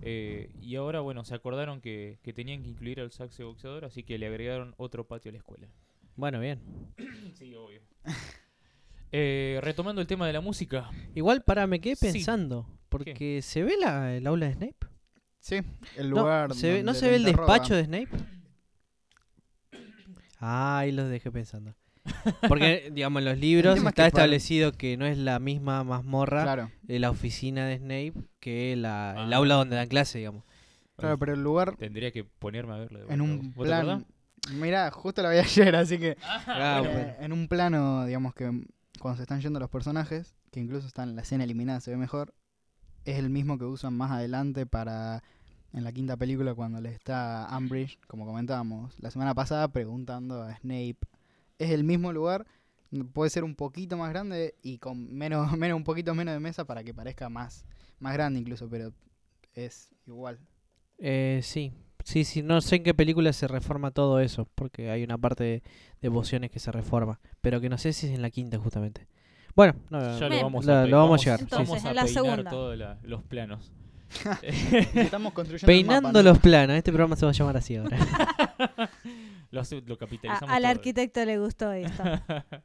Eh, 0.04 0.50
y 0.60 0.74
ahora, 0.76 1.00
bueno, 1.00 1.24
se 1.24 1.34
acordaron 1.34 1.80
que, 1.80 2.18
que 2.22 2.32
tenían 2.32 2.62
que 2.62 2.68
incluir 2.70 3.00
al 3.00 3.12
saxe 3.12 3.44
boxeador, 3.44 3.84
así 3.84 4.02
que 4.02 4.18
le 4.18 4.26
agregaron 4.26 4.74
otro 4.76 5.06
patio 5.06 5.30
a 5.30 5.32
la 5.32 5.38
escuela. 5.38 5.68
Bueno, 6.16 6.40
bien. 6.40 6.60
Sí, 7.34 7.54
obvio. 7.54 7.80
Eh, 9.14 9.60
retomando 9.62 10.00
el 10.00 10.06
tema 10.06 10.26
de 10.26 10.32
la 10.32 10.40
música. 10.40 10.90
Igual, 11.14 11.42
para, 11.42 11.66
me 11.66 11.82
quedé 11.82 11.96
Sí. 11.96 12.06
pensando. 12.12 12.66
Porque 12.88 13.42
se 13.42 13.62
ve 13.62 13.74
la, 13.78 14.16
el 14.16 14.26
aula 14.26 14.46
de 14.46 14.54
Snape. 14.54 14.86
Sí, 15.38 15.56
el 15.98 16.08
No, 16.08 16.20
lugar. 16.20 16.54
se 16.54 16.72
ve, 16.72 16.82
¿no 16.82 16.94
se 16.94 17.10
ve 17.10 17.16
el 17.16 17.24
despacho 17.24 17.74
de 17.76 17.84
Snape? 17.84 18.08
Ah, 20.40 20.78
ahí 20.78 20.92
los 20.92 21.10
dejé 21.10 21.30
pensando. 21.30 21.74
Porque, 22.48 22.90
digamos, 22.92 23.20
en 23.20 23.26
los 23.26 23.38
libros 23.38 23.76
está 23.78 23.92
que 23.92 24.06
establecido 24.08 24.72
que 24.72 24.96
no 24.96 25.06
es 25.06 25.16
la 25.18 25.38
misma 25.38 25.84
mazmorra 25.84 26.42
Claro, 26.42 26.70
de 26.82 26.98
la 26.98 27.10
oficina 27.10 27.66
de 27.66 27.78
Snape 27.78 28.14
que 28.40 28.74
la, 28.76 29.14
el 29.24 29.32
Ah. 29.32 29.36
aula 29.36 29.54
donde 29.54 29.76
dan 29.76 29.88
clase, 29.88 30.18
digamos. 30.18 30.44
claro, 30.96 31.18
pero 31.18 31.34
el 31.34 31.42
lugar 31.42 31.76
Tendría 31.76 32.10
que 32.10 32.24
ponerme 32.24 32.74
a 32.74 32.76
verlo. 32.78 33.06
de 33.06 33.14
en 33.14 33.20
un 33.20 33.52
plan. 33.52 34.04
Mirá, 34.54 34.90
justo 34.90 35.22
la 35.22 35.30
vi 35.30 35.36
ayer, 35.38 35.76
así 35.76 35.98
que. 35.98 36.16
Ah, 36.22 36.82
eh, 36.84 36.88
bueno. 36.92 37.12
En 37.20 37.32
un 37.32 37.46
plano, 37.48 38.04
digamos 38.06 38.34
que 38.34 38.50
cuando 38.98 39.16
se 39.16 39.22
están 39.22 39.40
yendo 39.40 39.60
los 39.60 39.70
personajes, 39.70 40.34
que 40.50 40.58
incluso 40.60 40.86
están 40.86 41.10
en 41.10 41.16
la 41.16 41.22
escena 41.22 41.44
eliminada, 41.44 41.80
se 41.80 41.92
ve 41.92 41.96
mejor. 41.96 42.34
Es 43.04 43.18
el 43.18 43.30
mismo 43.30 43.58
que 43.58 43.64
usan 43.64 43.94
más 43.96 44.10
adelante 44.10 44.66
para. 44.66 45.22
En 45.72 45.84
la 45.84 45.92
quinta 45.92 46.16
película, 46.18 46.52
cuando 46.54 46.80
le 46.82 46.90
está 46.90 47.48
Umbridge, 47.56 47.98
como 48.06 48.26
comentábamos 48.26 48.94
la 49.00 49.10
semana 49.10 49.32
pasada, 49.34 49.68
preguntando 49.68 50.42
a 50.42 50.54
Snape. 50.58 50.98
Es 51.62 51.70
el 51.70 51.84
mismo 51.84 52.12
lugar, 52.12 52.46
puede 53.12 53.30
ser 53.30 53.44
un 53.44 53.54
poquito 53.54 53.96
más 53.96 54.10
grande 54.10 54.54
y 54.62 54.78
con 54.78 55.12
menos, 55.14 55.52
menos 55.58 55.76
un 55.76 55.84
poquito 55.84 56.14
menos 56.14 56.34
de 56.34 56.40
mesa 56.40 56.64
para 56.64 56.82
que 56.84 56.92
parezca 56.94 57.28
más, 57.28 57.64
más 57.98 58.12
grande 58.14 58.40
incluso, 58.40 58.68
pero 58.68 58.92
es 59.54 59.90
igual. 60.06 60.38
Eh, 60.98 61.40
sí, 61.42 61.72
sí, 62.04 62.24
sí, 62.24 62.42
no 62.42 62.60
sé 62.60 62.76
en 62.76 62.82
qué 62.84 62.94
película 62.94 63.32
se 63.32 63.48
reforma 63.48 63.90
todo 63.90 64.20
eso, 64.20 64.48
porque 64.54 64.90
hay 64.90 65.02
una 65.04 65.18
parte 65.18 65.44
de, 65.44 65.62
de 66.00 66.10
pociones 66.10 66.50
que 66.50 66.58
se 66.60 66.70
reforma, 66.72 67.20
pero 67.40 67.60
que 67.60 67.68
no 67.68 67.78
sé 67.78 67.92
si 67.92 68.06
es 68.08 68.12
en 68.14 68.22
la 68.22 68.30
quinta 68.30 68.58
justamente. 68.58 69.06
Bueno, 69.54 69.74
no, 69.90 70.18
Ya 70.18 70.28
lo 70.28 70.42
vamos, 70.42 70.66
a, 70.68 70.86
lo 70.86 70.96
vamos 70.96 70.96
a 70.96 70.96
vamos- 70.96 71.24
llegar, 71.24 71.40
sí. 71.40 71.46
Vamos 71.50 71.84
a 71.84 71.90
en 71.90 71.94
la 71.96 72.04
peinar 72.04 72.08
segunda. 72.24 72.50
todos 72.50 72.78
la- 72.78 72.98
los 73.02 73.22
planos. 73.22 73.72
Estamos 74.42 75.32
construyendo 75.32 75.66
peinando 75.66 76.08
mapa, 76.08 76.18
¿no? 76.22 76.22
los 76.30 76.38
planos, 76.38 76.76
este 76.76 76.90
programa 76.92 77.16
se 77.16 77.24
va 77.24 77.30
a 77.30 77.34
llamar 77.34 77.56
así 77.56 77.76
ahora. 77.76 77.98
lo, 79.52 79.60
hace- 79.60 79.80
lo 79.86 79.94
A- 79.94 79.98
capitalizamos 79.98 80.52
al 80.54 80.62
todo. 80.62 80.70
arquitecto 80.72 81.24
le 81.24 81.38
gustó 81.38 81.72
esto. 81.72 82.02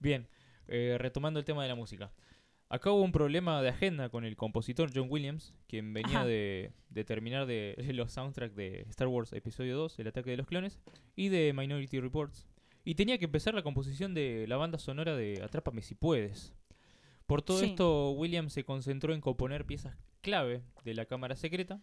Bien, 0.00 0.28
eh, 0.68 0.96
retomando 0.98 1.38
el 1.40 1.44
tema 1.44 1.62
de 1.62 1.68
la 1.68 1.74
música. 1.74 2.12
Acá 2.70 2.92
hubo 2.92 3.02
un 3.02 3.12
problema 3.12 3.62
de 3.62 3.70
agenda 3.70 4.10
con 4.10 4.24
el 4.24 4.36
compositor 4.36 4.90
John 4.94 5.08
Williams, 5.10 5.54
quien 5.66 5.92
venía 5.94 6.24
de, 6.24 6.72
de 6.90 7.04
terminar 7.04 7.46
de 7.46 7.74
los 7.94 8.12
soundtracks 8.12 8.54
de 8.54 8.84
Star 8.90 9.08
Wars 9.08 9.32
Episodio 9.32 9.76
2, 9.76 9.98
El 9.98 10.08
ataque 10.08 10.30
de 10.30 10.36
los 10.36 10.46
clones, 10.46 10.78
y 11.16 11.28
de 11.30 11.52
Minority 11.54 11.98
Reports. 12.00 12.46
Y 12.84 12.94
tenía 12.94 13.18
que 13.18 13.24
empezar 13.26 13.54
la 13.54 13.62
composición 13.62 14.14
de 14.14 14.46
la 14.48 14.56
banda 14.56 14.78
sonora 14.78 15.16
de 15.16 15.42
Atrápame 15.42 15.82
si 15.82 15.94
puedes. 15.94 16.54
Por 17.26 17.42
todo 17.42 17.58
Sí. 17.58 17.66
esto, 17.66 18.12
Williams 18.12 18.52
se 18.52 18.64
concentró 18.64 19.12
en 19.12 19.20
componer 19.20 19.66
piezas 19.66 19.96
clave 20.22 20.62
de 20.84 20.94
la 20.94 21.04
cámara 21.06 21.36
secreta, 21.36 21.80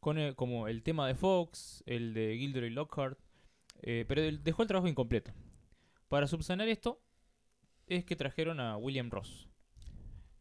con 0.00 0.18
el- 0.18 0.34
como 0.34 0.66
el 0.68 0.82
tema 0.82 1.06
de 1.06 1.14
Fox, 1.14 1.82
el 1.86 2.14
de 2.14 2.36
Gilderoy 2.38 2.70
Lockhart, 2.70 3.18
eh, 3.82 4.04
pero 4.08 4.22
dejó 4.38 4.62
el 4.62 4.68
trabajo 4.68 4.88
incompleto. 4.88 5.32
Para 6.08 6.26
subsanar 6.26 6.68
esto, 6.68 7.00
es 7.86 8.04
que 8.04 8.16
trajeron 8.16 8.60
a 8.60 8.76
William 8.76 9.10
Ross. 9.10 9.48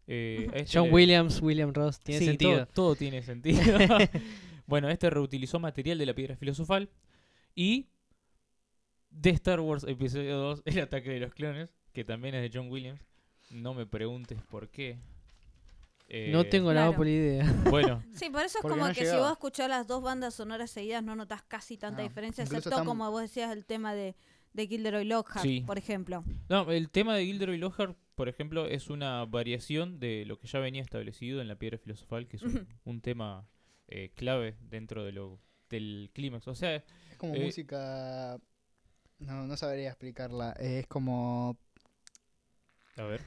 Eh, 0.08 0.50
a 0.54 0.58
este 0.58 0.78
John 0.80 0.88
le- 0.88 0.94
Williams, 0.94 1.42
William 1.42 1.74
Ross, 1.74 2.00
tiene 2.00 2.20
Sí, 2.20 2.26
sentido. 2.26 2.52
Todo, 2.52 2.66
todo 2.68 2.96
tiene 2.96 3.22
sentido. 3.24 3.62
bueno, 4.66 4.90
este 4.90 5.10
reutilizó 5.10 5.60
material 5.60 5.98
de 5.98 6.06
la 6.06 6.14
piedra 6.16 6.36
filosofal 6.36 6.90
y 7.56 7.90
de 9.12 9.30
Star 9.32 9.60
Wars 9.60 9.84
Episodio 9.88 10.38
2, 10.38 10.64
El 10.66 10.80
ataque 10.80 11.10
de 11.12 11.20
los 11.20 11.34
clones, 11.34 11.76
que 11.94 12.04
también 12.04 12.36
es 12.36 12.42
de 12.52 12.58
John 12.58 12.72
Williams. 12.72 13.02
No 13.52 13.74
me 13.74 13.86
preguntes 13.86 14.42
por 14.44 14.70
qué. 14.70 14.98
No 16.32 16.42
Eh, 16.42 16.46
tengo 16.46 16.70
la 16.70 16.74
Claro. 16.82 16.92
más 16.92 16.98
pálida 16.98 17.16
idea. 17.18 17.44
Bueno, 17.70 18.04
Sí, 18.16 18.30
por 18.30 18.42
eso 18.44 18.58
es 18.58 18.62
como 18.64 18.88
no 18.88 18.94
que 18.94 19.06
si 19.06 19.16
vos 19.16 19.32
escuchás 19.32 19.70
las 19.70 19.86
dos 19.88 20.02
bandas 20.02 20.34
sonoras 20.34 20.72
seguidas 20.72 21.04
no 21.04 21.16
notas 21.16 21.44
casi 21.44 21.78
tanta 21.78 22.02
No, 22.02 22.08
diferencia, 22.08 22.44
incluso 22.44 22.70
excepto 22.70 22.86
como 22.86 23.10
vos 23.12 23.22
decías 23.22 23.52
el 23.52 23.66
tema 23.66 23.94
de, 23.94 24.16
de 24.54 24.68
Gilderoy 24.68 25.06
Lockhart, 25.06 25.44
Sí. 25.46 25.62
por 25.68 25.78
ejemplo. 25.78 26.24
no, 26.50 26.72
el 26.72 26.90
tema 26.90 27.16
de 27.16 27.26
Gilderoy 27.26 27.58
Lockhart, 27.60 27.96
por 28.16 28.28
ejemplo, 28.28 28.66
es 28.66 28.90
una 28.90 29.24
variación 29.26 30.00
de 30.00 30.26
lo 30.26 30.40
que 30.40 30.48
ya 30.48 30.60
venía 30.60 30.82
establecido 30.82 31.42
en 31.42 31.48
la 31.48 31.56
piedra 31.58 31.78
filosofal, 31.78 32.28
que 32.28 32.38
es 32.38 32.44
un 32.86 33.02
tema 33.02 33.48
eh, 33.88 34.12
clave 34.16 34.56
dentro 34.62 35.04
de 35.06 35.12
lo 35.12 35.40
del 35.70 36.10
clímax. 36.14 36.48
O 36.48 36.56
sea, 36.56 36.76
Es 36.78 36.84
como 37.18 37.36
Eh, 37.36 37.46
música. 37.46 38.40
No, 39.20 39.46
no 39.46 39.56
sabría 39.58 39.90
explicarla. 39.90 40.54
Es 40.54 40.88
como. 40.88 41.56
a 42.98 43.04
ver. 43.04 43.22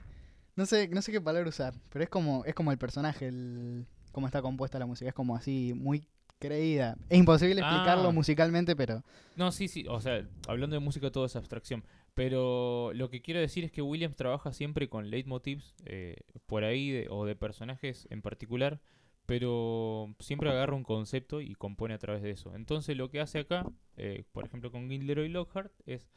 No 0.63 0.67
sé, 0.67 0.87
no 0.87 1.03
sé 1.03 1.11
qué 1.11 1.21
palabra 1.21 1.49
usar, 1.49 1.75
pero 1.91 2.05
es 2.05 2.09
como, 2.09 2.45
es 2.45 2.55
como 2.55 2.71
el 2.71 2.79
personaje, 2.79 3.27
el, 3.27 3.85
cómo 4.13 4.27
está 4.29 4.41
compuesta 4.41 4.79
la 4.79 4.87
música. 4.87 5.09
Es 5.09 5.15
como 5.15 5.35
así, 5.35 5.73
muy 5.75 6.07
creída. 6.39 6.97
Es 7.09 7.19
imposible 7.19 7.61
explicarlo 7.61 8.11
Ah. 8.11 8.13
musicalmente, 8.13 8.77
pero. 8.77 9.03
No, 9.35 9.51
sí, 9.51 9.67
sí, 9.67 9.85
o 9.89 10.01
sea, 10.01 10.25
hablando 10.47 10.75
de 10.75 10.81
música 10.81 11.11
todo 11.11 11.25
es 11.25 11.35
abstracción, 11.35 11.83
pero 12.15 12.93
lo 12.95 13.11
que 13.11 13.23
quiero 13.23 13.41
decir 13.41 13.65
es 13.65 13.73
que 13.73 13.83
Williams 13.83 14.15
trabaja 14.15 14.53
siempre 14.53 14.89
con 14.89 15.11
leitmotivs 15.11 15.75
eh, 15.85 16.15
por 16.47 16.63
ahí 16.63 16.93
de- 16.93 17.09
o 17.11 17.25
de 17.27 17.35
personajes 17.35 18.07
en 18.11 18.23
particular, 18.23 18.81
pero 19.27 20.15
siempre 20.21 20.49
agarra 20.51 20.77
un 20.77 20.85
concepto 20.85 21.41
y 21.41 21.57
compone 21.57 21.95
a 21.95 21.99
través 21.99 22.23
de 22.23 22.31
eso. 22.31 22.55
Entonces 22.55 22.97
lo 22.97 23.11
que 23.11 23.21
hace 23.21 23.41
acá, 23.41 23.67
eh, 23.97 24.23
por 24.31 24.45
ejemplo 24.45 24.71
con 24.71 24.89
Gilderoy 24.89 25.29
Lockhart, 25.29 25.73
es 25.87 26.09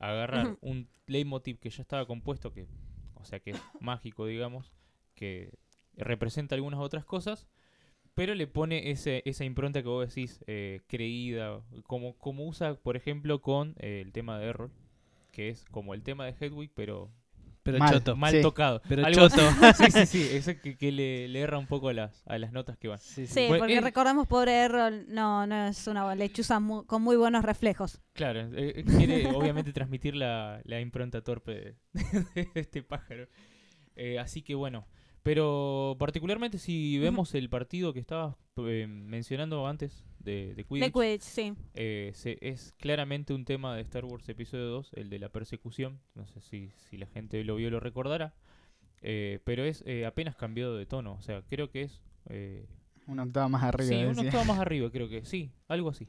agarrar 0.00 0.56
un 0.60 0.88
leitmotiv 1.06 1.60
que 1.60 1.70
ya 1.70 1.82
estaba 1.82 2.04
compuesto, 2.06 2.52
que, 2.52 2.66
o 3.22 3.24
sea, 3.24 3.40
que 3.40 3.52
es 3.52 3.62
mágico, 3.80 4.26
digamos, 4.26 4.72
que 5.14 5.54
representa 5.96 6.54
algunas 6.54 6.80
otras 6.80 7.04
cosas, 7.04 7.46
pero 8.14 8.34
le 8.34 8.46
pone 8.46 8.90
ese, 8.90 9.22
esa 9.24 9.44
impronta 9.44 9.82
que 9.82 9.88
vos 9.88 10.06
decís, 10.06 10.44
eh, 10.46 10.80
creída, 10.86 11.62
como, 11.86 12.16
como 12.18 12.46
usa, 12.46 12.74
por 12.74 12.96
ejemplo, 12.96 13.40
con 13.40 13.74
eh, 13.78 14.02
el 14.04 14.12
tema 14.12 14.38
de 14.38 14.46
Errol, 14.46 14.70
que 15.30 15.48
es 15.48 15.64
como 15.66 15.94
el 15.94 16.02
tema 16.02 16.26
de 16.26 16.34
Hedwig, 16.38 16.70
pero 16.74 17.10
Pero 17.64 17.78
Mal. 17.78 17.92
choto. 17.92 18.16
mal 18.16 18.32
sí. 18.32 18.42
tocado. 18.42 18.82
Pero 18.88 19.06
Algo 19.06 19.28
choto. 19.28 19.40
sí, 19.76 19.90
sí, 19.92 20.06
sí, 20.06 20.28
eso 20.32 20.52
que, 20.60 20.76
que 20.76 20.90
le, 20.90 21.28
le 21.28 21.40
erra 21.40 21.58
un 21.58 21.66
poco 21.68 21.90
a 21.90 21.92
las, 21.92 22.22
a 22.26 22.36
las 22.38 22.52
notas 22.52 22.76
que 22.76 22.88
van. 22.88 22.98
Sí, 22.98 23.26
sí. 23.26 23.34
Sí, 23.34 23.40
Bueno, 23.46 23.58
porque 23.62 23.76
eh, 23.76 23.80
recordemos, 23.80 24.26
pobre 24.26 24.52
Errol, 24.64 25.04
no, 25.08 25.46
no 25.46 25.66
es 25.68 25.86
una 25.86 26.12
lechuza 26.16 26.58
mu- 26.58 26.84
con 26.86 27.02
muy 27.02 27.14
buenos 27.16 27.44
reflejos. 27.44 28.00
Claro, 28.14 28.40
eh, 28.40 28.72
eh, 28.76 28.84
quiere 28.84 29.26
obviamente 29.34 29.72
transmitir 29.72 30.16
la, 30.16 30.60
la 30.64 30.80
impronta 30.80 31.22
torpe 31.22 31.52
de, 31.54 31.76
de 32.34 32.48
este 32.54 32.82
pájaro. 32.82 33.28
Eh, 33.94 34.18
así 34.18 34.42
que 34.42 34.54
bueno, 34.56 34.86
pero 35.22 35.96
particularmente 35.98 36.58
si 36.58 36.98
vemos 36.98 37.34
el 37.34 37.48
partido 37.48 37.92
que 37.92 38.00
estabas 38.00 38.34
eh, 38.56 38.86
mencionando 38.88 39.66
antes 39.66 40.04
de, 40.18 40.54
de 40.54 40.64
Quidditch, 40.64 40.84
De 40.86 40.92
Quidditch, 40.92 41.22
sí. 41.22 41.52
eh, 41.74 42.10
se- 42.14 42.38
es 42.40 42.72
claramente 42.78 43.32
un 43.34 43.44
tema 43.44 43.74
de 43.76 43.82
Star 43.82 44.04
Wars 44.04 44.28
Episodio 44.28 44.66
2, 44.66 44.90
el 44.94 45.10
de 45.10 45.18
la 45.18 45.28
persecución. 45.28 46.00
No 46.14 46.26
sé 46.26 46.40
si, 46.40 46.70
si 46.90 46.96
la 46.96 47.06
gente 47.06 47.42
lo 47.44 47.56
vio 47.56 47.68
o 47.68 47.70
lo 47.70 47.80
recordará. 47.80 48.34
Eh, 49.00 49.40
pero 49.44 49.64
es 49.64 49.82
eh, 49.86 50.06
apenas 50.06 50.36
cambiado 50.36 50.76
de 50.76 50.86
tono. 50.86 51.14
O 51.14 51.22
sea, 51.22 51.42
creo 51.42 51.70
que 51.70 51.82
es... 51.82 52.00
eh, 52.28 52.66
Una 53.06 53.24
octava 53.24 53.48
más 53.48 53.62
arriba. 53.64 53.88
sí, 53.90 54.04
una 54.04 54.22
octava 54.22 54.44
más 54.44 54.58
arriba, 54.60 54.90
creo 54.90 55.08
que. 55.08 55.24
Sí, 55.24 55.50
algo 55.68 55.88
así. 55.90 56.06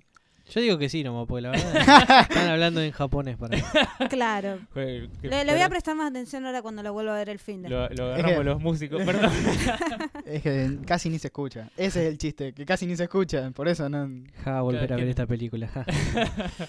Yo 0.49 0.59
digo 0.61 0.77
que 0.77 0.89
sí, 0.89 1.03
nomás, 1.03 1.25
porque 1.25 1.41
la 1.41 1.51
verdad 1.51 2.21
están 2.29 2.49
hablando 2.49 2.81
en 2.81 2.91
japonés 2.91 3.37
para 3.37 3.55
mí. 3.57 3.63
Claro. 4.09 4.59
Que- 4.73 5.07
Le, 5.21 5.45
le 5.45 5.53
voy 5.53 5.61
a 5.61 5.69
prestar 5.69 5.95
más 5.95 6.09
atención 6.11 6.45
ahora 6.45 6.61
cuando 6.61 6.83
lo 6.83 6.91
vuelva 6.93 7.15
a 7.15 7.17
ver 7.17 7.29
el 7.29 7.39
fin 7.39 7.61
de. 7.61 7.69
Lo, 7.69 7.87
lo 7.89 8.13
Es 8.13 8.19
agarramos 8.19 8.37
que- 8.39 8.43
los 8.43 8.61
músicos, 8.61 9.03
perdón. 9.03 9.31
Es 10.25 10.41
que 10.41 10.79
casi 10.85 11.09
ni 11.09 11.17
se 11.19 11.27
escucha. 11.27 11.69
Ese 11.77 12.03
es 12.05 12.11
el 12.11 12.17
chiste, 12.17 12.53
que 12.53 12.65
casi 12.65 12.85
ni 12.85 12.95
se 12.95 13.03
escucha. 13.03 13.49
Por 13.51 13.67
eso 13.67 13.87
no. 13.89 14.23
Ja, 14.43 14.61
volver 14.61 14.81
Claro, 14.81 14.93
a 14.93 14.97
ver 14.97 15.05
que- 15.05 15.09
esta 15.11 15.25
película. 15.27 15.67
ja. 15.69 15.85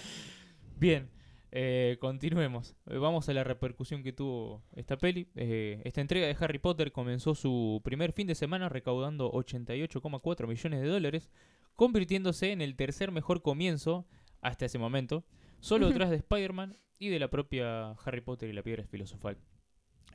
Bien, 0.79 1.09
eh, 1.51 1.97
continuemos. 1.99 2.75
Eh, 2.89 2.97
vamos 2.97 3.27
a 3.29 3.33
la 3.33 3.43
repercusión 3.43 4.03
que 4.03 4.13
tuvo 4.13 4.63
esta 4.75 4.97
peli. 4.97 5.27
Eh, 5.35 5.81
esta 5.85 6.01
entrega 6.01 6.27
de 6.27 6.35
Harry 6.39 6.59
Potter 6.59 6.91
comenzó 6.91 7.35
su 7.35 7.81
primer 7.83 8.11
fin 8.13 8.27
de 8.27 8.35
semana 8.35 8.69
recaudando 8.69 9.31
88,4 9.31 10.47
millones 10.47 10.81
de 10.81 10.87
dólares, 10.87 11.29
convirtiéndose 11.75 12.51
en 12.51 12.61
el 12.61 12.75
tercer 12.75 13.11
mejor 13.11 13.41
comienzo 13.41 14.05
hasta 14.41 14.65
ese 14.65 14.77
momento, 14.77 15.25
solo 15.59 15.87
detrás 15.87 16.09
de 16.09 16.17
Spider-Man 16.17 16.77
y 16.99 17.09
de 17.09 17.19
la 17.19 17.29
propia 17.29 17.91
Harry 17.91 18.21
Potter 18.21 18.49
y 18.49 18.53
la 18.53 18.63
Piedra 18.63 18.85
Filosofal. 18.85 19.37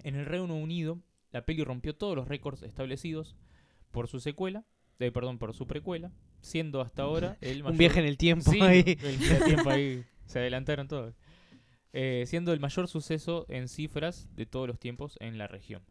En 0.03 0.15
el 0.15 0.27
Reino 0.27 0.55
Unido, 0.55 1.01
la 1.31 1.45
peli 1.45 1.65
rompió 1.65 1.95
todos 1.95 2.17
los 2.17 2.29
récords 2.29 2.63
establecidos 2.63 3.37
por 3.91 4.09
su 4.09 4.21
secuela, 4.21 4.65
eh, 4.99 5.11
perdón, 5.11 5.39
por 5.39 5.55
su 5.55 5.67
precuela, 5.67 6.13
siendo 6.41 6.81
hasta 6.81 7.03
ahora 7.03 7.39
el 7.41 7.63
mayor 7.63 7.73
Un 7.73 7.79
viaje 7.79 8.01
en 8.01 8.07
el 8.07 8.17
tiempo 8.17 8.51
Sí, 8.51 8.61
ahí. 8.61 8.97
el 9.03 9.23
el 9.23 9.45
tiempo 9.45 9.71
ahí. 9.71 10.05
Se 10.27 10.39
adelantaron 10.39 10.87
todos. 10.89 11.15
Eh, 11.93 12.25
siendo 12.27 12.53
el 12.53 12.61
mayor 12.61 12.87
suceso 12.87 13.47
en 13.49 13.69
cifras 13.69 14.29
de 14.37 14.47
todos 14.47 14.69
los 14.69 14.79
tiempos 14.79 15.17
en 15.21 15.39
la 15.39 15.49
región. 15.49 15.83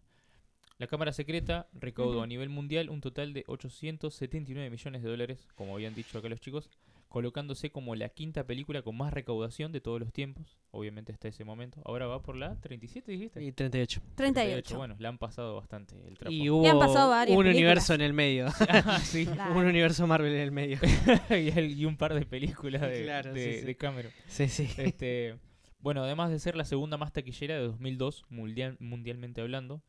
La 0.79 0.87
Cámara 0.87 1.11
Secreta 1.11 1.67
recaudó 1.73 2.21
a 2.23 2.27
nivel 2.27 2.47
mundial 2.49 2.89
un 2.89 3.01
total 3.01 3.33
de 3.33 3.43
879 3.47 4.69
millones 4.69 5.03
de 5.03 5.09
dólares, 5.09 5.47
como 5.55 5.75
habían 5.75 5.93
dicho 5.93 6.17
acá 6.17 6.29
los 6.29 6.39
chicos, 6.39 6.69
colocándose 7.09 7.69
como 7.69 7.95
la 7.95 8.07
quinta 8.07 8.45
película 8.45 8.81
con 8.81 8.95
más 8.95 9.11
recaudación 9.11 9.73
de 9.73 9.81
todos 9.81 9.99
los 9.99 10.13
tiempos, 10.13 10.57
obviamente 10.71 11.11
hasta 11.11 11.27
ese 11.27 11.43
momento. 11.43 11.81
Ahora 11.83 12.07
va 12.07 12.21
por 12.21 12.37
la 12.37 12.55
37, 12.61 13.11
dijiste. 13.11 13.43
Y 13.43 13.51
38. 13.51 14.01
38. 14.15 14.77
Bueno, 14.77 14.95
le 14.99 15.07
han 15.09 15.17
pasado 15.17 15.55
bastante 15.55 15.95
el 16.07 16.17
trapo. 16.17 16.31
Y 16.31 16.49
hubo 16.49 16.65
han 16.69 16.79
pasado 16.79 17.09
varias 17.09 17.37
un 17.37 17.43
películas. 17.43 17.57
universo 17.57 17.93
en 17.95 18.01
el 18.01 18.13
medio. 18.13 18.45
Ah, 18.69 18.99
sí. 19.03 19.25
Claro. 19.33 19.59
un 19.59 19.65
universo 19.65 20.07
Marvel 20.07 20.33
en 20.33 20.39
el 20.41 20.51
medio. 20.51 20.77
y, 21.31 21.49
el- 21.59 21.77
y 21.77 21.83
un 21.83 21.97
par 21.97 22.13
de 22.13 22.25
películas 22.25 22.81
de, 22.83 23.03
Claro, 23.03 23.33
sí, 23.33 23.39
de- 23.39 23.59
sí. 23.59 23.65
de 23.65 23.75
Cameron. 23.75 24.11
Sí, 24.27 24.47
sí. 24.47 24.69
Este, 24.77 25.35
bueno, 25.81 26.03
además 26.03 26.29
de 26.31 26.39
ser 26.39 26.55
la 26.55 26.63
segunda 26.63 26.95
más 26.95 27.11
taquillera 27.11 27.55
de 27.55 27.61
2002, 27.63 28.23
mundial, 28.29 28.77
mundialmente 28.79 29.41
hablando, 29.41 29.81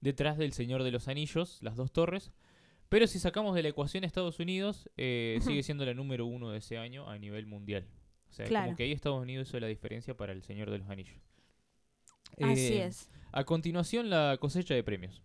detrás 0.00 0.38
del 0.38 0.52
Señor 0.52 0.82
de 0.84 0.90
los 0.90 1.08
Anillos, 1.08 1.58
Las 1.62 1.76
Dos 1.76 1.92
Torres. 1.92 2.30
Pero 2.88 3.06
si 3.06 3.18
sacamos 3.18 3.54
de 3.54 3.62
la 3.62 3.68
ecuación 3.68 4.04
Estados 4.04 4.38
Unidos, 4.40 4.88
eh, 4.96 5.38
sigue 5.42 5.62
siendo 5.62 5.84
la 5.84 5.92
número 5.94 6.24
uno 6.26 6.50
de 6.50 6.58
ese 6.58 6.78
año 6.78 7.08
a 7.08 7.18
nivel 7.18 7.44
mundial. 7.46 7.86
O 8.30 8.32
sea, 8.32 8.46
Claro. 8.46 8.66
como 8.66 8.76
que 8.76 8.84
ahí 8.84 8.92
Estados 8.92 9.20
Unidos 9.20 9.48
hizo 9.48 9.60
la 9.60 9.66
diferencia 9.66 10.16
para 10.16 10.32
el 10.32 10.42
Señor 10.42 10.70
de 10.70 10.78
los 10.78 10.88
Anillos. 10.88 11.16
Así 12.40 12.74
Eh, 12.74 12.84
es. 12.86 13.10
A 13.32 13.44
continuación, 13.44 14.08
la 14.10 14.36
cosecha 14.40 14.74
de 14.74 14.82
premios. 14.82 15.22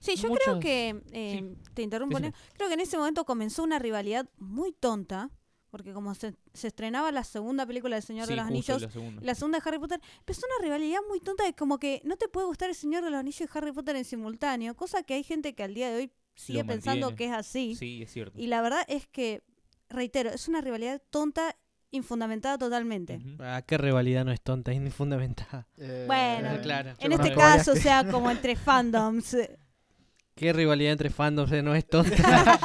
Sí, 0.00 0.14
yo 0.16 0.32
creo 0.32 0.60
que, 0.60 1.02
eh, 1.12 1.54
te 1.74 1.82
interrumpo, 1.82 2.18
decime. 2.18 2.36
Creo 2.54 2.68
que 2.68 2.74
en 2.74 2.80
ese 2.80 2.96
momento 2.96 3.24
comenzó 3.24 3.64
una 3.64 3.78
rivalidad 3.80 4.28
muy 4.38 4.72
tonta, 4.72 5.30
porque 5.70 5.92
como 5.92 6.14
se, 6.14 6.34
se 6.54 6.68
estrenaba 6.68 7.12
la 7.12 7.24
segunda 7.24 7.66
película 7.66 7.96
del 7.96 8.02
Señor 8.02 8.26
Sí, 8.26 8.32
de 8.32 8.36
los 8.36 8.46
Anillos, 8.46 8.82
la 8.82 8.90
segunda. 8.90 9.22
la 9.22 9.34
segunda 9.34 9.58
de 9.60 9.68
Harry 9.68 9.78
Potter, 9.78 10.00
empezó 10.20 10.42
una 10.58 10.64
rivalidad 10.64 11.00
muy 11.08 11.20
tonta 11.20 11.44
de 11.44 11.52
como 11.54 11.78
que 11.78 12.00
no 12.04 12.16
te 12.16 12.28
puede 12.28 12.46
gustar 12.46 12.68
el 12.70 12.74
Señor 12.74 13.04
de 13.04 13.10
los 13.10 13.20
Anillos 13.20 13.40
y 13.42 13.58
Harry 13.58 13.72
Potter 13.72 13.96
en 13.96 14.04
simultáneo, 14.04 14.74
cosa 14.76 15.02
que 15.02 15.14
hay 15.14 15.22
gente 15.24 15.54
que 15.54 15.62
al 15.62 15.74
día 15.74 15.90
de 15.90 15.96
hoy 15.96 16.12
sigue 16.34 16.60
Lo 16.60 16.66
pensando 16.66 17.06
mantiene. 17.08 17.16
que 17.16 17.24
es 17.36 17.38
así. 17.46 17.74
Sí, 17.76 18.02
es 18.02 18.12
cierto. 18.12 18.38
Y 18.38 18.46
la 18.46 18.62
verdad 18.62 18.82
es 18.88 19.06
que, 19.06 19.42
reitero, 19.88 20.30
es 20.30 20.48
una 20.48 20.60
rivalidad 20.60 21.02
tonta, 21.10 21.56
infundamentada 21.90 22.58
totalmente. 22.58 23.18
Ah, 23.40 23.62
qué 23.66 23.78
rivalidad 23.78 24.24
no 24.24 24.32
es 24.32 24.40
tonta, 24.40 24.70
es 24.72 24.76
infundamentada. 24.78 25.66
Eh, 25.78 26.04
Bueno, 26.06 26.54
eh, 26.54 26.60
claro. 26.62 26.94
En 26.98 27.12
este 27.12 27.34
caso, 27.34 27.72
o 27.72 27.76
sea, 27.76 28.08
como 28.10 28.30
entre 28.30 28.56
fandoms. 28.56 29.36
Qué 30.34 30.52
rivalidad 30.52 30.92
entre 30.92 31.10
fandoms 31.10 31.50
eh, 31.50 31.62
no 31.64 31.74
es 31.74 31.84
tonta. 31.88 32.60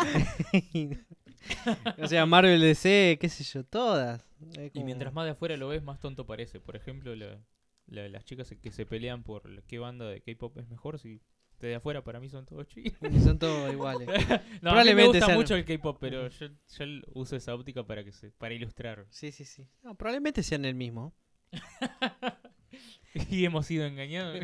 o 2.02 2.08
sea, 2.08 2.26
Marvel 2.26 2.60
DC, 2.62 3.18
qué 3.20 3.30
sé 3.30 3.44
yo, 3.44 3.64
todas. 3.64 4.26
Y 4.74 4.84
mientras 4.84 5.14
más 5.14 5.26
de 5.26 5.32
afuera 5.32 5.58
lo 5.58 5.68
ves, 5.70 5.84
más 5.84 6.00
tonto 6.00 6.26
parece. 6.26 6.60
Por 6.60 6.76
ejemplo, 6.76 7.16
la- 7.16 7.40
la- 7.88 8.10
las 8.10 8.26
chicas 8.26 8.54
que 8.62 8.72
se 8.72 8.86
pelean 8.86 9.24
por 9.24 9.64
qué 9.64 9.80
banda 9.80 10.08
de 10.08 10.22
K-pop 10.22 10.58
es 10.58 10.68
mejor, 10.70 11.00
si 11.00 11.22
desde 11.60 11.76
afuera 11.76 12.04
para 12.04 12.20
mí 12.20 12.30
son 12.30 12.46
todos 12.46 12.68
chinos. 12.68 12.94
Son 13.36 13.40
todos 13.40 13.72
iguales. 13.72 14.08
No, 14.62 14.72
a 14.72 14.84
mí 14.84 14.94
me 14.94 15.06
gusta 15.08 15.26
sean- 15.28 15.38
mucho 15.38 15.56
el 15.56 15.64
K-pop, 15.66 15.98
pero 16.00 16.28
yo, 16.30 16.48
yo 16.48 16.86
uso 17.14 17.36
esa 17.38 17.54
óptica 17.56 17.86
para 17.86 18.04
que 18.04 18.12
se, 18.12 18.32
para 18.32 18.54
ilustrar. 18.54 19.06
Sí, 19.10 19.32
sí, 19.32 19.46
sí. 19.46 19.66
No, 19.82 19.96
probablemente 19.96 20.44
sean 20.44 20.66
el 20.66 20.76
mismo. 20.76 21.14
y 23.30 23.46
hemos 23.46 23.66
sido 23.68 23.86
engañados. 23.86 24.40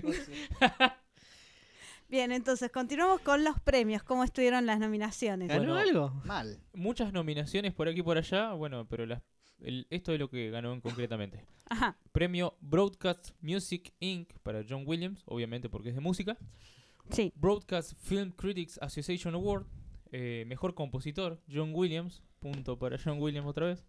Bien, 2.09 2.31
entonces 2.31 2.71
continuamos 2.71 3.21
con 3.21 3.43
los 3.43 3.59
premios, 3.59 4.01
cómo 4.03 4.23
estuvieron 4.23 4.65
las 4.65 4.79
nominaciones. 4.79 5.47
¿Ganó 5.47 5.73
Bueno. 5.73 5.77
algo? 5.77 6.21
Mal. 6.25 6.59
Muchas 6.73 7.13
nominaciones 7.13 7.73
por 7.73 7.87
aquí 7.87 7.99
y 7.99 8.03
por 8.03 8.17
allá, 8.17 8.53
bueno, 8.53 8.87
pero 8.89 9.05
las, 9.05 9.21
el- 9.59 9.85
esto 9.91 10.11
es 10.13 10.19
lo 10.19 10.29
que 10.29 10.49
ganó 10.49 10.73
en 10.73 10.81
concretamente. 10.81 11.45
Ajá, 11.69 11.95
Premio 12.11 12.57
Broadcast 12.61 13.29
Music 13.41 13.93
Inc. 13.99 14.33
para 14.41 14.63
John 14.67 14.83
Williams, 14.87 15.21
obviamente 15.25 15.69
porque 15.69 15.89
es 15.89 15.95
de 15.95 16.01
música. 16.01 16.35
sí. 17.11 17.31
Broadcast 17.35 17.93
Film 18.01 18.31
Critics 18.31 18.79
Association 18.81 19.35
Award, 19.35 19.65
eh, 20.11 20.45
mejor 20.47 20.73
compositor, 20.73 21.39
John 21.51 21.71
Williams, 21.75 22.23
punto 22.39 22.79
para 22.79 22.97
John 23.03 23.19
Williams 23.21 23.47
otra 23.47 23.67
vez. 23.67 23.85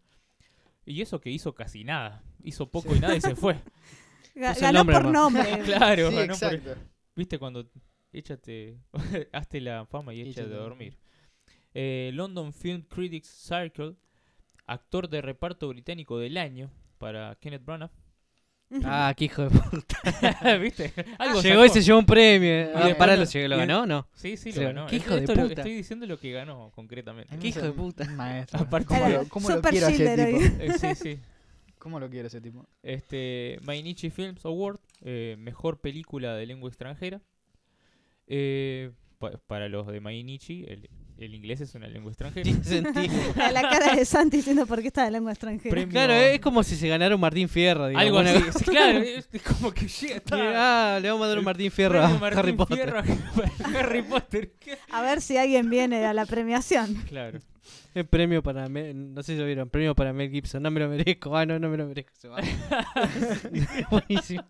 Y 0.85 1.01
eso 1.01 1.21
que 1.23 1.31
hizo 1.31 1.55
casi 1.55 1.85
nada, 1.85 2.23
hizo 2.43 2.71
poco 2.71 2.95
y 2.95 3.01
nada 3.01 3.17
y 3.17 3.21
se 3.23 3.35
fue. 3.35 3.55
Puso 4.35 4.61
Ganó 4.61 4.79
nombre 4.79 4.97
por 4.97 5.05
nomás. 5.07 5.45
nombre. 5.49 5.59
claro, 5.65 6.11
Sí, 6.11 6.17
ganó 6.17 6.35
por- 6.39 6.79
viste 7.17 7.39
cuando 7.39 7.71
échate, 8.13 8.77
hazte 9.33 9.61
la 9.61 9.87
fama 9.87 10.15
y 10.15 10.21
échate 10.23 10.41
Échate 10.43 10.55
a 10.55 10.59
dormir. 10.59 10.97
Eh, 11.75 12.11
London 12.15 12.53
Film 12.53 12.83
Critics 12.83 13.29
Circle, 13.29 13.95
actor 14.67 15.09
de 15.09 15.23
reparto 15.23 15.69
británico 15.69 16.19
del 16.19 16.37
año 16.37 16.71
para 16.99 17.37
Kenneth 17.41 17.65
Branagh. 17.65 17.91
Ah, 18.85 19.13
qué 19.17 19.25
hijo 19.25 19.49
de 19.49 19.51
puta. 19.59 20.57
¿Viste? 20.59 20.93
Algo 21.19 21.41
Llegó 21.43 21.65
y 21.65 21.69
sacó. 21.69 21.75
se 21.81 21.83
llevó 21.83 21.99
un 21.99 22.07
premio. 22.07 22.51
Y 22.51 22.69
Ah, 22.93 22.95
pará, 22.97 23.17
lo- 23.17 23.25
lo 23.25 23.29
llegó, 23.29 23.49
lo 23.49 23.57
y 23.57 23.59
de- 23.61 23.67
ganó, 23.67 23.85
¿no? 23.87 24.07
Sí, 24.15 24.37
sí, 24.37 24.53
lo 24.53 24.63
ganó. 24.63 24.87
qué 24.87 24.97
Esto- 24.97 25.07
hijo 25.09 25.15
de 25.17 25.21
esto 25.23 25.35
lo- 25.35 25.43
puta. 25.49 25.61
estoy 25.63 25.75
diciendo 25.75 26.07
lo 26.07 26.19
que 26.21 26.31
ganó 26.31 26.71
concretamente. 26.73 27.37
Qué 27.37 27.49
hijo 27.49 27.63
de 27.63 27.73
puta. 27.73 28.05
Maestro. 28.11 28.61
Aparte- 28.61 28.87
¿Cómo, 28.87 29.07
Era 29.07 29.23
lo, 29.25 29.29
cómo 29.29 29.49
lo 29.49 29.57
super 29.57 29.71
quiero 29.73 29.87
a 29.89 29.91
ese 29.91 30.17
tipo? 30.27 30.63
Eh, 30.63 30.73
sí, 30.79 30.95
sí. 30.95 31.19
¿Cómo 31.79 31.99
lo 31.99 32.09
quiero 32.11 32.29
ese 32.29 32.41
tipo? 32.41 32.65
Este, 32.83 33.59
Mainichi 33.63 34.11
Films 34.11 34.45
Award, 34.45 34.79
eh, 35.01 35.35
mejor 35.39 35.81
película 35.81 36.37
de 36.37 36.47
lengua 36.47 36.69
extranjera. 36.69 37.21
Eh, 38.33 38.93
pa- 39.19 39.33
para 39.49 39.69
los 39.69 39.89
de 39.89 40.01
Mainichi, 40.01 40.65
el, 40.69 40.89
el 41.19 41.35
inglés 41.35 41.61
es 41.61 41.75
una 41.75 41.89
lengua 41.89 42.13
extranjera. 42.13 42.45
Tiene 42.45 42.63
sentido. 42.63 43.13
La, 43.37 43.51
la 43.51 43.63
cara 43.63 43.97
de 43.97 44.05
Santi 44.05 44.37
diciendo 44.39 44.67
por 44.67 44.81
qué 44.81 44.87
está 44.87 45.05
de 45.05 45.11
lengua 45.11 45.33
extranjera. 45.33 45.75
Premio- 45.75 45.91
Claro, 45.93 46.13
es 46.15 46.39
como 46.41 46.63
si 46.63 46.77
se 46.77 46.87
ganara 46.89 47.15
un 47.15 47.21
Martín 47.21 47.49
Fierro. 47.49 47.89
digamos, 47.89 48.07
Algo 48.25 48.49
así, 48.49 48.65
claro, 48.71 49.01
es 49.01 49.29
como 49.43 49.73
que 49.73 49.89
llega. 49.89 50.17
Está- 50.17 50.95
Ah, 50.97 51.01
le 51.01 51.11
vamos 51.11 51.25
a 51.25 51.29
dar 51.29 51.39
un 51.41 51.45
Martín 51.45 51.71
Fierro 51.73 52.01
a 52.03 52.09
Martín 52.19 52.39
Harry 52.39 52.53
Potter. 52.53 52.77
Fierro 52.79 52.99
a 53.01 53.79
Harry 53.79 54.03
Potter. 54.03 54.53
A 54.93 55.03
ver 55.03 55.21
si 55.21 55.37
alguien 55.37 55.69
viene 55.69 56.07
a 56.07 56.15
la 56.15 56.25
premiación. 56.25 56.95
Claro. 57.09 57.41
El 57.93 58.07
premio 58.07 58.41
para 58.45 58.69
Mel- 58.69 59.13
no 59.13 59.23
sé 59.25 59.33
si 59.35 59.39
lo 59.41 59.45
vieron, 59.47 59.69
premio 59.69 59.97
para 59.97 60.13
Mel 60.13 60.31
Gibson, 60.31 60.63
no 60.63 60.71
me 60.71 60.79
lo 60.79 60.89
merezco, 60.89 61.37
ah 61.37 61.45
no, 61.45 61.59
no 61.59 61.69
me 61.69 61.77
lo 61.77 61.87
merezco. 61.89 62.13
se 62.17 62.29
va. 62.29 62.39
Buenísimo. 63.91 64.45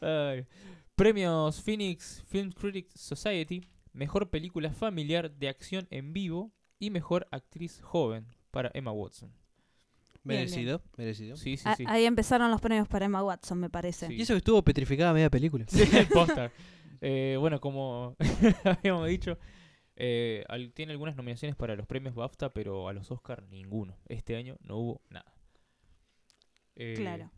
Ay. 0.00 0.46
Premios 0.94 1.60
Phoenix 1.62 2.22
Film 2.28 2.52
Critics 2.52 3.00
Society, 3.00 3.62
mejor 3.92 4.30
película 4.30 4.70
familiar 4.72 5.30
de 5.30 5.48
acción 5.48 5.86
en 5.90 6.12
vivo 6.12 6.52
y 6.78 6.90
mejor 6.90 7.26
actriz 7.30 7.80
joven 7.82 8.26
para 8.50 8.70
Emma 8.74 8.92
Watson. 8.92 9.30
Bien, 10.24 10.40
Merecido, 10.40 10.82
merecido. 10.96 11.36
Sí, 11.36 11.56
sí, 11.56 11.64
A- 11.68 11.74
sí. 11.76 11.84
Ahí 11.88 12.04
empezaron 12.04 12.50
los 12.50 12.60
premios 12.60 12.86
para 12.86 13.06
Emma 13.06 13.24
Watson, 13.24 13.58
me 13.58 13.70
parece. 13.70 14.06
Sí. 14.06 14.14
Y 14.14 14.22
eso 14.22 14.34
que 14.34 14.38
estuvo 14.38 14.62
petrificada 14.62 15.10
a 15.10 15.14
media 15.14 15.30
película. 15.30 15.64
Sí. 15.68 15.82
Eh, 17.04 17.36
bueno, 17.40 17.60
como 17.60 18.14
habíamos 18.64 19.08
dicho, 19.08 19.36
eh, 19.96 20.44
al- 20.48 20.72
tiene 20.72 20.92
algunas 20.92 21.16
nominaciones 21.16 21.56
para 21.56 21.74
los 21.74 21.84
premios 21.84 22.14
BAFTA, 22.14 22.52
pero 22.52 22.86
a 22.86 22.92
los 22.92 23.10
Oscar 23.10 23.42
ninguno. 23.50 23.96
Este 24.06 24.36
año 24.36 24.56
no 24.62 24.76
hubo 24.76 25.00
nada. 25.10 25.34
Eh, 26.76 26.94
Claro. 26.96 27.28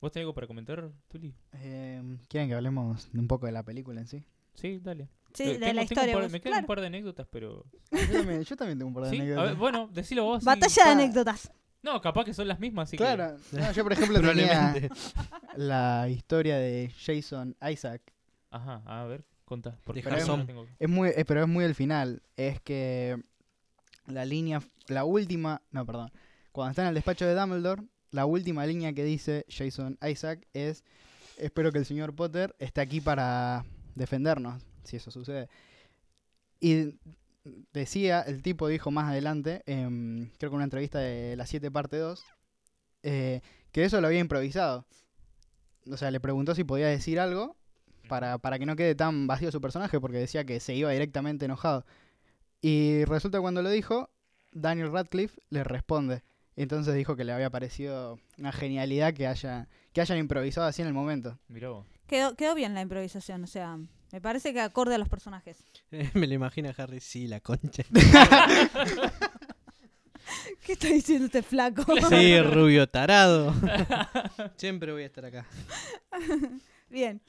¿Vos 0.00 0.12
tenés 0.12 0.24
algo 0.24 0.34
para 0.34 0.46
comentar, 0.46 0.90
Tuli? 1.08 1.34
Eh, 1.54 2.18
¿Quieren 2.28 2.48
que 2.48 2.54
hablemos 2.54 3.08
un 3.14 3.26
poco 3.26 3.46
de 3.46 3.52
la 3.52 3.62
película 3.64 4.00
en 4.00 4.06
sí? 4.06 4.24
Sí, 4.54 4.78
dale. 4.78 5.08
Sí, 5.34 5.42
Eh, 5.44 5.46
de 5.54 5.58
tengo- 5.58 5.72
la 5.74 5.82
historia. 5.82 6.12
par- 6.14 6.22
vos, 6.22 6.32
me 6.32 6.40
quedan 6.40 6.52
claro. 6.52 6.64
un 6.64 6.66
par 6.68 6.80
de 6.80 6.86
anécdotas, 6.86 7.26
pero... 7.30 7.64
Yo 7.92 8.12
también, 8.12 8.42
yo 8.44 8.56
también 8.56 8.78
tengo 8.78 8.88
un 8.88 8.94
par 8.94 9.04
de 9.04 9.10
¿Sí? 9.10 9.16
A 9.16 9.24
ver, 9.24 9.32
anécdotas. 9.32 9.58
bueno, 9.58 9.88
decilo 9.92 10.24
vos. 10.24 10.40
sí. 10.40 10.46
Batalla 10.46 10.84
de 10.84 10.90
anécdotas. 10.90 11.50
No, 11.82 12.00
capaz 12.00 12.24
que 12.24 12.34
son 12.34 12.48
las 12.48 12.58
mismas, 12.60 12.88
así 12.88 12.96
que... 12.96 13.04
Claro, 13.04 13.36
no, 13.52 13.72
yo 13.72 13.82
por 13.82 13.92
ejemplo 13.92 14.20
tenía 14.20 14.46
Probablemente. 14.48 14.90
la 15.56 16.08
historia 16.08 16.56
de 16.58 16.92
Jason 17.04 17.56
Isaac. 17.70 18.02
Ajá, 18.50 18.82
a 18.86 19.04
ver, 19.04 19.24
contá. 19.44 19.78
Porque 19.84 20.00
Es 20.78 20.88
muy, 20.88 21.08
eh, 21.10 21.24
pero 21.26 21.42
es 21.42 21.48
muy 21.48 21.64
el 21.64 21.74
final. 21.74 22.22
Es 22.36 22.60
que 22.60 23.20
la 24.06 24.24
línea, 24.24 24.60
la 24.88 25.04
última, 25.04 25.60
no, 25.70 25.84
perdón. 25.84 26.10
Cuando 26.52 26.70
está 26.70 26.82
en 26.82 26.88
el 26.88 26.94
despacho 26.94 27.26
de 27.26 27.34
Dumbledore, 27.34 27.82
la 28.10 28.26
última 28.26 28.66
línea 28.66 28.92
que 28.92 29.04
dice 29.04 29.44
Jason 29.48 29.98
Isaac 30.06 30.46
es: 30.52 30.84
Espero 31.36 31.72
que 31.72 31.78
el 31.78 31.86
señor 31.86 32.14
Potter 32.14 32.54
esté 32.58 32.80
aquí 32.80 33.00
para 33.00 33.64
defendernos, 33.94 34.62
si 34.84 34.96
eso 34.96 35.10
sucede. 35.10 35.48
Y 36.60 36.98
decía, 37.72 38.20
el 38.22 38.42
tipo 38.42 38.68
dijo 38.68 38.90
más 38.90 39.10
adelante, 39.10 39.62
em, 39.66 40.30
creo 40.38 40.50
que 40.50 40.54
en 40.54 40.56
una 40.56 40.64
entrevista 40.64 40.98
de 40.98 41.36
la 41.36 41.46
7 41.46 41.70
parte 41.70 41.98
2, 41.98 42.24
eh, 43.02 43.40
que 43.72 43.84
eso 43.84 44.00
lo 44.00 44.08
había 44.08 44.20
improvisado. 44.20 44.86
O 45.90 45.96
sea, 45.96 46.10
le 46.10 46.20
preguntó 46.20 46.54
si 46.54 46.64
podía 46.64 46.88
decir 46.88 47.20
algo 47.20 47.56
para, 48.08 48.38
para 48.38 48.58
que 48.58 48.66
no 48.66 48.76
quede 48.76 48.94
tan 48.94 49.26
vacío 49.26 49.50
su 49.52 49.60
personaje, 49.60 50.00
porque 50.00 50.18
decía 50.18 50.44
que 50.44 50.60
se 50.60 50.74
iba 50.74 50.90
directamente 50.90 51.44
enojado. 51.44 51.84
Y 52.60 53.04
resulta 53.04 53.38
que 53.38 53.42
cuando 53.42 53.62
lo 53.62 53.70
dijo, 53.70 54.10
Daniel 54.52 54.92
Radcliffe 54.92 55.40
le 55.50 55.64
responde. 55.64 56.22
Entonces 56.62 56.94
dijo 56.94 57.14
que 57.14 57.24
le 57.24 57.32
había 57.32 57.50
parecido 57.50 58.18
una 58.36 58.50
genialidad 58.52 59.14
que 59.14 59.28
haya 59.28 59.68
que 59.92 60.00
hayan 60.00 60.18
improvisado 60.18 60.66
así 60.66 60.82
en 60.82 60.88
el 60.88 60.94
momento. 60.94 61.38
Mirá 61.48 61.68
vos. 61.70 61.86
Quedó, 62.06 62.34
quedó 62.34 62.54
bien 62.54 62.74
la 62.74 62.80
improvisación, 62.80 63.44
o 63.44 63.46
sea, 63.46 63.78
me 64.12 64.20
parece 64.20 64.52
que 64.52 64.60
acorde 64.60 64.94
a 64.94 64.98
los 64.98 65.08
personajes. 65.08 65.58
Me 66.14 66.26
lo 66.26 66.34
imagina 66.34 66.74
Harry, 66.76 67.00
sí, 67.00 67.28
la 67.28 67.40
concha. 67.40 67.84
¿Qué 70.64 70.72
está 70.72 70.88
diciendo 70.88 71.26
este 71.26 71.42
flaco? 71.42 71.84
Sí, 72.08 72.40
rubio 72.42 72.88
tarado. 72.88 73.54
Siempre 74.56 74.92
voy 74.92 75.04
a 75.04 75.06
estar 75.06 75.24
acá. 75.24 75.46
bien. 76.90 77.20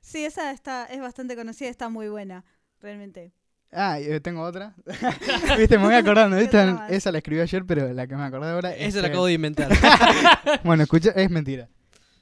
Sí, 0.00 0.24
esa 0.24 0.50
está, 0.50 0.84
es 0.86 1.00
bastante 1.00 1.34
conocida, 1.36 1.70
está 1.70 1.88
muy 1.88 2.08
buena, 2.08 2.44
realmente. 2.80 3.32
Ah, 3.74 4.00
y, 4.00 4.04
eh, 4.04 4.20
tengo 4.20 4.42
otra. 4.42 4.74
Viste, 5.58 5.78
me 5.78 5.84
voy 5.84 5.94
acordando. 5.94 6.36
¿Qué 6.36 6.44
Esta, 6.44 6.62
otra 6.62 6.74
más? 6.74 6.90
esa 6.92 7.10
la 7.12 7.18
escribí 7.18 7.40
ayer, 7.40 7.64
pero 7.66 7.92
la 7.92 8.06
que 8.06 8.16
me 8.16 8.22
acordé 8.22 8.50
ahora 8.50 8.74
es 8.74 8.88
Eso 8.88 8.98
lo 8.98 9.02
que- 9.04 9.08
acabo 9.10 9.26
de 9.26 9.32
inventar. 9.34 9.68
Bueno, 10.64 10.82
escucha, 10.84 11.10
es 11.10 11.30
mentira. 11.30 11.68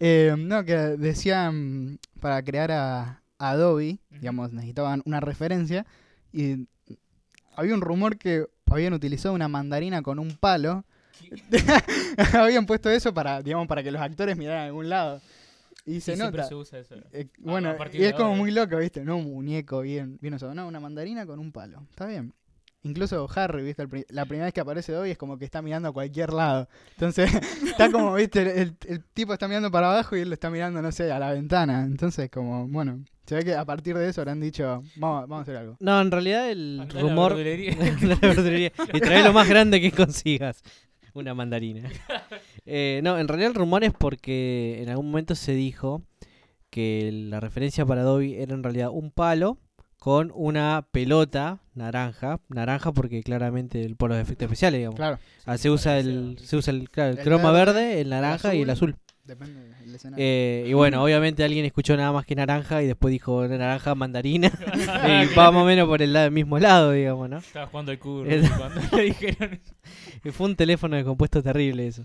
Eh, 0.01 0.35
no, 0.37 0.65
que 0.65 0.75
decían 0.75 1.99
para 2.21 2.43
crear 2.43 2.73
a, 2.73 3.23
a 3.39 3.51
Adobe, 3.51 3.99
digamos, 4.11 4.53
necesitaban 4.53 5.03
una 5.05 5.21
referencia 5.21 5.87
y 6.33 6.67
había 7.55 7.75
un 7.75 7.81
rumor 7.83 8.17
que 8.17 8.47
habían 8.71 8.95
utilizado 8.95 9.35
una 9.35 9.49
mandarina 9.49 10.03
con 10.03 10.19
un 10.19 10.35
palo. 10.37 10.85
habían 12.35 12.67
puesto 12.67 12.91
eso 12.91 13.13
para, 13.15 13.43
digamos, 13.43 13.67
para 13.69 13.83
que 13.83 13.91
los 13.93 14.01
actores 14.03 14.37
miraran 14.37 14.63
a 14.63 14.67
algún 14.67 14.89
lado. 14.89 15.21
Y 15.85 16.01
se 16.01 16.15
Sí, 16.15 16.19
nota. 16.23 16.45
se 16.45 16.55
usa 16.55 16.79
eso. 16.79 16.95
Eh, 17.13 17.27
bueno, 17.39 17.75
y 17.93 18.05
es 18.05 18.13
como 18.15 18.37
muy 18.37 18.51
loco, 18.53 18.77
¿viste? 18.79 19.05
No 19.05 19.17
un 19.17 19.25
muñeco 19.33 19.81
bien, 19.81 20.19
bien 20.21 20.35
usado. 20.35 20.55
No, 20.55 20.67
una 20.69 20.79
mandarina 20.81 21.27
con 21.27 21.39
un 21.41 21.51
palo. 21.53 21.85
Está 21.91 22.07
bien. 22.07 22.33
Incluso 22.85 23.29
Harry, 23.37 23.63
¿viste? 23.63 23.87
Pri- 23.87 24.05
la 24.09 24.25
primera 24.27 24.47
vez 24.47 24.55
que 24.55 24.61
aparece 24.61 24.93
Dobby 24.93 25.11
es 25.13 25.19
como 25.19 25.39
que 25.39 25.45
está 25.45 25.63
mirando 25.63 25.89
a 25.89 25.93
cualquier 25.93 26.33
lado. 26.33 26.69
Entonces, 26.93 27.31
está 27.65 27.91
como, 27.93 28.15
¿viste? 28.15 28.43
El, 28.43 28.49
el- 28.49 28.77
el 28.89 29.05
tipo 29.13 29.33
está 29.33 29.47
mirando 29.49 29.71
para 29.71 29.91
abajo 29.93 30.17
y 30.17 30.21
él 30.21 30.29
lo 30.29 30.35
está 30.35 30.51
mirando, 30.51 30.83
no 30.83 30.91
sé, 30.93 31.11
a 31.13 31.19
la 31.21 31.33
ventana. 31.33 31.85
Entonces, 31.85 32.29
como, 32.31 32.67
bueno, 32.69 33.05
se 33.27 33.37
ve 33.37 33.45
que 33.45 33.55
a 33.55 33.65
partir 33.65 33.97
de 33.97 34.09
eso 34.09 34.21
habrán 34.21 34.41
dicho, 34.41 34.83
vamos, 34.97 35.29
vamos 35.29 35.39
a 35.39 35.43
hacer 35.43 35.57
algo. 35.57 35.77
No, 35.81 36.01
en 36.01 36.11
realidad 36.11 36.51
el 36.51 36.81
Andá 36.81 36.95
la 36.95 37.01
rumor. 37.03 37.33
la 38.03 38.15
verdulería 38.17 38.73
y 38.93 39.01
trae 39.01 39.23
lo 39.23 39.33
más 39.33 39.49
grande 39.49 39.81
que 39.81 39.93
consigas. 39.93 40.63
Una 41.15 41.35
mandarina. 41.35 41.89
Eh, 42.67 43.01
no, 43.03 43.19
en 43.19 43.29
realidad 43.29 43.51
el 43.51 43.55
rumor 43.57 43.83
es 43.85 43.93
porque 43.93 44.81
en 44.83 44.89
algún 44.89 45.07
momento 45.07 45.35
se 45.35 45.53
dijo 45.55 46.03
que 46.71 47.11
la 47.13 47.41
referencia 47.41 47.85
para 47.85 48.03
Dobby 48.03 48.35
era 48.35 48.55
en 48.55 48.63
realidad 48.63 48.89
un 48.91 49.11
palo 49.11 49.59
con 49.99 50.33
una 50.35 50.87
pelota 50.91 51.61
naranja. 51.75 52.41
Naranja 52.49 52.93
porque 52.93 53.23
claramente 53.23 53.85
el- 53.85 53.97
por 53.97 54.11
los 54.11 54.19
efectos 54.19 54.47
especiales, 54.47 54.79
digamos. 54.79 54.97
Claro, 54.97 55.19
Ah, 55.45 55.59
se 55.59 55.71
usa 55.71 55.99
el, 55.99 56.39
se 56.43 56.57
usa 56.57 56.73
el, 56.73 56.89
claro, 56.89 57.13
el 57.13 57.19
El 57.19 57.25
croma 57.25 57.51
verde, 57.53 57.73
verde, 57.75 58.01
el 58.01 58.09
naranja 58.11 58.55
y 58.55 58.63
el 58.63 58.71
azul. 58.71 58.97
depende 59.25 59.61
del 59.81 59.95
escenario. 59.95 60.25
Eh, 60.25 60.65
y 60.69 60.73
bueno, 60.73 61.03
obviamente 61.05 61.45
alguien 61.45 61.65
escuchó 61.65 61.97
nada 61.97 62.11
más 62.13 62.25
que 62.27 62.35
naranja 62.35 62.83
y 62.83 62.87
después 62.87 63.13
dijo 63.13 63.47
naranja, 63.47 63.95
mandarina. 63.95 64.51
y 65.33 65.35
va 65.37 65.51
más 65.53 65.63
o 65.63 65.67
menos 65.67 65.87
por 65.89 66.01
el 66.03 66.13
lado, 66.13 66.31
mismo 66.31 66.59
lado, 66.59 66.93
digamos, 66.93 67.29
¿no? 67.29 67.39
Estaba 67.39 67.67
jugando 67.67 67.97
curro 67.99 68.29
Era- 68.31 68.49
cuando 68.57 68.81
le 68.97 69.03
dijeron 69.05 69.53
eso. 69.55 69.75
Y 70.25 70.31
fue 70.31 70.47
un 70.47 70.57
teléfono 70.57 70.97
de 70.97 71.05
compuesto 71.05 71.43
terrible 71.43 71.87
eso. 71.87 72.05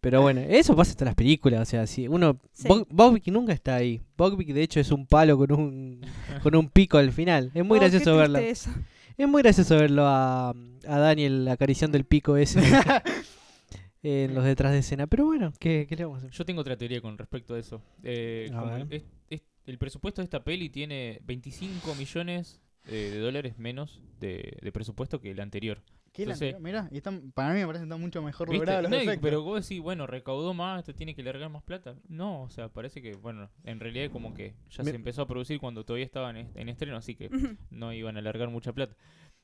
Pero 0.00 0.22
bueno, 0.22 0.40
eso 0.40 0.76
pasa 0.76 0.92
hasta 0.92 1.04
en 1.04 1.06
las 1.06 1.14
películas, 1.16 1.60
o 1.60 1.64
sea, 1.64 1.86
si 1.86 2.06
uno 2.06 2.38
Sí. 2.52 2.68
Bog- 2.68 2.86
Bogvik 2.88 3.26
nunca 3.28 3.52
está 3.52 3.74
ahí. 3.76 4.00
Bogvik 4.16 4.52
de 4.52 4.62
hecho 4.62 4.78
es 4.80 4.92
un 4.92 5.06
palo 5.06 5.36
con 5.36 5.50
un 5.52 6.00
con 6.42 6.54
un 6.54 6.68
pico 6.70 6.98
al 6.98 7.10
final. 7.12 7.50
Es 7.54 7.64
muy 7.64 7.78
Oh, 7.78 7.80
gracioso 7.80 8.16
verlo. 8.16 8.38
eso. 8.38 8.70
Es 9.16 9.28
muy 9.28 9.42
gracioso 9.42 9.76
verlo 9.76 10.04
a, 10.06 10.50
a 10.50 10.98
Daniel 10.98 11.48
acariciando 11.48 11.98
el 11.98 12.04
pico 12.04 12.36
ese 12.36 12.60
en 14.02 14.34
los 14.34 14.44
detrás 14.44 14.72
de 14.72 14.78
escena. 14.78 15.06
Pero 15.06 15.26
bueno, 15.26 15.52
¿qué, 15.58 15.86
qué 15.88 15.96
le 15.96 16.04
vamos 16.04 16.18
a 16.18 16.26
hacer? 16.26 16.30
Yo 16.30 16.44
tengo 16.44 16.60
otra 16.60 16.76
teoría 16.76 17.00
con 17.00 17.18
respecto 17.18 17.54
a 17.54 17.58
eso. 17.58 17.82
Eh, 18.02 18.48
A 18.52 18.60
como 18.60 18.72
ver. 18.72 18.82
el, 18.82 18.92
es- 18.92 19.04
es- 19.30 19.42
el 19.66 19.78
presupuesto 19.78 20.22
de 20.22 20.24
esta 20.24 20.44
peli 20.44 20.70
tiene 20.70 21.20
25 21.24 21.94
millones 21.96 22.60
eh, 22.86 23.10
de 23.12 23.18
dólares 23.18 23.58
menos 23.58 24.00
de, 24.18 24.56
de 24.62 24.72
presupuesto 24.72 25.20
que 25.20 25.30
el 25.32 25.40
anterior. 25.40 25.82
¿Qué 26.12 26.26
la 26.26 26.32
entonces- 26.34 26.60
Mirá, 26.60 26.88
y 26.90 26.96
están- 26.96 27.30
para 27.32 27.52
mí 27.54 27.60
me 27.60 27.66
parece 27.66 27.82
que 27.84 27.88
está 27.90 27.96
mucho 27.96 28.22
mejor 28.22 28.48
¿Viste? 28.48 28.58
logrado 28.66 28.82
los 28.82 28.90
No, 29.06 29.12
pero 29.20 29.42
vos 29.42 29.62
decís, 29.68 29.80
bueno, 29.82 30.06
recaudó 30.06 30.52
más, 30.54 30.84
te 30.84 30.92
tiene 30.94 31.14
que 31.14 31.22
largar 31.22 31.48
más 31.50 31.62
plata. 31.62 31.94
No, 32.08 32.42
o 32.42 32.50
sea, 32.50 32.68
parece 32.68 33.00
que, 33.02 33.14
bueno, 33.14 33.50
en 33.64 33.78
realidad 33.80 34.10
como 34.10 34.34
que 34.34 34.54
ya 34.70 34.82
Me- 34.82 34.90
se 34.90 34.96
empezó 34.96 35.22
a 35.22 35.26
producir 35.28 35.60
cuando 35.60 35.84
todavía 35.84 36.04
estaban 36.06 36.36
en, 36.36 36.48
en 36.54 36.68
estreno, 36.68 36.96
así 36.96 37.14
que 37.14 37.30
no 37.70 37.92
iban 37.92 38.16
a 38.16 38.20
largar 38.20 38.48
mucha 38.48 38.72
plata. 38.72 38.96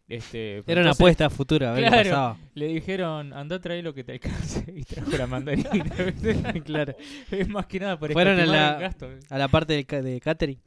Este, 0.07 0.59
Era 0.67 0.81
una 0.83 0.91
apuesta 0.91 1.31
futura, 1.31 1.71
a 1.71 1.75
ver 1.75 1.85
claro. 1.85 1.97
qué 2.03 2.09
pasaba. 2.11 2.37
Le 2.55 2.67
dijeron, 2.67 3.33
anda 3.33 3.57
a 3.57 3.61
traer 3.61 3.85
lo 3.85 3.95
que 3.95 4.05
te 4.05 4.13
alcance 4.13 4.65
y 4.77 4.83
trajo 4.85 5.17
la 5.17 5.27
mandarina. 5.27 5.71
Claro. 6.65 6.95
es 7.31 7.49
más 7.49 7.67
que 7.67 7.79
nada 7.81 7.99
para 7.99 8.13
Fueron 8.13 8.39
a 8.41 8.47
la- 8.47 8.75
el 8.75 8.81
gasto. 8.81 9.09
A 9.31 9.39
la 9.39 9.49
parte 9.49 9.85
ca- 9.85 10.03
de 10.03 10.21
catering. 10.21 10.61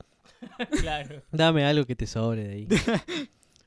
claro. 0.81 1.21
Dame 1.31 1.65
algo 1.65 1.85
que 1.85 1.95
te 1.95 2.05
sobre 2.07 2.47
de 2.47 2.53
ahí. 2.53 2.67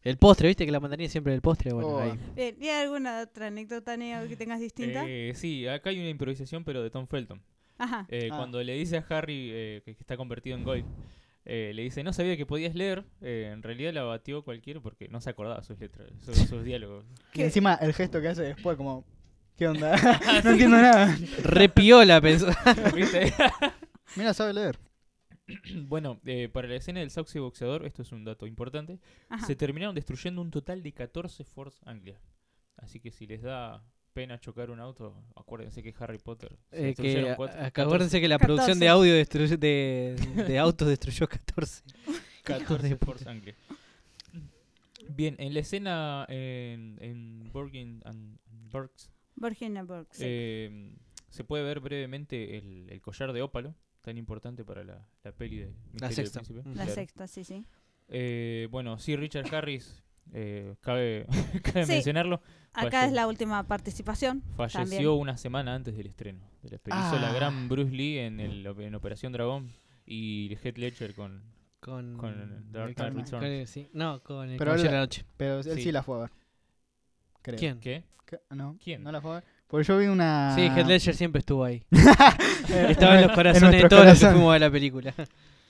El 0.02 0.16
postre, 0.16 0.48
¿viste 0.48 0.64
que 0.66 0.72
la 0.72 0.80
mandarina 0.80 1.08
siempre 1.10 1.32
del 1.32 1.42
postre? 1.42 1.72
Bueno, 1.72 1.88
Oh. 1.88 2.00
ahí. 2.00 2.18
Bien, 2.34 2.56
¿y 2.60 2.68
hay 2.68 2.82
alguna 2.84 3.20
otra 3.22 3.48
anécdota 3.48 3.96
Neo, 3.96 4.26
que 4.28 4.36
tengas 4.36 4.60
distinta? 4.60 5.04
Eh, 5.06 5.32
sí, 5.34 5.66
acá 5.68 5.90
hay 5.90 6.00
una 6.00 6.08
improvisación, 6.08 6.64
pero 6.64 6.82
de 6.82 6.90
Tom 6.90 7.06
Felton. 7.06 7.42
Ajá. 7.78 8.06
Eh, 8.10 8.28
Ah. 8.32 8.36
Cuando 8.36 8.62
le 8.62 8.74
dice 8.74 8.98
a 8.98 9.06
Harry 9.08 9.50
eh, 9.52 9.82
que, 9.84 9.90
está 9.92 10.16
convertido 10.16 10.56
en 10.56 10.64
Goy, 10.64 10.84
eh, 11.46 11.72
le 11.74 11.82
dice, 11.82 12.02
no 12.04 12.12
sabía 12.12 12.36
que 12.36 12.44
podías 12.46 12.74
leer. 12.74 13.04
eh, 13.22 13.50
en 13.52 13.62
realidad 13.62 13.92
la 13.94 14.02
batió 14.02 14.42
cualquiera 14.44 14.80
porque 14.80 15.08
no 15.08 15.20
se 15.20 15.30
acordaba 15.30 15.62
sus 15.62 15.78
letras, 15.80 16.08
sus, 16.24 16.36
sus 16.48 16.64
diálogos. 16.64 17.04
Y 17.34 17.42
encima 17.42 17.74
el 17.74 17.92
gesto 17.94 18.20
que 18.20 18.28
hace 18.28 18.42
después, 18.42 18.76
como, 18.76 19.04
¿qué 19.56 19.66
onda? 19.68 19.96
no 20.44 20.50
entiendo 20.50 20.76
nada. 20.76 21.16
Repiola, 21.42 22.20
pensó. 22.20 22.48
¿Viste? 22.94 23.32
Mira, 24.16 24.34
sabe 24.34 24.52
leer. 24.54 24.78
bueno, 25.88 26.20
eh, 26.24 26.48
para 26.48 26.68
la 26.68 26.76
escena 26.76 27.00
del 27.00 27.10
Sauce 27.10 27.38
boxeador, 27.40 27.86
esto 27.86 28.02
es 28.02 28.12
un 28.12 28.24
dato 28.24 28.46
importante, 28.46 28.98
Ajá. 29.28 29.46
se 29.46 29.56
terminaron 29.56 29.94
destruyendo 29.94 30.40
un 30.42 30.50
total 30.50 30.82
de 30.82 30.92
14 30.92 31.44
Force 31.44 31.78
Anglia. 31.86 32.20
Así 32.76 33.00
que 33.00 33.10
si 33.10 33.26
les 33.26 33.42
da 33.42 33.84
pena 34.12 34.40
chocar 34.40 34.70
un 34.70 34.80
auto, 34.80 35.22
acuérdense 35.36 35.82
que 35.82 35.94
Harry 35.98 36.18
Potter... 36.18 36.56
se 36.70 36.76
Eh, 36.90 36.94
que, 36.94 37.02
destruyeron 37.02 37.30
a- 37.32 37.36
cuatro- 37.36 37.60
a- 37.60 37.70
14 37.70 37.82
acuérdense 37.82 38.20
que 38.20 38.28
la 38.28 38.38
producción 38.38 38.78
de 38.80 38.86
14. 38.86 38.88
audio 38.88 39.58
de, 39.58 40.44
de 40.48 40.58
autos 40.58 40.88
destruyó 40.88 41.28
14. 41.28 41.82
14 42.44 42.96
Force 43.04 43.28
Anglia. 43.28 43.54
Bien, 45.08 45.34
en 45.38 45.54
la 45.54 45.60
escena 45.60 46.26
en, 46.28 46.96
en 47.00 47.50
Borgin 47.52 48.00
and 48.04 48.38
and 48.50 48.70
Burks, 48.72 49.10
Virginia 49.34 49.82
Burke, 49.82 50.14
sí. 50.14 50.22
eh, 50.24 50.92
se 51.30 51.42
puede 51.44 51.64
ver 51.64 51.80
brevemente 51.80 52.56
el, 52.58 52.88
el 52.90 53.00
collar 53.00 53.32
de 53.32 53.42
ópalo, 53.42 53.74
tan 54.02 54.16
importante 54.18 54.64
para 54.64 54.82
la, 54.84 55.06
la 55.24 55.32
peli 55.32 55.58
de 55.58 55.66
Misterio 55.92 56.06
del 56.08 56.14
sexta. 56.14 56.40
Príncipe. 56.40 56.60
Mm. 56.62 56.68
la 56.68 56.74
Claro. 56.84 56.94
sexta, 56.94 57.26
sí, 57.28 57.44
sí. 57.44 57.64
Eh, 58.08 58.68
bueno, 58.70 58.98
sí, 58.98 59.14
Richard 59.16 59.54
Harris, 59.54 60.02
eh, 60.32 60.74
cabe, 60.80 61.26
cabe 61.62 61.86
Sí. 61.86 61.92
mencionarlo, 61.92 62.40
Acá 62.72 63.04
es 63.06 63.12
la 63.12 63.26
última 63.26 63.62
participación. 63.66 64.42
falleció 64.56 64.80
También. 64.80 65.08
una 65.08 65.36
semana 65.36 65.74
antes 65.74 65.96
del 65.96 66.06
estreno 66.06 66.40
de 66.62 66.70
la 66.70 66.78
peli. 66.78 66.96
Hizo 66.98 67.18
la 67.18 67.30
Ah. 67.30 67.34
gran 67.34 67.68
Bruce 67.68 67.90
Lee 67.90 68.18
en, 68.18 68.38
el, 68.40 68.64
en 68.66 68.94
Operación 68.94 69.32
Dragón 69.32 69.72
y 70.06 70.56
Heath 70.62 70.78
Ledger 70.78 71.14
con... 71.14 71.42
Con, 71.80 72.18
Con 72.18 72.70
Dark 72.72 72.94
Knight 72.94 72.98
Returns. 73.14 73.30
con 73.30 73.42
el- 73.44 73.66
sí. 73.66 73.88
No, 73.94 74.22
con 74.22 74.50
el 74.50 74.58
Pero 74.58 74.76
la- 74.76 74.84
la 74.84 74.98
Noche. 75.00 75.24
Pero 75.38 75.60
él 75.60 75.64
sí, 75.64 75.82
Sí. 75.84 75.92
la 75.92 76.02
fue 76.02 76.16
a 76.18 76.20
ver. 76.20 76.30
Creo. 77.40 77.58
¿Quién? 77.58 77.80
¿Qué? 77.80 78.04
¿Qué? 78.26 78.38
No, 78.50 78.76
¿Quién? 78.84 79.02
¿No 79.02 79.10
la 79.12 79.20
fue 79.22 79.30
a 79.30 79.34
ver? 79.36 79.44
Porque 79.70 79.86
yo 79.86 79.98
vi 79.98 80.06
una... 80.06 80.52
Sí, 80.54 80.62
Heath 80.62 80.86
Ledger 80.86 81.14
siempre 81.14 81.38
estuvo 81.40 81.62
ahí. 81.64 81.84
Estaba 82.68 83.16
en 83.20 83.26
los 83.26 83.32
corazones 83.32 83.82
de 83.82 83.88
todos 83.88 84.04
los 84.04 84.18
que 84.18 84.26
fuimos 84.26 84.54
a 84.54 84.58
la 84.58 84.70
película. 84.70 85.14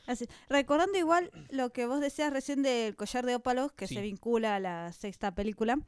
Así. 0.07 0.27
Recordando 0.49 0.99
igual 0.99 1.31
lo 1.51 1.71
que 1.71 1.87
vos 1.87 2.01
decías 2.01 2.33
recién 2.33 2.63
del 2.63 2.97
collar 2.97 3.27
de 3.27 3.37
ópalos, 3.37 3.73
que 3.73 3.87
Sí. 3.87 3.95
se 3.95 4.01
vincula 4.03 4.57
a 4.57 4.61
la 4.61 4.93
sexta 4.93 5.35
película, 5.35 5.79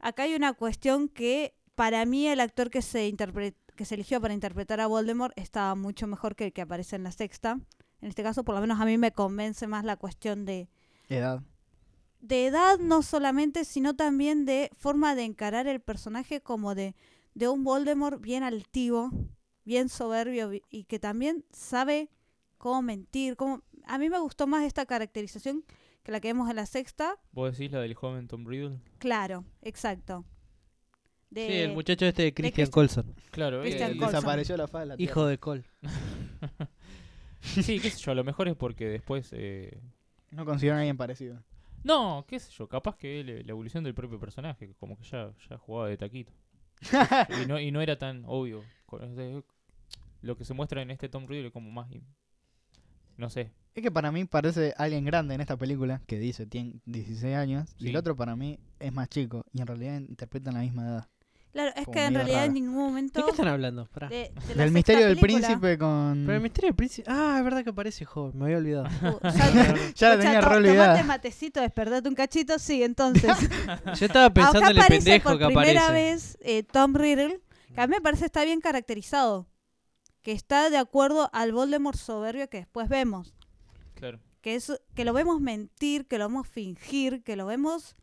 acá 0.00 0.24
hay 0.24 0.34
una 0.34 0.52
cuestión 0.52 1.08
que 1.08 1.54
para 1.74 2.04
mí 2.04 2.26
el 2.26 2.40
actor 2.40 2.70
que 2.70 2.82
se, 2.82 3.14
que 3.76 3.84
se 3.84 3.94
eligió 3.94 4.20
para 4.20 4.34
interpretar 4.34 4.80
a 4.80 4.86
Voldemort 4.86 5.32
estaba 5.38 5.74
mucho 5.76 6.06
mejor 6.06 6.36
que 6.36 6.46
el 6.46 6.52
que 6.52 6.60
aparece 6.62 6.96
en 6.96 7.04
la 7.04 7.12
sexta. 7.12 7.58
En 8.02 8.08
este 8.08 8.22
caso, 8.22 8.44
por 8.44 8.54
lo 8.54 8.60
menos 8.60 8.80
a 8.80 8.84
mí 8.84 8.98
me 8.98 9.12
convence 9.12 9.66
más 9.66 9.84
la 9.84 9.96
cuestión 9.96 10.44
de, 10.44 10.68
Edad. 11.08 11.40
de 12.20 12.46
edad, 12.46 12.78
no 12.78 13.02
solamente, 13.02 13.64
sino 13.64 13.94
también 13.96 14.44
de 14.44 14.70
forma 14.76 15.14
de 15.14 15.22
encarar 15.24 15.66
el 15.68 15.80
personaje 15.80 16.42
como 16.42 16.74
de, 16.74 16.94
de 17.34 17.48
un 17.48 17.64
Voldemort 17.64 18.20
bien 18.20 18.42
altivo, 18.42 19.10
bien 19.64 19.88
soberbio 19.88 20.50
y 20.70 20.84
que 20.84 20.98
también 20.98 21.44
sabe 21.52 22.10
cómo 22.58 22.82
mentir. 22.82 23.36
Cómo... 23.36 23.62
A 23.86 23.98
mí 23.98 24.08
me 24.08 24.18
gustó 24.18 24.46
más 24.46 24.64
esta 24.64 24.86
caracterización 24.86 25.64
que 26.02 26.12
la 26.12 26.20
que 26.20 26.28
vemos 26.28 26.48
en 26.50 26.56
la 26.56 26.66
sexta. 26.66 27.16
¿Vos 27.32 27.52
decís 27.52 27.72
la 27.72 27.80
del 27.80 27.94
joven 27.94 28.28
Tom 28.28 28.46
Riddle? 28.46 28.78
Claro, 28.98 29.44
exacto. 29.62 30.24
De- 31.30 31.46
Sí, 31.46 31.52
el 31.54 31.72
muchacho 31.72 32.06
este 32.06 32.22
de 32.22 32.34
Christian 32.34 32.70
Colson. 32.70 33.14
Claro, 33.30 33.62
Christian 33.62 33.92
eh, 33.92 33.96
Colson. 33.96 34.14
Desapareció 34.14 34.56
la 34.56 34.68
faz. 34.68 34.88
Hijo 34.98 35.26
de 35.26 35.38
Cole. 35.38 35.64
sí, 37.40 37.80
qué 37.80 37.90
sé 37.90 37.98
yo, 38.00 38.12
a 38.12 38.14
lo 38.14 38.24
mejor 38.24 38.48
es 38.48 38.56
porque 38.56 38.88
después... 38.88 39.30
eh, 39.32 39.80
No 40.30 40.44
consiguieron 40.44 40.78
a 40.78 40.80
alguien 40.82 40.96
parecido. 40.96 41.42
No, 41.82 42.24
qué 42.28 42.38
sé 42.40 42.50
yo, 42.52 42.68
capaz 42.68 42.96
que 42.96 43.22
le- 43.24 43.44
la 43.44 43.50
evolución 43.50 43.84
del 43.84 43.94
propio 43.94 44.18
personaje, 44.18 44.74
como 44.78 44.96
que 44.96 45.04
ya, 45.04 45.32
ya 45.50 45.58
jugaba 45.58 45.88
de 45.88 45.96
taquito. 45.96 46.32
Y, 47.42 47.46
no, 47.46 47.60
y 47.60 47.70
no 47.70 47.80
era 47.80 47.98
tan 47.98 48.24
obvio. 48.26 48.62
Lo 50.22 50.36
que 50.36 50.44
se 50.44 50.54
muestra 50.54 50.82
en 50.82 50.90
este 50.90 51.08
Tom 51.08 51.26
Riddle 51.26 51.48
es 51.48 51.52
como 51.52 51.70
más... 51.70 51.88
No 53.16 53.30
sé. 53.30 53.52
Es 53.74 53.82
que 53.82 53.90
para 53.90 54.12
mí 54.12 54.24
parece 54.24 54.74
alguien 54.76 55.04
grande 55.04 55.34
en 55.34 55.40
esta 55.40 55.56
película, 55.56 56.00
que 56.06 56.18
dice 56.18 56.46
tiene 56.46 56.80
16 56.86 57.34
años, 57.34 57.74
y 57.78 57.88
el 57.88 57.96
otro 57.96 58.16
para 58.16 58.36
mí 58.36 58.58
es 58.78 58.92
más 58.92 59.08
chico, 59.08 59.44
y 59.52 59.60
en 59.60 59.66
realidad 59.66 59.98
interpretan 59.98 60.54
la 60.54 60.60
misma 60.60 60.84
edad. 60.84 61.08
Claro, 61.54 61.70
es 61.76 61.84
como 61.84 61.92
que 61.94 62.04
en 62.04 62.12
medio 62.12 62.18
realidad 62.26 62.44
en 62.46 62.52
ningún 62.54 62.74
momento... 62.74 63.20
¿De 63.20 63.24
qué 63.26 63.30
están 63.30 63.46
hablando? 63.48 63.86
Pará. 63.86 64.08
de- 64.08 64.16
de 64.16 64.30
la 64.34 64.34
Del 64.34 64.56
sexta 64.56 64.70
misterio 64.72 65.06
del 65.06 65.16
película- 65.18 65.46
príncipe 65.46 65.78
con... 65.78 66.22
Pero 66.26 66.36
el 66.36 66.42
misterio 66.42 66.68
del 66.68 66.74
príncipe. 66.74 67.08
Ah, 67.10 67.36
es 67.38 67.44
verdad 67.44 67.64
que 67.64 67.72
parece 67.72 68.04
joven. 68.04 68.36
Me 68.36 68.44
había 68.46 68.56
olvidado. 68.58 68.84
Uh, 69.02 69.18
ya 69.28 69.74
ya- 69.94 70.08
la 70.10 70.18
tenía 70.20 70.40
to- 70.40 70.48
re 70.48 70.56
olvidada. 70.56 70.86
Tomate 70.94 71.04
matecito, 71.04 71.60
despertate 71.60 72.08
un 72.08 72.14
cachito, 72.16 72.58
sí, 72.58 72.82
entonces. 72.82 73.30
Yo 74.00 74.06
estaba 74.06 74.30
pensando 74.30 74.58
Acá 74.58 74.70
en 74.70 74.76
el 74.76 74.82
aparece 74.82 75.04
pendejo 75.04 75.28
por 75.30 75.38
que 75.38 75.46
primera 75.46 75.84
aparece. 75.84 75.92
vez 75.92 76.38
eh, 76.40 76.62
Tom 76.64 76.94
Riddle, 76.96 77.40
que 77.72 77.80
a 77.80 77.86
mí 77.86 77.94
me 77.94 78.00
parece 78.00 78.24
está 78.26 78.44
bien 78.44 78.60
caracterizado, 78.60 79.46
que 80.22 80.32
está 80.32 80.70
de 80.70 80.76
acuerdo 80.78 81.30
al 81.32 81.52
Voldemort 81.52 81.96
soberbio 81.96 82.48
que 82.50 82.56
después 82.58 82.88
vemos, 82.88 83.32
Claro. 83.94 84.18
que 84.40 84.56
es 84.56 84.72
que 84.96 85.04
lo 85.04 85.12
vemos 85.12 85.40
mentir, 85.40 86.06
que 86.08 86.18
lo 86.18 86.26
vemos 86.28 86.48
fingir, 86.48 87.22
que 87.22 87.36
lo 87.36 87.46
vemos 87.46 87.94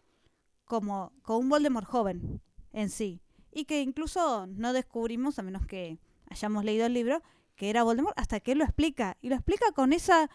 como, 0.64 1.12
como 1.22 1.40
un 1.40 1.50
Voldemort 1.50 1.86
joven 1.86 2.40
en 2.72 2.90
sí, 2.90 3.20
y 3.52 3.66
que 3.66 3.82
incluso 3.82 4.48
no 4.48 4.74
descubrimos, 4.74 5.38
a 5.40 5.44
menos 5.44 5.66
que 5.66 5.98
hayamos 6.30 6.64
leído 6.64 6.86
el 6.86 6.94
libro, 6.94 7.22
que 7.56 7.70
era 7.70 7.84
Voldemort 7.84 8.18
hasta 8.18 8.40
que 8.40 8.54
él 8.54 8.60
lo 8.60 8.64
explica, 8.64 9.18
y 9.22 9.30
lo 9.30 9.36
explica 9.36 9.66
con 9.74 9.94
esa 9.94 10.30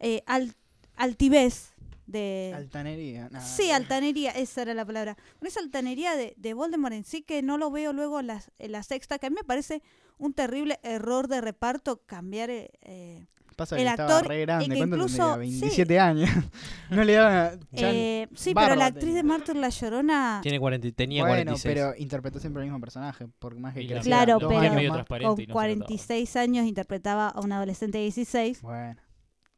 eh, 0.00 0.22
al- 0.26 0.54
altivez 0.96 1.74
de... 2.06 2.52
Altanería. 2.56 3.28
nada, 3.30 3.44
Sí, 3.44 3.70
altanería, 3.70 4.30
esa 4.32 4.62
era 4.62 4.74
la 4.74 4.84
palabra. 4.84 5.16
Con 5.38 5.46
esa 5.46 5.60
altanería 5.60 6.16
de, 6.16 6.34
de 6.36 6.54
Voldemort 6.54 6.94
en 6.94 7.04
sí 7.04 7.22
que 7.22 7.42
no 7.42 7.58
lo 7.58 7.70
veo 7.70 7.92
luego 7.92 8.20
en 8.20 8.28
la, 8.28 8.42
en 8.58 8.72
la 8.72 8.82
sexta, 8.82 9.18
que 9.18 9.26
a 9.26 9.30
mí 9.30 9.36
me 9.36 9.44
parece 9.44 9.82
un 10.18 10.32
terrible 10.34 10.80
error 10.82 11.28
de 11.28 11.40
reparto 11.40 12.02
cambiar 12.06 12.50
eh, 12.50 13.26
Pasa 13.58 13.76
el 13.76 13.82
que 13.82 13.88
estaba 13.90 14.16
actor, 14.18 14.28
re 14.28 14.38
y 14.38 14.40
grande, 14.42 14.68
que 14.68 14.76
¿cuánto 14.76 14.96
incluso- 14.96 15.30
tendría? 15.32 15.50
sí. 15.52 15.60
27 15.60 15.98
años. 16.00 16.30
no 16.90 17.02
le 17.04 17.12
daba... 17.12 17.52
ya- 17.72 17.92
eh, 17.92 18.28
sí, 18.34 18.54
pero 18.54 18.74
la 18.76 18.86
actriz 18.86 19.04
tenía. 19.06 19.16
de 19.16 19.22
Martyr 19.24 19.56
La 19.56 19.68
Llorona 19.68 20.40
Tiene 20.44 20.60
40, 20.60 20.92
tenía 20.92 21.22
bueno, 21.24 21.52
46. 21.52 21.74
pero 21.74 21.94
interpretó 22.00 22.38
siempre 22.38 22.62
el 22.62 22.68
mismo 22.68 22.80
personaje, 22.80 23.26
por 23.40 23.58
más 23.58 23.74
que 23.74 23.80
creciera 23.80 24.02
Claro, 24.02 24.38
dos 24.38 24.48
pero- 24.48 24.60
años 24.60 24.74
con 24.74 24.98
no 24.98 25.36
se 25.36 25.42
notaba. 25.42 25.52
46 25.52 26.36
años 26.36 26.66
interpretaba 26.66 27.28
a 27.30 27.40
un 27.40 27.50
adolescente 27.52 27.98
de 27.98 28.04
16. 28.04 28.62
Bueno, 28.62 29.00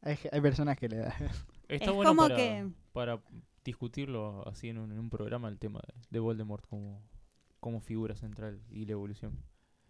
hay, 0.01 0.17
hay 0.31 0.41
personas 0.41 0.77
que 0.77 0.89
le 0.89 0.97
da. 0.97 1.15
Está 1.69 1.85
Es 1.85 1.91
bueno 1.91 2.09
como 2.09 2.23
para, 2.23 2.35
que- 2.35 2.67
para 2.93 3.21
discutirlo 3.63 4.47
así 4.47 4.69
en 4.69 4.79
un, 4.79 4.91
en 4.91 4.97
un 4.99 5.09
programa 5.11 5.47
el 5.47 5.59
tema 5.59 5.79
de, 5.87 5.93
de 6.09 6.19
Voldemort 6.19 6.65
como, 6.67 7.01
como 7.59 7.79
figura 7.81 8.15
central 8.15 8.59
y 8.71 8.85
la 8.85 8.93
evolución. 8.93 9.37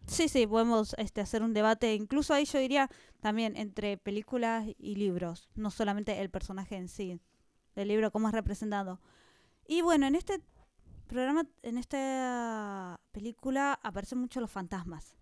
Sí, 0.07 0.27
sí, 0.27 0.45
podemos 0.47 0.93
este, 0.97 1.21
hacer 1.21 1.41
un 1.43 1.53
debate, 1.53 1.95
incluso 1.95 2.33
ahí 2.33 2.45
yo 2.45 2.59
diría 2.59 2.89
también 3.21 3.55
entre 3.55 3.97
películas 3.97 4.67
y 4.77 4.95
libros, 4.95 5.49
no 5.55 5.71
solamente 5.71 6.19
el 6.19 6.29
personaje 6.29 6.75
en 6.75 6.87
sí, 6.89 7.19
del 7.75 7.87
libro, 7.87 8.11
cómo 8.11 8.27
es 8.27 8.33
representado. 8.33 8.99
Y 9.67 9.81
bueno, 9.81 10.07
en 10.07 10.15
este 10.15 10.41
programa, 11.07 11.43
en 11.61 11.77
esta 11.77 12.99
película 13.11 13.79
aparecen 13.83 14.17
mucho 14.19 14.41
los 14.41 14.51
fantasmas, 14.51 15.17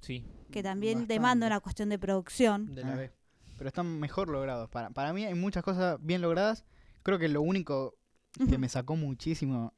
Sí, 0.00 0.24
que 0.50 0.62
también 0.62 0.94
Bastante. 0.98 1.14
demanda 1.14 1.46
una 1.46 1.60
cuestión 1.60 1.88
de 1.88 1.98
producción. 1.98 2.74
De 2.74 2.82
la 2.82 2.92
Ah, 2.92 2.96
B. 2.96 3.12
Pero 3.58 3.68
están 3.68 3.98
mejor 4.00 4.28
logrados. 4.30 4.70
Para, 4.70 4.88
para 4.90 5.12
mí 5.12 5.24
hay 5.26 5.34
muchas 5.34 5.62
cosas 5.62 5.98
bien 6.00 6.22
logradas. 6.22 6.64
Creo 7.02 7.18
que 7.18 7.28
lo 7.28 7.42
único 7.42 7.96
que 8.48 8.56
me 8.56 8.68
sacó 8.70 8.96
muchísimo, 8.96 9.74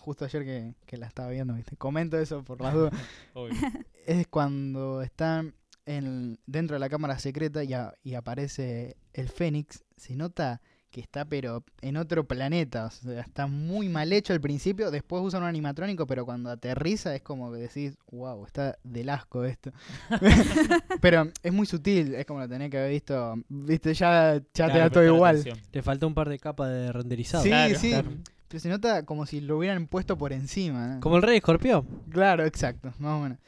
justo 0.00 0.24
ayer 0.24 0.44
que, 0.44 0.74
que 0.86 0.96
la 0.96 1.06
estaba 1.06 1.28
viendo, 1.30 1.54
¿viste? 1.54 1.76
comento 1.76 2.18
eso 2.18 2.42
por 2.42 2.60
las 2.60 2.74
dudas, 2.74 2.92
es 4.06 4.26
cuando 4.26 5.02
están 5.02 5.54
en, 5.86 6.38
dentro 6.46 6.74
de 6.74 6.80
la 6.80 6.88
cámara 6.88 7.18
secreta 7.18 7.62
y, 7.64 7.72
a- 7.74 7.94
y 8.02 8.14
aparece 8.14 8.96
el 9.12 9.28
Fénix. 9.28 9.84
Se 9.96 10.16
nota 10.16 10.60
que 10.90 11.00
está 11.00 11.24
pero 11.24 11.62
en 11.82 11.96
otro 11.96 12.26
planeta. 12.26 12.86
O 12.86 12.90
sea, 12.90 13.20
está 13.20 13.46
muy 13.46 13.88
mal 13.88 14.12
hecho 14.12 14.32
al 14.32 14.40
principio. 14.40 14.90
Después 14.90 15.22
usan 15.22 15.42
un 15.42 15.48
animatrónico, 15.48 16.04
pero 16.06 16.24
cuando 16.24 16.50
aterriza 16.50 17.14
es 17.14 17.22
como 17.22 17.52
que 17.52 17.58
decís, 17.58 17.96
wow, 18.10 18.44
está 18.44 18.76
del 18.82 19.08
asco 19.08 19.44
esto. 19.44 19.70
pero 21.00 21.28
es 21.42 21.52
muy 21.52 21.66
sutil, 21.66 22.14
es 22.14 22.26
como 22.26 22.40
lo 22.40 22.48
tenés 22.48 22.70
que 22.70 22.78
haber 22.78 22.90
visto. 22.90 23.34
Viste, 23.48 23.94
ya, 23.94 24.34
ya 24.34 24.40
te 24.42 24.52
Claro, 24.64 24.78
da 24.80 24.90
todo 24.90 25.04
igual. 25.04 25.44
Le 25.72 25.82
faltó 25.82 26.06
un 26.06 26.14
par 26.14 26.28
de 26.28 26.38
capas 26.38 26.68
de 26.70 26.92
renderizado. 26.92 27.42
Sí, 27.44 27.50
Claro, 27.50 27.78
sí. 27.78 27.88
claro. 27.90 28.10
Pero 28.50 28.60
se 28.60 28.68
nota 28.68 29.06
como 29.06 29.26
si 29.26 29.40
lo 29.40 29.56
hubieran 29.58 29.86
puesto 29.86 30.18
por 30.18 30.32
encima. 30.32 30.96
¿no? 30.96 31.00
Como 31.00 31.16
el 31.16 31.22
rey 31.22 31.36
escorpión. 31.36 31.86
Claro, 32.10 32.44
exacto, 32.44 32.92
más 32.98 33.12
o 33.18 33.22
menos. 33.22 33.38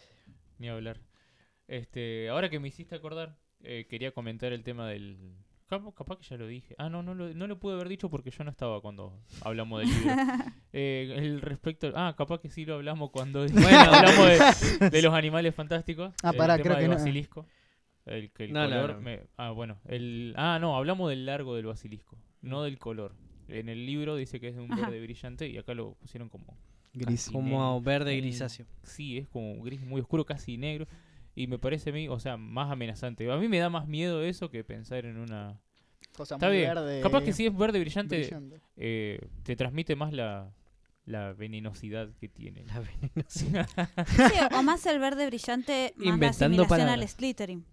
Ni 0.58 0.68
hablar. 0.68 1.00
Este, 1.66 2.28
ahora 2.28 2.48
que 2.48 2.60
me 2.60 2.68
hiciste 2.68 2.94
acordar, 2.94 3.36
eh, 3.64 3.86
quería 3.90 4.12
comentar 4.12 4.52
el 4.52 4.62
tema 4.62 4.88
del 4.88 5.34
Capaz, 5.68 6.18
que 6.18 6.24
ya 6.28 6.36
lo 6.36 6.46
dije. 6.46 6.74
Ah, 6.76 6.90
no, 6.90 7.02
no 7.02 7.14
lo, 7.14 7.32
no 7.32 7.46
lo 7.46 7.58
pude 7.58 7.74
haber 7.74 7.88
dicho 7.88 8.10
porque 8.10 8.30
yo 8.30 8.44
no 8.44 8.50
estaba 8.50 8.80
cuando 8.82 9.18
hablamos 9.40 9.80
del 9.80 9.88
libro. 9.88 10.14
Eh, 10.74 11.14
el 11.18 11.40
respecto. 11.42 11.92
Ah, 11.94 12.14
capaz 12.16 12.40
que 12.40 12.48
sí 12.48 12.64
lo 12.64 12.74
hablamos 12.76 13.10
cuando 13.10 13.40
Bueno. 13.52 13.78
hablamos 13.78 14.78
de, 14.80 14.88
de 14.90 15.02
los 15.02 15.12
animales 15.14 15.54
fantásticos. 15.54 16.14
Ah, 16.22 16.30
el 16.30 16.36
pará, 16.36 16.56
tema 16.56 16.62
creo 16.76 16.76
del 16.76 16.82
que 16.98 17.30
no. 17.34 17.46
El, 18.06 18.30
el 18.38 18.52
No, 18.52 18.64
color. 18.64 18.94
no. 18.94 19.00
me- 19.02 19.20
ah, 19.36 19.50
bueno. 19.50 19.78
El, 19.86 20.32
ah, 20.36 20.58
no, 20.60 20.76
hablamos 20.76 21.08
del 21.10 21.26
largo 21.26 21.54
del 21.56 21.66
basilisco, 21.66 22.16
no 22.40 22.62
del 22.62 22.78
color. 22.78 23.14
En 23.58 23.68
el 23.68 23.86
libro 23.86 24.16
dice 24.16 24.40
que 24.40 24.48
es 24.48 24.56
de 24.56 24.62
un 24.62 24.72
Ajá. 24.72 24.82
verde 24.82 25.00
brillante 25.02 25.48
y 25.48 25.58
acá 25.58 25.74
lo 25.74 25.94
pusieron 25.94 26.28
como. 26.28 26.56
Gris. 26.94 27.30
Como 27.32 27.48
negro. 27.48 27.80
verde 27.80 28.16
grisáceo. 28.18 28.66
Sí, 28.82 29.18
es 29.18 29.28
como 29.28 29.62
gris 29.62 29.80
muy 29.80 30.00
oscuro, 30.00 30.24
casi 30.26 30.56
negro. 30.58 30.86
Y 31.34 31.46
me 31.46 31.58
parece 31.58 31.90
a 31.90 31.92
mí, 31.94 32.08
o 32.08 32.18
sea, 32.20 32.36
más 32.36 32.70
amenazante. 32.70 33.30
A 33.32 33.36
mí 33.38 33.48
me 33.48 33.58
da 33.58 33.70
más 33.70 33.86
miedo 33.88 34.22
eso 34.22 34.50
que 34.50 34.62
pensar 34.64 35.06
en 35.06 35.16
una. 35.16 35.58
Cosa 36.14 36.34
Está 36.34 36.48
muy 36.48 36.58
bien. 36.58 36.68
verde, 36.74 37.00
Capaz 37.00 37.22
que 37.24 37.32
si 37.32 37.46
es 37.46 37.56
verde 37.56 37.80
brillante, 37.80 38.18
brillante. 38.20 38.60
eh, 38.76 39.18
te 39.44 39.56
transmite 39.56 39.96
más 39.96 40.12
la, 40.12 40.52
la 41.06 41.32
venenosidad 41.32 42.10
que 42.20 42.28
tiene. 42.28 42.64
La 42.66 42.80
venenosidad. 42.80 43.66
Sí, 44.06 44.24
o 44.54 44.62
más 44.62 44.84
el 44.84 44.98
verde 44.98 45.26
brillante, 45.26 45.94
más 45.96 46.04
la 46.06 46.12
Inventando 46.12 46.62
asimilación 46.64 46.68
palabras. 46.68 47.00
al 47.00 47.08
Slytherin. 47.08 47.64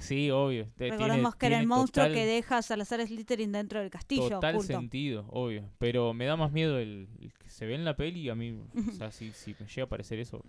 Sí, 0.00 0.30
obvio. 0.30 0.66
Recordemos 0.76 1.36
que 1.36 1.46
era 1.46 1.60
el 1.60 1.66
monstruo 1.66 2.06
total- 2.06 2.14
que 2.18 2.26
deja 2.26 2.58
a 2.58 2.62
Salazar 2.62 3.06
Slytherin 3.06 3.52
dentro 3.52 3.80
del 3.80 3.90
castillo 3.90 4.28
Total 4.28 4.54
oculto. 4.56 4.72
sentido, 4.72 5.26
obvio. 5.28 5.68
Pero 5.78 6.12
me 6.14 6.24
da 6.24 6.36
más 6.36 6.50
miedo 6.52 6.78
el, 6.78 7.06
el 7.20 7.32
que 7.34 7.48
se 7.48 7.66
ve 7.66 7.74
en 7.74 7.84
la 7.84 7.94
peli. 7.96 8.28
A 8.30 8.34
mí, 8.34 8.58
o 8.74 8.92
sea, 8.92 9.12
si, 9.12 9.30
si 9.32 9.54
me 9.60 9.66
llega 9.66 9.82
a 9.82 9.84
aparecer 9.84 10.18
eso. 10.18 10.42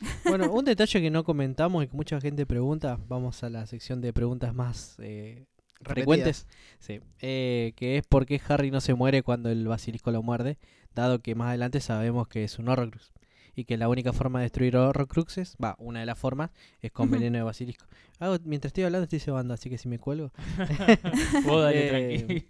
Bueno, 0.26 0.52
un 0.52 0.64
detalle 0.66 1.00
que 1.00 1.10
no 1.10 1.24
comentamos 1.24 1.82
y 1.82 1.88
que 1.88 1.96
mucha 1.96 2.20
gente 2.20 2.44
pregunta, 2.44 2.98
vamos 3.08 3.42
a 3.42 3.48
la 3.48 3.64
sección 3.66 4.02
de 4.02 4.12
preguntas 4.12 4.52
más 4.54 4.96
eh, 4.98 5.46
frecuentes, 5.80 6.46
sí, 6.80 7.00
eh, 7.20 7.72
que 7.76 7.96
es 7.96 8.06
por 8.06 8.26
qué 8.26 8.38
Harry 8.48 8.70
no 8.70 8.82
se 8.82 8.92
muere 8.92 9.22
cuando 9.22 9.48
el 9.48 9.66
basilisco 9.66 10.10
lo 10.10 10.22
muerde, 10.22 10.58
dado 10.94 11.20
que 11.20 11.34
más 11.34 11.48
adelante 11.48 11.80
sabemos 11.80 12.28
que 12.28 12.44
es 12.44 12.58
un 12.58 12.68
Horrocrux 12.68 13.12
y 13.56 13.64
que 13.64 13.76
la 13.76 13.88
única 13.88 14.12
forma 14.12 14.38
de 14.38 14.44
destruir 14.44 14.76
Horrocruxes, 14.76 15.56
va, 15.62 15.74
una 15.80 16.00
de 16.00 16.06
las 16.06 16.18
formas, 16.18 16.50
es 16.80 16.92
con 16.92 17.10
veneno 17.10 17.38
de 17.38 17.42
basilisco. 17.42 17.86
Ah, 18.20 18.38
mientras 18.44 18.68
estoy 18.70 18.84
hablando 18.84 19.04
estoy 19.04 19.18
cebando, 19.18 19.54
así 19.54 19.68
que 19.70 19.78
si 19.78 19.88
me 19.88 19.98
cuelgo. 19.98 20.30
Vos 21.44 21.62
dale 21.62 21.86
Eh, 22.14 22.18
tranqui. 22.18 22.46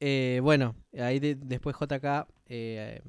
Eh, 0.00 0.40
bueno, 0.42 0.74
ahí 0.98 1.18
de- 1.20 1.34
después 1.36 1.76
JK 1.78 2.26
eh, 2.48 3.00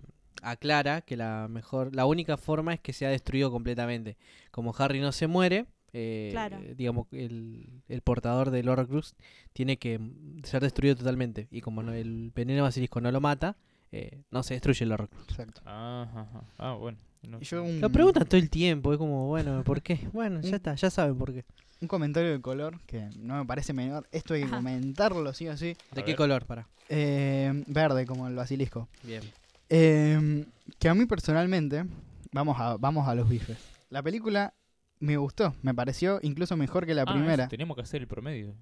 aclara 0.41 1.01
que 1.01 1.17
la 1.17 1.47
mejor, 1.49 1.95
la 1.95 2.05
única 2.05 2.37
forma 2.37 2.73
es 2.73 2.79
que 2.79 2.93
sea 2.93 3.09
destruido 3.09 3.51
completamente. 3.51 4.17
Como 4.51 4.73
Harry 4.77 4.99
no 4.99 5.11
se 5.11 5.27
muere, 5.27 5.65
eh, 5.93 6.29
Claro. 6.31 6.59
digamos 6.75 7.07
el, 7.11 7.81
el 7.87 8.01
portador 8.01 8.51
del 8.51 8.69
Horcrux 8.69 9.15
tiene 9.53 9.77
que 9.77 9.99
ser 10.43 10.61
destruido 10.61 10.95
totalmente. 10.95 11.47
Y 11.51 11.61
como 11.61 11.81
no- 11.83 11.93
el 11.93 12.31
veneno 12.35 12.63
basilisco 12.63 13.01
no 13.01 13.11
lo 13.11 13.19
mata, 13.21 13.57
eh, 13.91 14.21
no 14.31 14.43
se 14.43 14.53
destruye 14.55 14.83
el 14.85 14.91
Horcrux. 14.91 15.23
Exacto. 15.29 15.61
Ajá, 15.65 16.21
ajá. 16.21 16.41
Ah, 16.57 16.73
bueno. 16.73 16.97
no 17.23 17.39
yo 17.41 17.63
un, 17.63 17.79
Lo 17.81 17.89
preguntan 17.89 18.25
todo 18.27 18.39
el 18.39 18.49
tiempo, 18.49 18.91
es 18.93 18.97
como, 18.97 19.27
bueno, 19.27 19.63
¿por 19.63 19.81
qué? 19.81 19.99
Bueno, 20.13 20.41
ya 20.41 20.55
está, 20.57 20.75
ya 20.75 20.89
saben 20.89 21.17
por 21.17 21.33
qué. 21.33 21.45
un 21.81 21.87
comentario 21.87 22.31
de 22.31 22.41
color 22.41 22.79
que 22.85 23.09
no 23.17 23.35
me 23.37 23.45
parece 23.45 23.73
menor. 23.73 24.07
Esto 24.11 24.33
hay 24.33 24.43
que 24.43 24.49
comentarlo 24.49 25.33
sí 25.33 25.47
o 25.47 25.55
sí. 25.57 25.75
¿De 25.93 26.01
qué 26.03 26.11
ver. 26.11 26.15
color? 26.15 26.45
Para. 26.45 26.67
Eh, 26.89 27.63
verde, 27.67 28.05
como 28.05 28.27
el 28.27 28.35
basilisco. 28.35 28.87
Bien. 29.03 29.23
Eh, 29.69 30.45
que 30.79 30.89
a 30.89 30.93
mí 30.95 31.05
personalmente, 31.05 31.85
vamos 32.31 32.57
a, 32.59 32.77
vamos 32.77 33.07
a 33.07 33.15
los 33.15 33.27
bifes. 33.27 33.57
La 33.89 34.01
película 34.01 34.53
me 34.99 35.17
gustó, 35.17 35.53
me 35.61 35.73
pareció 35.73 36.19
incluso 36.23 36.57
mejor 36.57 36.85
que 36.85 36.93
la 36.93 37.03
Ah, 37.03 37.13
primera. 37.13 37.47
tenemos 37.47 37.75
que 37.75 37.83
hacer 37.83 38.01
el 38.01 38.07
promedio. 38.07 38.55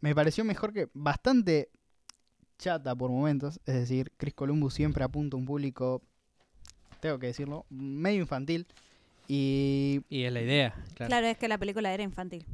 Me 0.00 0.14
pareció 0.14 0.44
mejor 0.44 0.72
que 0.72 0.88
bastante 0.94 1.68
chata 2.62 2.94
por 2.94 3.10
momentos. 3.10 3.60
Es 3.66 3.74
decir, 3.74 4.12
Chris 4.16 4.34
Columbus 4.34 4.74
siempre 4.74 5.04
apunta 5.04 5.36
a 5.36 5.40
un 5.40 5.44
público, 5.46 6.02
tengo 7.00 7.18
que 7.18 7.26
decirlo, 7.28 7.66
medio 7.70 8.20
infantil. 8.20 8.66
Y 9.28 10.00
Y 10.08 10.24
es 10.24 10.32
la 10.32 10.40
idea, 10.42 10.74
claro. 10.94 11.08
Claro, 11.08 11.26
es 11.26 11.38
que 11.38 11.48
la 11.48 11.58
película 11.58 11.92
era 11.92 12.02
infantil. 12.02 12.44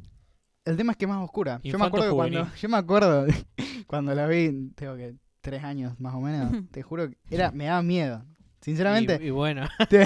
el 0.65 0.77
tema 0.77 0.91
es 0.93 0.97
que 0.97 1.05
es 1.05 1.09
más 1.09 1.23
oscura. 1.23 1.59
Yo 1.63 1.77
me 1.79 1.85
acuerdo 1.85 2.15
cuando, 2.15 2.47
yo 2.55 2.69
me 2.69 2.77
acuerdo 2.77 3.25
cuando 3.87 4.13
la 4.13 4.27
vi, 4.27 4.69
tengo 4.75 4.95
que 4.95 5.15
tres 5.41 5.63
años 5.63 5.99
más 5.99 6.13
o 6.13 6.19
menos, 6.21 6.51
te 6.71 6.81
juro 6.83 7.09
que 7.09 7.17
era, 7.29 7.51
me 7.51 7.65
daba 7.65 7.81
miedo. 7.81 8.23
Sinceramente, 8.61 9.19
Y, 9.21 9.27
y 9.27 9.29
bueno, 9.29 9.67
Eh, 9.89 10.05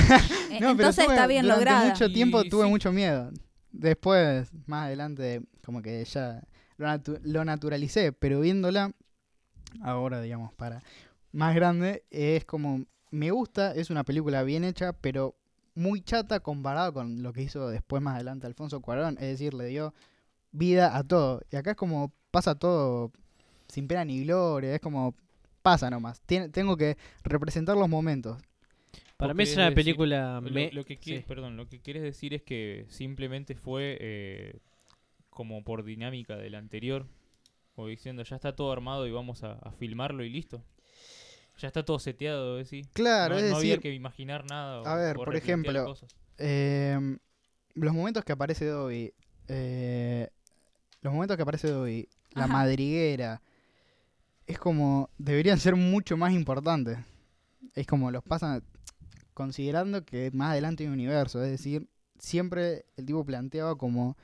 No, 0.62 0.76
pero 0.78 0.90
Entonces 0.90 1.06
tuve- 1.06 1.14
está 1.16 1.28
bien 1.28 1.44
durante 1.44 1.66
lograda. 1.66 1.90
mucho 1.90 2.12
tiempo 2.12 2.44
Y 2.44 2.50
tuve 2.50 2.64
sí. 2.66 2.70
mucho 2.70 2.92
miedo. 2.92 3.32
Después, 3.72 4.52
más 4.68 4.86
adelante, 4.86 5.42
como 5.66 5.82
que 5.82 6.04
ya 6.06 6.44
lo, 6.78 6.88
natu- 6.88 7.20
lo 7.24 7.44
naturalicé, 7.44 8.12
pero 8.14 8.40
viéndola 8.40 8.92
ahora, 9.82 10.22
digamos, 10.22 10.54
para 10.54 10.82
más 11.32 11.56
grande, 11.56 12.04
es 12.12 12.46
como, 12.46 12.86
me 13.12 13.32
gusta, 13.32 13.74
es 13.74 13.90
una 13.90 14.04
película 14.04 14.44
bien 14.44 14.64
hecha, 14.64 14.94
pero 14.94 15.36
muy 15.76 16.02
chata 16.02 16.40
comparado 16.42 16.94
con 16.94 17.24
lo 17.24 17.34
que 17.34 17.42
hizo 17.42 17.68
después 17.70 18.02
más 18.02 18.16
adelante 18.16 18.46
Alfonso 18.46 18.80
Cuarón, 18.82 19.16
es 19.16 19.28
decir, 19.28 19.54
le 19.54 19.66
dio 19.66 19.94
vida 20.52 20.96
a 20.98 21.04
todo. 21.04 21.42
Y 21.52 21.56
acá 21.56 21.72
es 21.72 21.78
como 21.78 22.12
pasa 22.32 22.56
todo 22.56 23.12
sin 23.68 23.88
pena 23.88 24.06
ni 24.06 24.24
gloria, 24.24 24.76
es 24.76 24.82
como 24.82 25.16
pasa 25.64 25.90
nomás. 25.90 26.22
Tien- 26.28 26.52
tengo 26.52 26.78
que 26.78 26.98
representar 27.24 27.76
los 27.78 27.90
momentos. 27.90 28.38
para 29.18 29.34
mí 29.34 29.44
es 29.44 29.56
una 29.56 29.70
decir- 29.70 29.76
película... 29.76 30.42
Lo, 30.44 30.52
me- 30.52 30.72
lo 30.72 30.84
que 30.86 31.00
quie- 31.00 31.20
sí. 31.20 31.26
Perdón, 31.28 31.56
lo 31.58 31.68
que 31.68 31.80
quieres 31.80 32.04
decir 32.04 32.34
es 32.36 32.42
que 32.44 32.86
simplemente 32.90 33.56
fue 33.56 33.98
eh, 34.02 34.60
como 35.32 35.64
por 35.64 35.84
dinámica 35.84 36.36
del 36.36 36.54
anterior. 36.56 37.08
O 37.76 37.88
diciendo, 37.88 38.24
ya 38.24 38.36
está 38.36 38.56
todo 38.56 38.72
armado 38.72 39.08
y 39.08 39.12
vamos 39.12 39.44
a, 39.44 39.54
a 39.54 39.72
filmarlo 39.72 40.24
y 40.24 40.30
listo. 40.30 40.64
Ya 41.60 41.68
está 41.68 41.84
todo 41.86 42.00
seteado, 42.00 42.58
decís. 42.58 42.88
Claro, 42.94 43.36
no, 43.36 43.40
es 43.40 43.50
no 43.52 43.58
había 43.58 43.78
que 43.80 43.94
imaginar 43.94 44.46
nada. 44.46 44.82
o- 44.82 44.88
a 44.88 44.96
ver, 44.96 45.16
por 45.16 45.36
ejemplo. 45.36 45.96
Eh, 46.38 47.18
los 47.76 47.94
momentos 47.94 48.24
que 48.24 48.32
aparece 48.34 48.66
Dobby, 48.66 49.14
eh, 49.48 50.30
los 51.02 51.14
momentos 51.14 51.36
que 51.38 51.44
aparece 51.44 51.70
Dobby, 51.70 52.08
la 52.32 52.46
Ajá. 52.46 52.54
madriguera, 52.54 53.42
es 54.48 54.58
como, 54.60 55.10
deberían 55.18 55.60
ser 55.60 55.76
mucho 55.76 56.18
más 56.18 56.34
importantes. 56.34 56.98
Es 57.76 57.88
como 57.88 58.12
los 58.12 58.24
pasan 58.24 58.64
considerando 59.34 60.06
que 60.06 60.30
más 60.32 60.52
adelante 60.52 60.84
hay 60.84 60.88
un 60.88 60.94
universo, 60.94 61.44
es 61.44 61.50
decir, 61.50 61.88
siempre 62.20 62.86
el 62.98 63.06
tipo 63.06 63.26
planteaba 63.26 63.76
como 63.76 64.16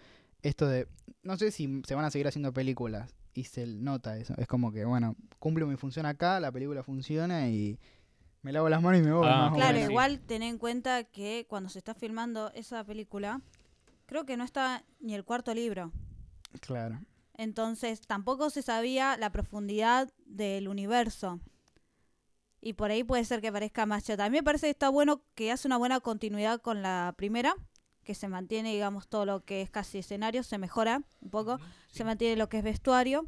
esto 0.43 0.67
de, 0.67 0.87
no 1.23 1.35
sé 1.37 1.51
si 1.51 1.81
se 1.85 1.95
van 1.95 2.05
a 2.05 2.11
seguir 2.11 2.27
haciendo 2.27 2.53
películas 2.53 3.11
y 3.39 3.43
se 3.45 3.65
nota 3.65 4.17
eso, 4.17 4.33
es 4.37 4.47
como 4.47 4.71
que, 4.71 4.83
bueno, 4.85 5.15
cumplo 5.39 5.65
mi 5.65 5.77
función 5.77 6.05
acá, 6.05 6.39
la 6.39 6.51
película 6.51 6.83
funciona 6.83 7.47
y 7.49 7.79
me 8.41 8.51
lavo 8.51 8.67
las 8.69 8.81
manos 8.81 8.99
y 8.99 9.03
me 9.03 9.13
voy. 9.13 9.25
Ah, 9.29 9.51
Claro, 9.55 9.73
menos. 9.75 9.89
igual 9.89 10.19
ten 10.19 10.43
en 10.43 10.57
cuenta 10.57 11.05
que 11.05 11.45
cuando 11.49 11.69
se 11.69 11.79
está 11.79 11.93
filmando 11.93 12.51
esa 12.53 12.83
película, 12.83 13.41
creo 14.05 14.25
que 14.25 14.35
no 14.37 14.43
está 14.43 14.83
ni 14.99 15.15
el 15.15 15.23
cuarto 15.23 15.53
libro. 15.53 15.91
Claro. 16.59 16.99
Entonces 17.35 18.01
tampoco 18.01 18.49
se 18.49 18.61
sabía 18.61 19.15
la 19.15 19.31
profundidad 19.31 20.11
del 20.25 20.67
universo. 20.67 21.39
Y 22.61 22.73
por 22.73 22.91
ahí 22.91 23.05
puede 23.05 23.23
ser 23.23 23.39
que 23.39 23.53
parezca 23.53 23.85
más 23.85 24.03
chata. 24.03 24.25
A 24.25 24.29
mí 24.29 24.35
me 24.37 24.43
parece 24.43 24.67
que 24.67 24.71
está 24.71 24.89
bueno 24.89 25.21
que 25.35 25.49
hace 25.51 25.65
una 25.67 25.77
buena 25.77 26.01
continuidad 26.01 26.59
con 26.61 26.81
la 26.81 27.13
primera, 27.17 27.55
que 28.09 28.15
se 28.15 28.27
mantiene, 28.27 28.73
digamos, 28.73 29.07
todo 29.07 29.23
lo 29.27 29.45
que 29.45 29.61
es 29.61 29.69
casi 29.69 29.99
escenario, 29.99 30.41
se 30.41 30.57
mejora 30.57 31.03
un 31.21 31.29
poco, 31.29 31.59
sí. 31.59 31.97
se 31.97 32.03
mantiene 32.03 32.37
lo 32.37 32.49
que 32.49 32.57
es 32.57 32.63
vestuario. 32.63 33.27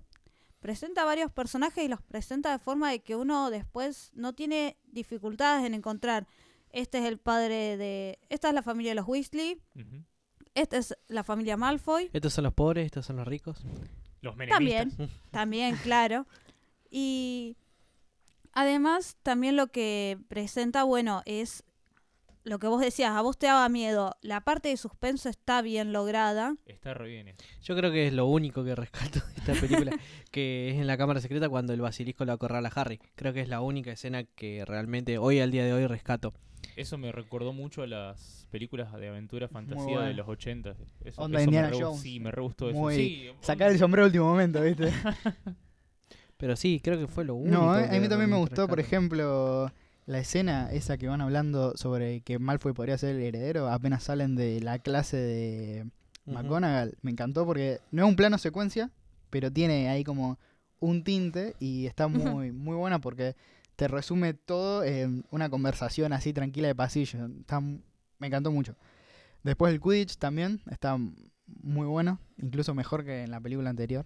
Presenta 0.59 1.05
varios 1.05 1.31
personajes 1.31 1.85
y 1.85 1.87
los 1.87 2.01
presenta 2.01 2.51
de 2.51 2.57
forma 2.57 2.89
de 2.89 3.03
que 3.03 3.15
uno 3.15 3.51
después 3.51 4.09
no 4.15 4.33
tiene 4.33 4.77
dificultades 4.85 5.67
en 5.67 5.75
encontrar. 5.75 6.25
Este 6.71 6.97
es 6.97 7.05
el 7.05 7.19
padre 7.19 7.77
de... 7.77 8.17
Esta 8.29 8.47
es 8.47 8.55
la 8.55 8.63
familia 8.63 8.89
de 8.89 8.95
los 8.95 9.07
Weasley. 9.07 9.61
Ujú. 9.75 10.03
Esta 10.55 10.77
es 10.77 10.97
la 11.07 11.23
familia 11.23 11.57
Malfoy. 11.57 12.09
Estos 12.11 12.33
son 12.33 12.45
los 12.45 12.53
pobres, 12.55 12.87
estos 12.87 13.05
son 13.05 13.17
los 13.17 13.27
ricos. 13.27 13.63
Los 14.21 14.35
menemistas. 14.35 14.97
También, 14.97 15.11
también, 15.29 15.75
claro. 15.83 16.25
Y 16.89 17.55
además, 18.51 19.15
también 19.21 19.57
lo 19.57 19.67
que 19.67 20.17
presenta, 20.27 20.85
bueno, 20.85 21.21
es 21.27 21.65
lo 22.43 22.59
que 22.59 22.67
vos 22.67 22.81
decías, 22.81 23.11
a 23.11 23.21
vos 23.21 23.37
te 23.37 23.47
daba 23.47 23.67
miedo. 23.69 24.15
La 24.21 24.41
parte 24.41 24.69
de 24.69 24.77
suspenso 24.77 25.29
está 25.29 25.61
bien 25.61 25.93
lograda. 25.93 26.55
Está 26.65 26.93
re 26.93 27.07
bien 27.09 27.27
eso. 27.29 27.37
Yo 27.63 27.75
creo 27.75 27.91
que 27.91 28.07
es 28.07 28.13
lo 28.13 28.25
único 28.25 28.63
que 28.63 28.75
rescato 28.75 29.19
de 29.19 29.33
esta 29.35 29.53
película, 29.53 29.91
que 30.31 30.69
es 30.71 30.75
en 30.77 30.87
la 30.87 30.97
cámara 30.97 31.21
secreta 31.21 31.49
cuando 31.49 31.73
el 31.73 31.81
basilisco 31.81 32.25
lo 32.25 32.33
acorrala 32.33 32.71
a 32.73 32.81
Harry. 32.81 32.99
Creo 33.15 33.33
que 33.33 33.41
es 33.41 33.49
la 33.49 33.61
única 33.61 33.91
escena 33.91 34.23
que 34.23 34.65
realmente 34.65 35.17
hoy 35.17 35.39
al 35.39 35.51
día 35.51 35.65
de 35.65 35.73
hoy 35.73 35.87
rescato. 35.87 36.33
Eso 36.75 36.97
me 36.97 37.11
recordó 37.11 37.53
mucho 37.53 37.81
a 37.81 37.87
las 37.87 38.47
películas 38.51 38.93
de 38.93 39.09
aventura 39.09 39.47
fantasía 39.47 40.01
de 40.01 40.13
los 40.13 40.27
80. 40.27 40.75
Eso, 41.03 41.21
Onda 41.21 41.39
eso 41.39 41.45
Indiana 41.45 41.67
me 41.69 41.73
re, 41.73 41.83
Jones. 41.83 42.01
Sí, 42.01 42.19
me 42.19 42.31
re 42.31 42.41
gustó 42.41 42.69
eso. 42.69 42.79
Muy- 42.79 42.95
Sí, 42.95 43.29
Sacar 43.41 43.71
el 43.71 43.79
sombrero 43.79 44.05
último 44.05 44.25
momento, 44.25 44.61
¿viste? 44.61 44.91
Pero 46.37 46.55
sí, 46.55 46.79
creo 46.83 46.97
que 46.97 47.07
fue 47.07 47.23
lo 47.23 47.35
único. 47.35 47.55
No, 47.55 47.77
eh, 47.77 47.87
que 47.89 47.95
a 47.97 47.99
mí 47.99 48.07
también 48.07 48.29
me 48.29 48.37
gustó, 48.37 48.67
por 48.67 48.79
ejemplo, 48.79 49.71
la 50.11 50.19
escena 50.19 50.69
esa 50.71 50.97
que 50.97 51.07
van 51.07 51.21
hablando 51.21 51.75
sobre 51.77 52.21
que 52.21 52.37
Malfoy 52.39 52.73
podría 52.73 52.97
ser 52.97 53.15
el 53.15 53.21
heredero, 53.23 53.69
apenas 53.69 54.03
salen 54.03 54.35
de 54.35 54.59
la 54.61 54.79
clase 54.79 55.17
de. 55.17 55.85
McGonagall. 56.25 56.97
Me 57.01 57.11
encantó 57.11 57.45
porque 57.45 57.79
no 57.91 58.03
es 58.03 58.09
un 58.09 58.15
plano 58.15 58.37
secuencia, 58.37 58.91
pero 59.29 59.51
tiene 59.51 59.89
ahí 59.89 60.03
como 60.03 60.37
un 60.79 61.03
tinte 61.03 61.55
y 61.59 61.87
está 61.87 62.07
muy, 62.07 62.51
muy 62.51 62.75
buena 62.75 62.99
porque 62.99 63.35
te 63.75 63.87
resume 63.87 64.33
todo 64.35 64.83
en 64.83 65.25
una 65.31 65.49
conversación 65.49 66.13
así 66.13 66.31
tranquila 66.33 66.67
de 66.67 66.75
pasillo. 66.75 67.25
Está, 67.39 67.59
me 67.59 68.27
encantó 68.27 68.51
mucho. 68.51 68.75
Después 69.43 69.73
el 69.73 69.81
Quidditch 69.81 70.17
también 70.17 70.61
está 70.69 70.95
muy 70.97 71.87
bueno, 71.87 72.19
incluso 72.37 72.75
mejor 72.75 73.03
que 73.03 73.23
en 73.23 73.31
la 73.31 73.39
película 73.41 73.69
anterior. 73.71 74.05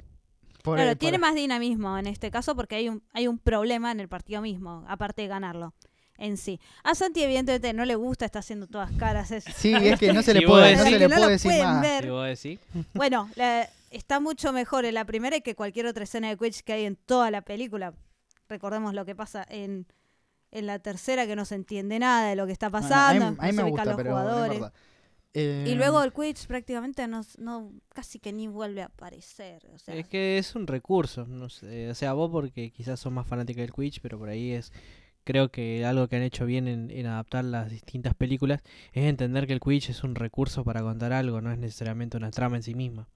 Por 0.64 0.78
Claro, 0.78 0.92
el- 0.92 0.98
tiene 0.98 1.18
por- 1.20 1.28
más 1.28 1.36
dinamismo 1.36 1.98
en 1.98 2.08
este 2.08 2.32
caso 2.32 2.56
porque 2.56 2.76
hay 2.76 2.90
un, 2.90 3.04
hay 3.12 3.28
un 3.28 3.38
problema 3.40 3.92
en 3.92 4.00
el 4.00 4.08
partido 4.08 4.42
mismo, 4.42 4.86
aparte 4.88 5.24
de 5.24 5.28
ganarlo 5.28 5.74
en 6.18 6.38
sí. 6.38 6.60
A 6.84 6.96
Santi 6.96 7.24
evidentemente 7.24 7.74
no 7.74 7.86
le 7.86 7.96
gusta, 7.96 8.26
está 8.26 8.40
haciendo 8.40 8.68
todas 8.68 8.92
caras. 8.94 9.32
es- 9.32 9.44
Sí, 9.56 9.74
es 9.74 10.00
que 10.00 10.14
no 10.14 10.22
se 10.22 10.34
le 10.34 10.42
Si 10.42 10.46
puede, 10.46 10.76
no 10.76 10.84
se 10.84 10.92
le 10.92 11.08
no 11.08 11.16
puede 11.16 11.32
decir 11.32 11.64
más. 11.64 11.82
ver. 11.82 12.04
Si 12.04 12.10
vos 12.10 12.26
decís. 12.28 12.60
Bueno, 12.94 13.30
la- 13.36 13.70
está 13.92 14.20
mucho 14.20 14.52
mejor 14.54 14.86
en 14.86 14.94
la 14.96 15.06
primera 15.06 15.40
que 15.42 15.56
cualquier 15.56 15.86
otra 15.88 16.04
escena 16.04 16.30
de 16.30 16.38
Quidditch 16.38 16.62
que 16.64 16.74
hay 16.74 16.86
en 16.86 16.96
toda 16.96 17.32
la 17.32 17.42
película. 17.42 17.94
Recordemos 18.50 18.94
lo 18.94 19.06
que 19.06 19.16
pasa 19.16 19.46
en, 19.50 19.88
en 20.52 20.66
la 20.68 20.80
tercera, 20.80 21.26
que 21.28 21.36
no 21.36 21.46
se 21.46 21.56
entiende 21.56 21.98
nada 22.00 22.30
de 22.30 22.36
lo 22.36 22.46
que 22.46 22.52
está 22.54 22.70
pasando, 22.70 23.26
a 23.26 23.32
mí, 23.32 23.38
a 23.40 23.46
mí 23.48 23.52
no 23.52 23.64
me 23.64 23.64
se 23.64 23.70
gusta, 23.70 23.86
los 23.86 23.96
pero 23.96 24.10
no 24.12 24.16
jugadores. 24.22 24.54
importa. 24.56 24.78
Eh, 25.38 25.66
y 25.68 25.76
luego 25.76 26.02
el 26.02 26.14
Quidditch 26.14 26.48
prácticamente 26.48 27.06
no, 27.10 27.22
no 27.40 27.74
casi 27.94 28.20
que 28.20 28.32
ni 28.32 28.48
vuelve 28.48 28.84
a 28.84 28.86
aparecer. 28.86 29.68
O 29.74 29.78
sea, 29.78 29.94
Es 29.96 30.08
que 30.08 30.38
es 30.38 30.56
un 30.56 30.66
recurso, 30.66 31.26
no 31.26 31.50
sé, 31.50 31.90
o 31.90 31.96
sea, 31.96 32.14
vos 32.14 32.32
porque 32.32 32.72
quizás 32.72 33.02
sos 33.02 33.12
más 33.12 33.28
fanática 33.28 33.60
del 33.60 33.74
Quidditch, 33.74 34.00
pero 34.00 34.18
por 34.18 34.30
ahí 34.30 34.52
es, 34.54 34.72
creo 35.26 35.50
que 35.50 35.84
algo 35.86 36.08
que 36.08 36.16
han 36.16 36.22
hecho 36.22 36.46
bien 36.46 36.70
en, 36.70 36.90
en 36.92 37.06
adaptar 37.08 37.44
las 37.44 37.70
distintas 37.70 38.14
películas 38.14 38.62
es 38.94 39.04
entender 39.04 39.46
que 39.48 39.54
el 39.54 39.60
Quidditch 39.60 39.90
es 39.90 40.04
un 40.06 40.16
recurso 40.16 40.64
para 40.64 40.82
contar 40.82 41.12
algo, 41.12 41.42
no 41.42 41.52
es 41.52 41.58
necesariamente 41.58 42.16
una 42.16 42.32
trama 42.32 42.56
en 42.56 42.64
sí 42.64 42.74
misma. 42.76 43.08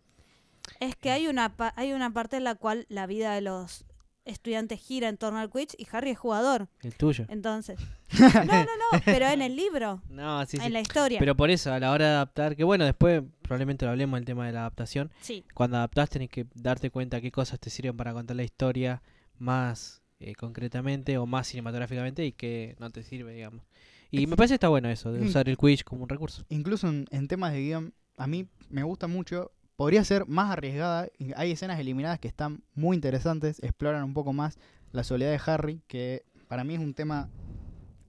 Es 0.82 0.96
que 0.98 1.12
hay 1.12 1.28
una, 1.28 1.56
pa- 1.56 1.74
hay 1.78 1.94
una 1.94 2.12
parte 2.12 2.36
en 2.38 2.44
la 2.44 2.56
cual 2.56 2.86
la 2.90 3.06
vida 3.08 3.34
de 3.34 3.42
los 3.42 3.86
estudiantes 4.26 4.80
gira 4.80 5.10
en 5.10 5.18
torno 5.18 5.40
al 5.40 5.50
Quidditch 5.50 5.74
y 5.80 5.88
Harry 5.92 6.12
es 6.12 6.18
jugador. 6.20 6.68
El 6.84 6.94
tuyo. 6.96 7.26
Entonces. 7.30 7.80
No, 8.20 8.44
no, 8.44 8.64
no, 8.64 9.02
pero 9.06 9.28
en 9.28 9.42
el 9.42 9.56
libro, 9.56 10.02
No, 10.10 10.44
sí, 10.48 10.58
sí. 10.58 10.66
en 10.66 10.74
la 10.74 10.82
historia. 10.82 11.20
Pero 11.20 11.36
por 11.36 11.50
eso, 11.52 11.72
a 11.72 11.80
la 11.80 11.92
hora 11.92 12.06
de 12.06 12.12
adaptar, 12.14 12.56
que 12.56 12.64
bueno, 12.64 12.84
después 12.86 13.22
probablemente 13.44 13.86
lo 13.86 13.92
hablemos 13.92 14.18
del 14.20 14.26
tema 14.26 14.46
de 14.48 14.52
la 14.52 14.62
adaptación, 14.62 15.12
Sí, 15.22 15.44
cuando 15.54 15.78
adaptás 15.78 16.10
tenés 16.10 16.30
que 16.30 16.46
darte 16.56 16.90
cuenta 16.90 17.22
qué 17.22 17.32
cosas 17.32 17.60
te 17.60 17.70
sirven 17.70 17.96
para 17.96 18.12
contar 18.14 18.36
la 18.36 18.44
historia 18.44 19.02
más 19.38 20.02
eh, 20.20 20.36
concretamente 20.36 21.18
o 21.18 21.26
más 21.26 21.48
cinematográficamente 21.48 22.26
y 22.26 22.32
qué 22.32 22.76
no 22.80 22.90
te 22.90 23.04
sirve, 23.04 23.34
digamos. 23.34 23.64
Y 24.12 24.26
me 24.28 24.36
parece 24.36 24.54
que 24.54 24.56
está 24.56 24.70
bueno 24.70 24.90
eso, 24.90 25.12
de 25.12 25.22
Mm. 25.22 25.28
usar 25.28 25.48
el 25.50 25.58
Quidditch 25.58 25.84
como 25.84 26.04
un 26.04 26.10
recurso. 26.10 26.44
incluso 26.50 26.88
en, 26.90 27.06
en 27.12 27.28
temas 27.28 27.54
de 27.54 27.62
guion, 27.62 27.94
a 28.18 28.28
mí 28.28 28.48
me 28.70 28.84
gusta 28.84 29.08
mucho. 29.08 29.52
Podría 29.76 30.04
ser 30.04 30.26
más 30.28 30.52
arriesgada. 30.52 31.08
y 31.18 31.32
Hay 31.38 31.52
escenas 31.52 31.80
eliminadas 31.80 32.20
que 32.20 32.28
están 32.28 32.64
muy 32.76 32.96
interesantes, 32.96 33.62
exploran 33.64 34.04
un 34.04 34.14
poco 34.14 34.34
más 34.34 34.58
la 34.92 35.04
soledad 35.04 35.32
de 35.32 35.40
Harry, 35.46 35.82
que 35.88 36.24
para 36.50 36.64
mí 36.66 36.74
es 36.74 36.80
un 36.82 36.94
tema 36.94 37.30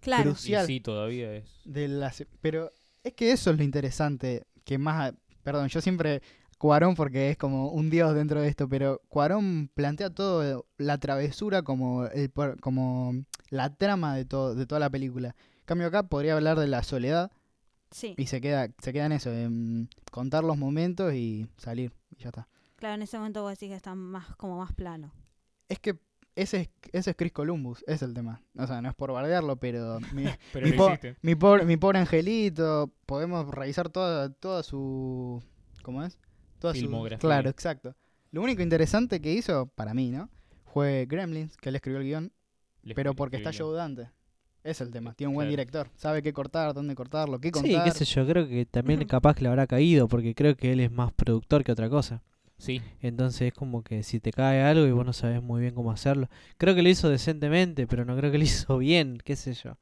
claro. 0.00 0.22
Y 0.22 0.32
crucial 0.32 0.66
sí, 0.66 0.80
todavía 0.80 1.32
es. 1.36 1.44
de 1.64 1.86
las... 1.86 2.24
Pero 2.40 2.72
es 3.04 3.12
que 3.12 3.30
eso 3.30 3.50
es 3.52 3.56
lo 3.58 3.62
interesante, 3.62 4.46
que 4.64 4.78
más... 4.78 5.12
Perdón, 5.44 5.68
yo 5.68 5.80
siempre... 5.80 6.22
Cuarón 6.60 6.94
porque 6.94 7.30
es 7.30 7.38
como 7.38 7.68
un 7.70 7.88
dios 7.88 8.14
dentro 8.14 8.42
de 8.42 8.48
esto, 8.48 8.68
pero 8.68 9.00
Cuarón 9.08 9.70
plantea 9.72 10.10
todo 10.10 10.66
la 10.76 10.98
travesura 10.98 11.62
como 11.62 12.04
el 12.04 12.28
por- 12.28 12.60
como 12.60 13.14
la 13.48 13.74
trama 13.74 14.14
de 14.14 14.26
todo 14.26 14.54
de 14.54 14.66
toda 14.66 14.78
la 14.78 14.90
película. 14.90 15.28
En 15.60 15.64
cambio 15.64 15.86
acá 15.86 16.02
podría 16.02 16.34
hablar 16.34 16.58
de 16.58 16.66
la 16.66 16.82
soledad 16.82 17.32
Sí, 17.90 18.14
y 18.18 18.26
se 18.26 18.42
queda, 18.42 18.68
se 18.82 18.92
queda 18.92 19.06
en 19.06 19.12
eso, 19.12 19.32
en 19.32 19.88
contar 20.12 20.44
los 20.44 20.58
momentos 20.58 21.14
y 21.14 21.46
salir. 21.56 21.92
Y 22.10 22.22
ya 22.22 22.28
está. 22.28 22.46
claro, 22.76 22.96
en 22.96 23.02
ese 23.02 23.16
momento 23.16 23.40
vos 23.42 23.52
decís 23.52 23.70
que 23.70 23.74
está 23.76 23.94
más, 23.94 24.36
como 24.36 24.58
más 24.58 24.74
plano. 24.74 25.12
Es 25.66 25.78
que 25.78 25.98
ese 26.36 26.60
es, 26.60 26.68
ese 26.92 27.10
es 27.10 27.16
Chris 27.16 27.32
Columbus, 27.32 27.78
ese 27.86 27.94
es 27.94 28.02
el 28.02 28.12
tema. 28.12 28.42
O 28.58 28.66
sea, 28.66 28.82
no 28.82 28.90
es 28.90 28.94
por 28.94 29.12
bardearlo, 29.12 29.56
pero 29.56 29.98
mi, 30.12 30.24
Pero 30.52 30.66
mi, 30.66 30.72
lo 30.72 30.76
po- 30.76 30.98
mi 31.22 31.34
pobre, 31.36 31.64
mi 31.64 31.76
pobre 31.78 31.98
angelito, 32.00 32.92
podemos 33.06 33.48
revisar 33.48 33.88
toda, 33.88 34.28
toda 34.30 34.62
su... 34.62 35.42
¿Cómo 35.82 36.04
es? 36.04 36.18
Toda 36.60 36.74
su- 36.74 36.80
Filmografía. 36.82 37.18
claro, 37.18 37.50
exacto. 37.50 37.96
Lo 38.30 38.42
único 38.42 38.62
interesante 38.62 39.20
que 39.20 39.32
hizo, 39.32 39.66
para 39.66 39.92
mí, 39.94 40.10
¿no? 40.10 40.30
Fue 40.72 41.06
Gremlins, 41.08 41.56
que 41.56 41.70
él 41.70 41.74
escribió 41.74 41.98
el 42.00 42.06
guion, 42.06 42.32
Le 42.84 42.94
pero 42.94 43.14
porque 43.14 43.38
está. 43.38 43.50
Joe 43.52 43.76
Dante. 43.76 44.08
Es 44.62 44.80
el 44.82 44.90
tema, 44.90 45.14
tiene 45.14 45.28
un 45.30 45.34
buen 45.36 45.46
Claro. 45.46 45.50
director. 45.52 45.90
Sabe 45.96 46.22
qué 46.22 46.32
cortar, 46.34 46.74
dónde 46.74 46.94
cortarlo, 46.94 47.38
qué 47.40 47.50
contar. 47.50 47.70
Sí, 47.70 47.80
qué 47.82 47.90
sé 47.92 48.04
yo, 48.04 48.26
creo 48.26 48.46
que 48.46 48.66
también 48.66 49.02
capaz 49.06 49.34
que 49.34 49.42
le 49.42 49.48
habrá 49.48 49.66
caído, 49.66 50.06
porque 50.06 50.34
creo 50.34 50.54
que 50.54 50.72
él 50.72 50.80
es 50.80 50.92
más 50.92 51.12
productor 51.12 51.64
que 51.64 51.72
otra 51.72 51.88
cosa. 51.88 52.22
Sí, 52.58 52.82
Entonces 53.00 53.40
es 53.48 53.54
como 53.54 53.82
que 53.82 54.02
si 54.02 54.20
te 54.20 54.32
cae 54.32 54.60
algo 54.62 54.86
y 54.86 54.90
vos 54.92 55.06
no 55.06 55.14
sabes 55.14 55.42
muy 55.42 55.62
bien 55.62 55.74
cómo 55.74 55.90
hacerlo. 55.92 56.28
Creo 56.58 56.74
que 56.74 56.82
lo 56.82 56.90
hizo 56.90 57.08
decentemente, 57.08 57.86
pero 57.86 58.04
no 58.04 58.14
creo 58.18 58.30
que 58.30 58.36
lo 58.36 58.44
hizo 58.44 58.76
bien, 58.76 59.18
qué 59.24 59.34
sé 59.34 59.54
yo. 59.54 59.78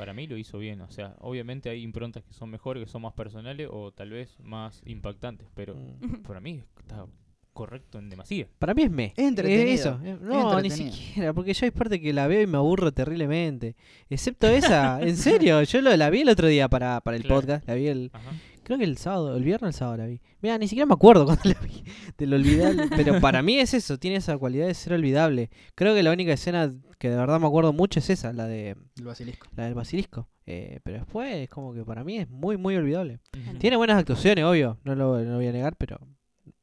Para 0.00 0.14
mí 0.14 0.26
lo 0.26 0.38
hizo 0.38 0.56
bien. 0.56 0.80
O 0.80 0.90
sea, 0.90 1.14
obviamente 1.20 1.68
hay 1.68 1.82
improntas 1.82 2.24
que 2.24 2.32
son 2.32 2.48
mejores, 2.48 2.82
que 2.82 2.90
son 2.90 3.02
más 3.02 3.12
personales 3.12 3.68
o 3.70 3.92
tal 3.92 4.08
vez 4.08 4.34
más 4.42 4.80
impactantes. 4.86 5.46
Pero 5.54 5.74
Mm. 5.74 6.22
para 6.22 6.40
mí 6.40 6.62
está 6.78 7.04
correcto 7.52 7.98
en 7.98 8.08
demasía. 8.08 8.48
Para 8.58 8.72
mí 8.72 8.84
es 8.84 8.90
me. 8.90 9.12
Es 9.14 9.18
entretenido, 9.28 9.70
eso. 9.74 9.98
No, 10.22 10.58
ni 10.62 10.68
entretenido. 10.68 10.96
siquiera, 10.96 11.32
porque 11.34 11.52
yo 11.52 11.66
hay 11.66 11.70
parte 11.70 12.00
que 12.00 12.14
la 12.14 12.26
veo 12.28 12.40
y 12.40 12.46
me 12.46 12.56
aburro 12.56 12.92
terriblemente. 12.92 13.76
Excepto 14.08 14.46
esa, 14.46 15.02
en 15.02 15.18
serio, 15.18 15.62
yo 15.64 15.82
lo, 15.82 15.94
la 15.94 16.08
vi 16.08 16.22
el 16.22 16.30
otro 16.30 16.46
día 16.48 16.66
para, 16.70 16.98
para 17.02 17.18
el 17.18 17.24
Claro. 17.24 17.42
podcast, 17.42 17.68
la 17.68 17.74
vi 17.74 17.88
el, 17.88 18.10
Ajá. 18.14 18.30
creo 18.62 18.78
que 18.78 18.84
el 18.84 18.96
sábado, 18.96 19.36
el 19.36 19.44
viernes 19.44 19.74
el 19.74 19.78
sábado 19.78 19.98
la 19.98 20.06
vi. 20.06 20.22
Mira, 20.40 20.56
ni 20.56 20.66
siquiera 20.66 20.86
me 20.86 20.94
acuerdo 20.94 21.24
cuando 21.26 21.42
la 21.44 21.60
vi, 21.60 21.82
de 22.16 22.26
lo 22.26 22.36
olvidable. 22.36 22.88
pero 22.96 23.20
para 23.20 23.42
mí 23.42 23.58
es 23.58 23.74
eso, 23.74 23.98
tiene 23.98 24.16
esa 24.16 24.38
cualidad 24.38 24.66
de 24.66 24.72
ser 24.72 24.94
olvidable. 24.94 25.50
Creo 25.74 25.94
que 25.94 26.02
la 26.02 26.12
única 26.12 26.32
escena 26.32 26.72
que 27.00 27.10
de 27.10 27.16
verdad 27.16 27.40
me 27.40 27.46
acuerdo 27.46 27.72
mucho 27.72 27.98
es 27.98 28.10
esa, 28.10 28.32
la 28.32 28.46
de 28.46 28.76
El 28.96 29.04
basilisco. 29.04 29.48
la 29.56 29.64
del 29.64 29.74
basilisco. 29.74 30.28
Eh, 30.46 30.80
pero 30.84 30.98
después 30.98 31.34
es 31.34 31.48
como 31.48 31.72
que 31.74 31.84
para 31.84 32.04
mí 32.04 32.18
es 32.18 32.28
muy, 32.28 32.56
muy 32.56 32.76
olvidable. 32.76 33.20
Tiene 33.58 33.76
buenas 33.76 33.98
actuaciones, 33.98 34.44
obvio, 34.44 34.78
no 34.84 34.94
lo, 34.94 35.18
no 35.18 35.30
lo 35.30 35.36
voy 35.36 35.46
a 35.46 35.52
negar, 35.52 35.76
pero 35.76 35.98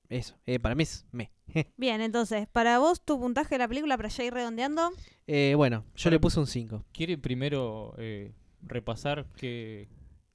eso, 0.09 0.37
eh, 0.45 0.59
para 0.59 0.75
mí 0.75 0.83
es 0.83 1.05
me. 1.11 1.31
Bien, 1.77 1.99
entonces, 2.01 2.47
para 2.47 2.79
vos, 2.79 3.01
tu 3.03 3.19
puntaje 3.19 3.55
de 3.55 3.59
la 3.59 3.67
película, 3.67 3.97
para 3.97 4.09
ya 4.09 4.23
ir 4.23 4.33
redondeando, 4.33 4.91
Eh, 5.25 5.53
bueno, 5.57 5.83
yo 5.95 6.03
Para 6.05 6.15
le 6.15 6.19
puse 6.19 6.39
un 6.39 6.47
5. 6.47 6.85
¿Quiere 6.93 7.17
primero 7.17 7.93
eh, 7.97 8.31
repasar 8.61 9.25
que, 9.35 9.87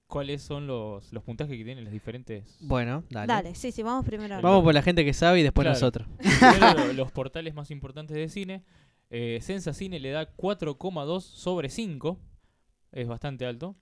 cuáles 0.08 0.42
son 0.42 0.66
los, 0.66 1.12
los 1.12 1.22
puntajes 1.22 1.56
que 1.56 1.64
tienen 1.64 1.84
las 1.84 1.92
diferentes... 1.92 2.58
Bueno, 2.60 3.04
dale. 3.08 3.26
dale, 3.32 3.54
sí, 3.54 3.72
sí, 3.72 3.82
vamos 3.82 4.04
primero. 4.04 4.40
Vamos 4.42 4.62
por 4.64 4.74
la 4.74 4.82
gente 4.82 5.04
que 5.04 5.14
sabe 5.14 5.40
y 5.40 5.42
después 5.42 5.64
Claro. 5.64 5.74
nosotros. 5.76 6.08
Primero, 6.18 6.86
lo- 6.86 6.92
los 6.92 7.12
portales 7.12 7.54
más 7.54 7.70
importantes 7.70 8.14
de 8.16 8.28
cine. 8.28 8.62
Eh, 9.14 9.40
Sensa 9.42 9.74
Cine 9.74 10.00
le 10.00 10.10
da 10.10 10.34
4,2 10.34 11.20
sobre 11.20 11.68
5. 11.68 12.18
Es 12.92 13.06
bastante 13.06 13.44
alto. 13.44 13.76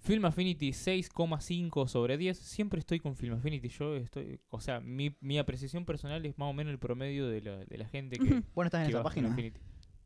Film 0.00 0.24
Affinity 0.24 0.70
6,5 0.70 1.86
sobre 1.86 2.18
10. 2.18 2.36
Siempre 2.36 2.80
estoy 2.80 2.98
con 2.98 3.14
Film 3.14 3.34
Affinity. 3.34 3.68
Yo 3.68 3.94
estoy. 3.94 4.40
O 4.50 4.60
sea, 4.60 4.80
mi, 4.80 5.16
mi 5.20 5.38
apreciación 5.38 5.84
personal 5.84 6.26
es 6.26 6.36
más 6.36 6.50
o 6.50 6.52
menos 6.52 6.72
el 6.72 6.80
promedio 6.80 7.28
de 7.28 7.42
la, 7.42 7.64
de 7.64 7.78
la 7.78 7.86
gente 7.86 8.18
que, 8.18 8.24
Ujú. 8.24 8.42
Vos 8.54 8.64
no 8.64 8.64
estás 8.64 8.82
en 8.82 8.90
esa 8.90 9.04
página. 9.04 9.36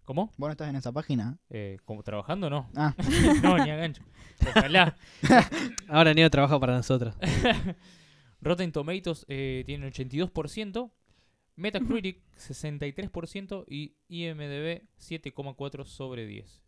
¿Cómo? 0.05 0.27
Vos 0.37 0.49
no 0.49 0.51
estás 0.51 0.69
en 0.69 0.77
esa 0.77 0.93
página. 0.93 1.39
Eh, 1.49 1.79
¿como 1.87 2.03
trabajando? 2.03 2.51
No. 2.51 2.69
Ah, 2.77 2.95
no, 3.43 3.57
ni 3.57 3.71
a 3.71 3.77
gancho. 3.77 4.03
Ojalá. 4.47 4.95
Ahora 5.89 6.13
Neo 6.13 6.29
trabaja 6.29 6.61
para 6.61 6.77
nosotros. 6.77 7.15
Rotten 8.43 8.73
Tomatoes 8.73 9.25
eh, 9.29 9.63
tiene 9.65 9.91
82%. 9.91 10.91
Metacritic 11.57 12.23
63% 12.37 13.65
y 13.69 13.97
IMDB 14.09 14.83
7,4 14.99 15.85
sobre 15.85 16.27
10. 16.27 16.63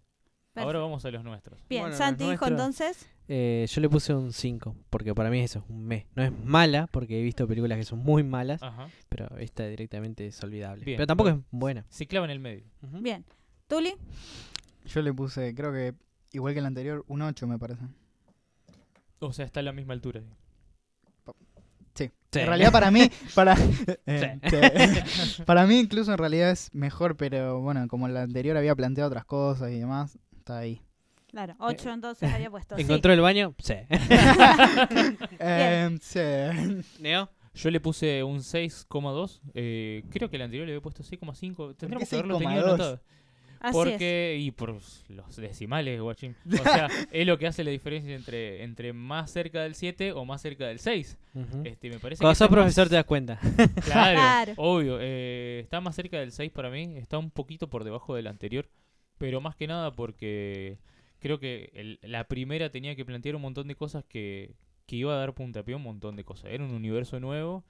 Ahora 0.54 0.80
vamos 0.80 1.04
a 1.04 1.10
los 1.10 1.22
nuestros. 1.22 1.60
Bien, 1.68 1.82
Bueno, 1.82 1.96
Santi 1.96 2.28
dijo 2.28 2.46
entonces. 2.46 3.08
Eh, 3.28 3.66
yo 3.70 3.80
le 3.80 3.88
puse 3.88 4.12
un 4.12 4.32
5, 4.32 4.74
porque 4.90 5.14
para 5.14 5.30
mí 5.30 5.38
eso 5.38 5.60
es 5.60 5.64
un 5.68 5.84
me. 5.84 6.06
No 6.16 6.24
es 6.24 6.32
mala, 6.32 6.88
porque 6.88 7.20
he 7.20 7.22
visto 7.22 7.46
películas 7.46 7.78
que 7.78 7.84
son 7.84 8.00
muy 8.00 8.24
malas, 8.24 8.60
Ajá. 8.62 8.88
pero 9.08 9.36
esta 9.38 9.66
directamente 9.68 10.26
es 10.26 10.42
olvidable. 10.42 10.84
Bien, 10.84 10.96
pero 10.96 11.06
tampoco 11.06 11.28
bueno. 11.30 11.44
es 11.44 11.46
buena. 11.50 11.86
Se 11.90 12.06
clava 12.06 12.24
en 12.26 12.30
el 12.30 12.40
medio. 12.40 12.64
Bien. 12.80 13.24
Tuli, 13.68 13.94
yo 14.86 15.02
le 15.02 15.12
puse, 15.12 15.54
creo 15.54 15.72
que 15.72 15.94
igual 16.32 16.54
que 16.54 16.60
el 16.60 16.66
anterior, 16.66 17.04
un 17.06 17.22
8 17.22 17.46
me 17.46 17.58
parece. 17.58 17.82
O 19.20 19.32
sea, 19.32 19.44
está 19.44 19.60
a 19.60 19.62
la 19.62 19.72
misma 19.72 19.92
altura. 19.92 20.22
Sí. 22.30 22.40
En 22.40 22.46
realidad 22.46 22.72
para 22.72 22.90
mí, 22.90 23.10
para, 23.34 23.54
eh, 24.06 24.38
sí. 24.50 25.42
para 25.46 25.66
mí 25.66 25.78
incluso 25.78 26.12
en 26.12 26.18
realidad 26.18 26.50
es 26.50 26.74
mejor, 26.74 27.16
pero 27.16 27.60
bueno, 27.60 27.86
como 27.88 28.06
el 28.06 28.16
anterior 28.16 28.56
había 28.56 28.74
planteado 28.74 29.08
otras 29.08 29.24
cosas 29.24 29.70
y 29.70 29.78
demás, 29.78 30.18
está 30.36 30.58
ahí. 30.58 30.82
claro, 31.30 31.54
8 31.58 31.90
entonces 31.90 32.30
había 32.32 32.50
puesto. 32.50 32.76
sí. 32.76 32.82
¿Encontró 32.82 33.12
el 33.12 33.20
baño? 33.20 33.54
Sí. 33.58 33.74
Em, 35.38 35.98
sí. 36.00 36.20
¿Neo? 37.00 37.30
Yo 37.54 37.70
le 37.70 37.80
puse 37.80 38.22
un 38.22 38.38
6,2. 38.38 39.40
Eh, 39.54 40.04
creo 40.10 40.30
que 40.30 40.36
el 40.36 40.42
anterior 40.42 40.66
le 40.66 40.74
había 40.74 40.82
puesto 40.82 41.02
6,5. 41.02 41.76
Tendríamos 41.76 42.08
que 42.08 42.14
haberlo 42.14 42.38
tenido 42.38 42.62
6,2? 42.62 42.64
anotado. 42.68 43.00
Así 43.60 43.72
Porque, 43.72 44.36
y 44.38 44.50
por 44.50 44.78
los 45.08 45.36
decimales, 45.36 46.00
guachín. 46.00 46.36
O 46.60 46.62
sea, 46.62 46.88
es 47.10 47.26
lo 47.26 47.38
que 47.38 47.46
hace 47.46 47.64
la 47.64 47.70
diferencia 47.70 48.14
entre, 48.14 48.62
entre 48.62 48.92
más 48.92 49.30
cerca 49.30 49.62
del 49.62 49.74
7 49.74 50.12
o 50.12 50.24
más 50.24 50.40
cerca 50.42 50.66
del 50.66 50.78
6. 50.78 51.18
Ujú. 51.34 51.62
Este, 51.64 51.90
me 51.90 51.98
parece 51.98 52.20
Cuando 52.20 52.32
que 52.34 52.38
sos 52.38 52.50
más- 52.50 52.56
profesor 52.58 52.88
te 52.88 52.94
das 52.94 53.04
cuenta. 53.04 53.38
Claro, 53.84 54.14
Claro. 54.18 54.52
obvio. 54.56 54.98
eh, 55.00 55.60
está 55.62 55.80
más 55.80 55.94
cerca 55.96 56.18
del 56.20 56.32
6 56.32 56.50
para 56.52 56.70
mí. 56.70 56.96
Está 56.96 57.18
un 57.18 57.30
poquito 57.30 57.68
por 57.68 57.84
debajo 57.84 58.14
del 58.14 58.26
anterior. 58.26 58.68
Pero 59.18 59.40
más 59.40 59.56
que 59.56 59.66
nada 59.66 59.92
porque 59.94 60.78
creo 61.18 61.40
que 61.40 61.70
el- 61.74 61.98
la 62.02 62.28
primera 62.28 62.70
tenía 62.70 62.94
que 62.94 63.04
plantear 63.04 63.34
un 63.34 63.42
montón 63.42 63.66
de 63.66 63.74
cosas 63.74 64.04
que, 64.04 64.52
que 64.86 64.96
iba 64.96 65.12
a 65.12 65.18
dar 65.18 65.34
puntapié 65.34 65.74
a 65.74 65.76
un 65.78 65.82
montón 65.82 66.14
de 66.16 66.22
cosas. 66.24 66.50
Era 66.52 66.64
un 66.64 66.70
universo 66.72 67.18
nuevo. 67.18 67.64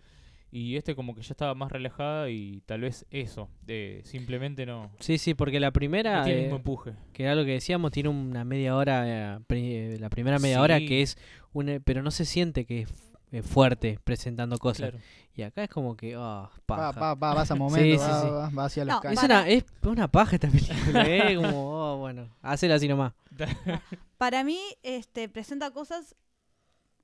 Y 0.50 0.76
este 0.76 0.94
como 0.94 1.14
que 1.14 1.20
ya 1.22 1.32
estaba 1.32 1.54
más 1.54 1.70
relajada 1.70 2.30
y 2.30 2.62
tal 2.64 2.80
vez 2.80 3.04
eso. 3.10 3.48
de 3.66 4.00
simplemente 4.04 4.64
no, 4.64 4.90
Sí, 4.98 5.18
sí, 5.18 5.34
porque 5.34 5.60
la 5.60 5.68
no 5.68 5.72
primera, 5.74 6.22
tiene 6.24 6.38
eh, 6.38 6.42
mismo 6.44 6.56
empuje. 6.56 6.94
que 7.12 7.24
era 7.24 7.34
lo 7.34 7.44
que 7.44 7.52
decíamos, 7.52 7.92
tiene 7.92 8.08
una 8.08 8.44
media 8.44 8.74
hora, 8.76 9.34
eh, 9.36 9.38
eh, 9.50 9.96
la 10.00 10.08
primera 10.08 10.38
media 10.38 10.60
hora 10.62 10.78
que 10.78 11.02
es 11.02 11.18
una, 11.52 11.80
pero 11.80 12.02
no 12.02 12.10
se 12.10 12.24
siente 12.24 12.64
que 12.64 12.82
es 12.82 12.88
eh, 13.30 13.42
fuerte 13.42 13.98
presentando 14.04 14.56
cosas. 14.58 14.90
Claro. 14.92 15.04
Y 15.34 15.42
acá 15.42 15.62
es 15.64 15.68
como 15.70 15.96
que, 15.96 16.14
ah, 16.16 16.48
Va, 16.50 16.60
paja. 16.64 16.98
va, 16.98 17.14
va, 17.14 17.34
vas 17.34 17.50
a 17.50 17.54
momentos, 17.54 18.00
Sí, 18.02 18.06
sí, 18.06 18.10
va, 18.10 18.22
sí. 18.22 18.28
va- 18.30 18.48
va 18.50 18.64
hacia 18.64 18.84
los 18.86 19.02
No. 19.04 19.10
Es 19.10 19.22
una, 19.22 19.48
es 19.48 19.64
una 19.82 20.08
paja 20.08 20.36
esta 20.36 20.48
película, 20.48 21.04
¿eh? 21.06 21.36
Como, 21.36 21.70
oh, 21.92 21.98
bueno, 21.98 22.34
hacela 22.40 22.76
así 22.76 22.88
nomás. 22.88 23.12
Para 24.18 24.44
mí, 24.44 24.58
este, 24.82 25.28
presenta 25.28 25.70
cosas 25.72 26.16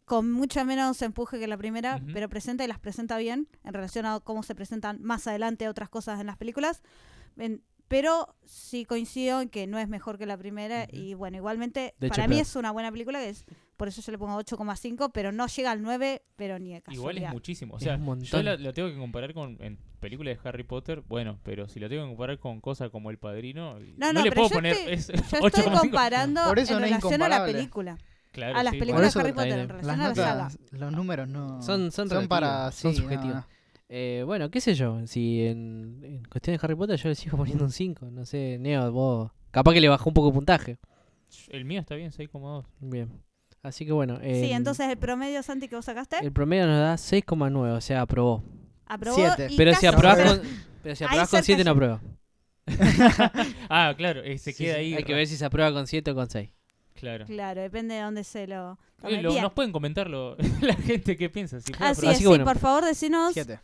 con 0.04 0.30
mucho 0.30 0.64
menos 0.64 1.00
empuje 1.02 1.38
que 1.38 1.46
la 1.46 1.56
primera, 1.56 2.00
pero 2.12 2.28
presenta 2.28 2.64
y 2.64 2.68
las 2.68 2.78
presenta 2.78 3.16
bien 3.18 3.48
en 3.64 3.72
relación 3.74 4.04
a 4.06 4.20
cómo 4.20 4.42
se 4.42 4.54
presentan 4.54 4.98
más 5.02 5.26
adelante 5.26 5.68
otras 5.68 5.88
cosas 5.88 6.20
en 6.20 6.26
las 6.26 6.36
películas. 6.36 6.82
En- 7.36 7.62
pero 7.86 8.34
sí 8.44 8.86
coincido 8.86 9.42
en 9.42 9.50
que 9.50 9.66
no 9.66 9.78
es 9.78 9.88
mejor 9.88 10.16
que 10.18 10.24
la 10.24 10.38
primera 10.38 10.86
y 10.90 11.12
bueno, 11.14 11.36
igualmente 11.36 11.94
De 12.00 12.06
hecho, 12.06 12.14
para 12.16 12.28
mí 12.28 12.40
es 12.40 12.56
una 12.56 12.70
buena 12.70 12.90
película, 12.90 13.18
que 13.20 13.28
es 13.28 13.44
por 13.76 13.88
eso 13.88 14.00
yo 14.00 14.10
le 14.10 14.18
pongo 14.18 14.36
8,5, 14.38 15.10
pero 15.12 15.32
no 15.32 15.46
llega 15.48 15.70
al 15.70 15.82
9, 15.82 16.22
pero 16.34 16.58
ni 16.58 16.70
de 16.72 16.76
Igual 16.78 16.88
es 16.88 16.96
casualidad. 16.96 17.32
muchísimo. 17.32 17.74
O 17.74 17.80
sea, 17.80 17.98
yo 17.98 18.42
la, 18.42 18.56
la 18.56 18.72
tengo 18.72 18.88
que 18.88 18.96
comparar 18.96 19.34
con 19.34 19.58
en 19.60 19.78
películas 20.00 20.36
de 20.42 20.48
Harry 20.48 20.64
Potter. 20.64 21.02
Bueno, 21.02 21.38
pero 21.42 21.68
si 21.68 21.78
la 21.78 21.88
tengo 21.88 22.04
que 22.04 22.08
comparar 22.08 22.38
con 22.38 22.60
cosas 22.62 22.90
como 22.90 23.10
El 23.10 23.18
Padrino, 23.18 23.78
No, 23.78 23.86
no, 23.96 24.12
no, 24.14 24.22
le 24.22 24.32
puedo 24.32 24.48
yo 24.48 24.54
poner 24.54 24.72
estoy- 24.76 24.92
es 24.94 25.06
Yo 25.08 25.14
estoy 25.46 25.64
8,5. 25.64 25.80
comparando 25.80 26.42
Por 26.48 26.58
eso 26.58 26.72
en 26.74 26.80
no 26.80 26.84
es 26.86 26.90
relación 26.92 27.22
a 27.22 27.28
la 27.28 27.44
película, 27.44 27.98
Claro, 28.34 28.58
a 28.58 28.62
las 28.62 28.72
sí, 28.74 28.78
películas 28.80 29.14
de 29.14 29.20
Harry 29.20 29.32
Potter 29.32 29.58
en 29.60 29.68
relación 29.68 29.98
Las 29.98 30.06
a 30.06 30.08
la 30.08 30.14
saga. 30.14 30.42
notas, 30.50 30.58
los 30.72 30.92
números 30.92 31.28
no. 31.28 31.62
Son- 31.62 31.90
son 31.90 32.08
para. 32.28 32.70
son 32.72 32.92
sí, 32.94 33.00
subjetivos. 33.00 33.36
no, 33.36 33.46
Eh, 33.88 34.22
bueno, 34.26 34.50
qué 34.50 34.60
sé 34.60 34.74
yo, 34.74 35.06
si 35.06 35.46
en, 35.46 36.00
en 36.02 36.24
cuestión 36.24 36.56
de 36.56 36.60
Harry 36.62 36.74
Potter 36.74 36.98
yo 36.98 37.08
le 37.08 37.14
sigo 37.14 37.36
poniendo 37.38 37.64
un 37.64 37.70
5, 37.70 38.10
no 38.10 38.24
sé, 38.26 38.58
Neo, 38.60 38.90
vos... 38.92 39.30
Capaz 39.50 39.72
que 39.72 39.80
le 39.80 39.88
bajó 39.88 40.10
un 40.10 40.14
poco 40.14 40.28
de 40.28 40.34
puntaje. 40.34 40.78
El 41.48 41.64
mío 41.64 41.80
está 41.80 41.94
bien, 41.94 42.10
6,2. 42.10 42.64
Bien. 42.80 43.08
Así 43.62 43.86
que 43.86 43.92
bueno. 43.92 44.18
Sí, 44.20 44.50
entonces 44.52 44.88
el 44.90 44.98
promedio, 44.98 45.42
Santi, 45.42 45.68
que 45.68 45.76
vos 45.76 45.84
sacaste, 45.84 46.18
El 46.20 46.32
promedio 46.32 46.66
nos 46.66 46.78
da 46.80 46.94
6,9, 46.96 47.76
o 47.76 47.80
sea, 47.80 48.00
aprobó. 48.02 48.42
aprobó. 48.86 49.16
siete. 49.16 49.48
y 49.52 49.56
Pero 49.56 49.70
si 49.70 49.74
casi- 49.76 49.86
aprobás 49.86 50.18
aprobás 50.18 50.38
con, 50.40 50.48
pero 50.82 50.96
si 50.96 51.04
aprobás 51.04 51.28
con 51.30 51.42
cerca 51.42 51.46
7 51.46 51.64
no 51.64 51.70
aprueba. 51.70 52.00
Ah, 53.68 53.94
claro, 53.96 54.22
eh, 54.22 54.38
se 54.38 54.52
Sí, 54.52 54.64
queda 54.64 54.76
ahí. 54.76 54.94
Hay 54.94 55.04
que 55.04 55.14
ver 55.14 55.26
si 55.26 55.36
se 55.36 55.44
aprueba 55.44 55.72
con 55.72 55.86
7 55.86 56.10
o 56.10 56.14
con 56.14 56.28
6. 56.28 56.50
Claro. 56.94 57.26
Claro, 57.26 57.60
depende 57.60 57.94
de 57.96 58.00
dónde 58.02 58.24
se 58.24 58.46
lo. 58.46 58.78
Eh, 59.02 59.20
lo- 59.20 59.40
nos 59.42 59.52
pueden 59.52 59.72
comentarlo 59.72 60.36
la 60.62 60.74
gente 60.74 61.16
qué 61.16 61.28
piensa. 61.28 61.60
Si 61.60 61.72
Así 61.78 62.06
es, 62.06 62.08
Así 62.08 62.16
sí, 62.18 62.22
que 62.22 62.28
bueno. 62.28 62.44
por 62.44 62.58
favor, 62.58 62.84
decinos 62.84 63.32
Siete. 63.34 63.60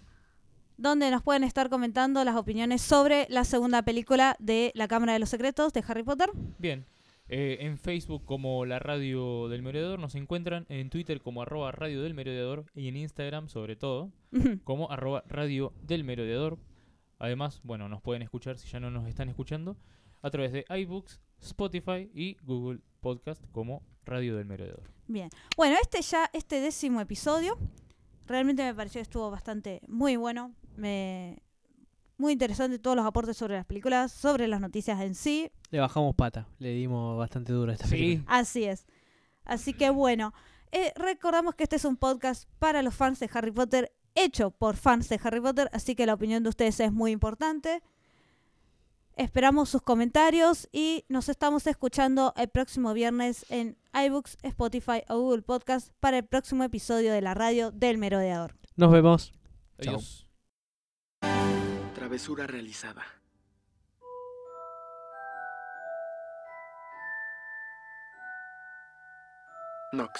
dónde 0.77 1.11
nos 1.11 1.23
pueden 1.23 1.45
estar 1.45 1.71
comentando 1.71 2.23
las 2.25 2.37
opiniones 2.37 2.83
sobre 2.83 3.27
la 3.31 3.45
segunda 3.45 3.83
película 3.83 4.37
de 4.39 4.73
La 4.75 4.89
Cámara 4.89 5.13
de 5.15 5.19
los 5.21 5.29
Secretos 5.29 5.73
de 5.73 5.85
Harry 5.87 6.03
Potter. 6.03 6.31
Bien. 6.59 6.85
Eh, 7.33 7.59
en 7.65 7.79
Facebook 7.79 8.25
como 8.25 8.67
la 8.67 8.81
radio 8.81 9.49
del 9.49 9.63
merodeador 9.63 10.01
nos 10.01 10.17
encuentran, 10.17 10.67
en 10.69 10.91
Twitter 10.91 11.21
como 11.21 11.43
arroba 11.43 11.71
radio 11.71 12.03
del 12.03 12.13
merodeador 12.13 12.65
y 12.75 12.89
en 12.89 12.97
Instagram 12.97 13.49
sobre 13.49 13.77
todo 13.77 14.11
como 14.65 14.91
arroba 14.91 15.23
radio 15.29 15.73
del 15.83 16.03
merodeador. 16.03 16.59
Además, 17.21 17.61
bueno, 17.63 17.89
nos 17.89 18.03
pueden 18.03 18.23
escuchar 18.23 18.59
si 18.59 18.67
ya 18.69 18.81
no 18.81 18.91
nos 18.91 19.07
están 19.07 19.29
escuchando 19.29 19.77
a 20.23 20.31
través 20.31 20.51
de 20.53 20.65
iBooks, 20.71 21.21
Spotify 21.41 22.11
y 22.15 22.37
Google 22.43 22.81
Podcast 23.01 23.43
como 23.53 23.83
Radio 24.05 24.37
del 24.37 24.47
Merodeador. 24.47 24.91
Bien. 25.07 25.31
Bueno, 25.57 25.77
este 25.83 26.03
ya, 26.03 26.31
este 26.33 26.61
décimo 26.61 27.01
episodio, 27.01 27.59
realmente 28.27 28.63
me 28.63 28.75
pareció 28.75 28.99
que 28.99 29.03
estuvo 29.03 29.31
bastante 29.31 29.81
muy 29.89 30.17
bueno. 30.17 30.55
Me, 30.77 31.43
muy 32.21 32.35
interesante 32.35 32.79
todos 32.79 32.97
los 32.97 33.07
aportes 33.07 33.37
sobre 33.37 33.57
las 33.57 33.67
películas, 33.67 34.13
sobre 34.13 34.47
las 34.47 34.61
noticias 34.61 35.01
en 35.01 35.15
sí. 35.15 35.51
Le 35.71 35.81
bajamos 35.81 36.15
pata, 36.15 36.47
le 36.59 36.75
dimos 36.75 37.19
bastante 37.19 37.53
duro 37.53 37.73
a 37.73 37.75
esta 37.75 37.89
película. 37.89 38.25
Así 38.29 38.65
es. 38.65 38.87
Así 39.45 39.73
que 39.73 39.91
bueno, 39.91 40.33
eh, 40.71 40.93
recordamos 40.95 41.55
que 41.55 41.65
este 41.65 41.77
es 41.77 41.85
un 41.85 41.97
podcast 41.97 42.49
para 42.59 42.83
los 42.83 42.95
fans 42.95 43.19
de 43.19 43.31
Harry 43.33 43.51
Potter, 43.51 43.93
hecho 44.15 44.51
por 44.51 44.77
fans 44.77 45.09
de 45.09 45.19
Harry 45.23 45.41
Potter, 45.41 45.69
así 45.73 45.97
que 45.97 46.07
la 46.07 46.15
opinión 46.15 46.43
de 46.43 46.51
ustedes 46.51 46.79
es 46.81 46.93
muy 46.93 47.11
importante. 47.11 47.83
Esperamos 49.21 49.69
sus 49.69 49.83
comentarios 49.83 50.67
y 50.73 51.05
nos 51.11 51.29
estamos 51.29 51.67
escuchando 51.67 52.33
el 52.39 52.49
próximo 52.49 52.95
viernes 52.95 53.45
en 53.51 53.77
iBooks, 53.93 54.39
Spotify 54.43 55.03
o 55.11 55.19
Google 55.19 55.43
Podcast 55.43 55.91
para 56.01 56.17
el 56.17 56.25
próximo 56.25 56.65
episodio 56.65 57.13
de 57.13 57.21
la 57.21 57.35
radio 57.35 57.71
del 57.71 57.99
Merodeador. 57.99 58.57
Nos 58.77 58.91
vemos. 58.91 59.35
Chao. 59.79 59.97
Adiós. 59.97 60.27
Travesura 61.95 62.47
realizada. 62.47 63.05
Nox. 69.93 70.19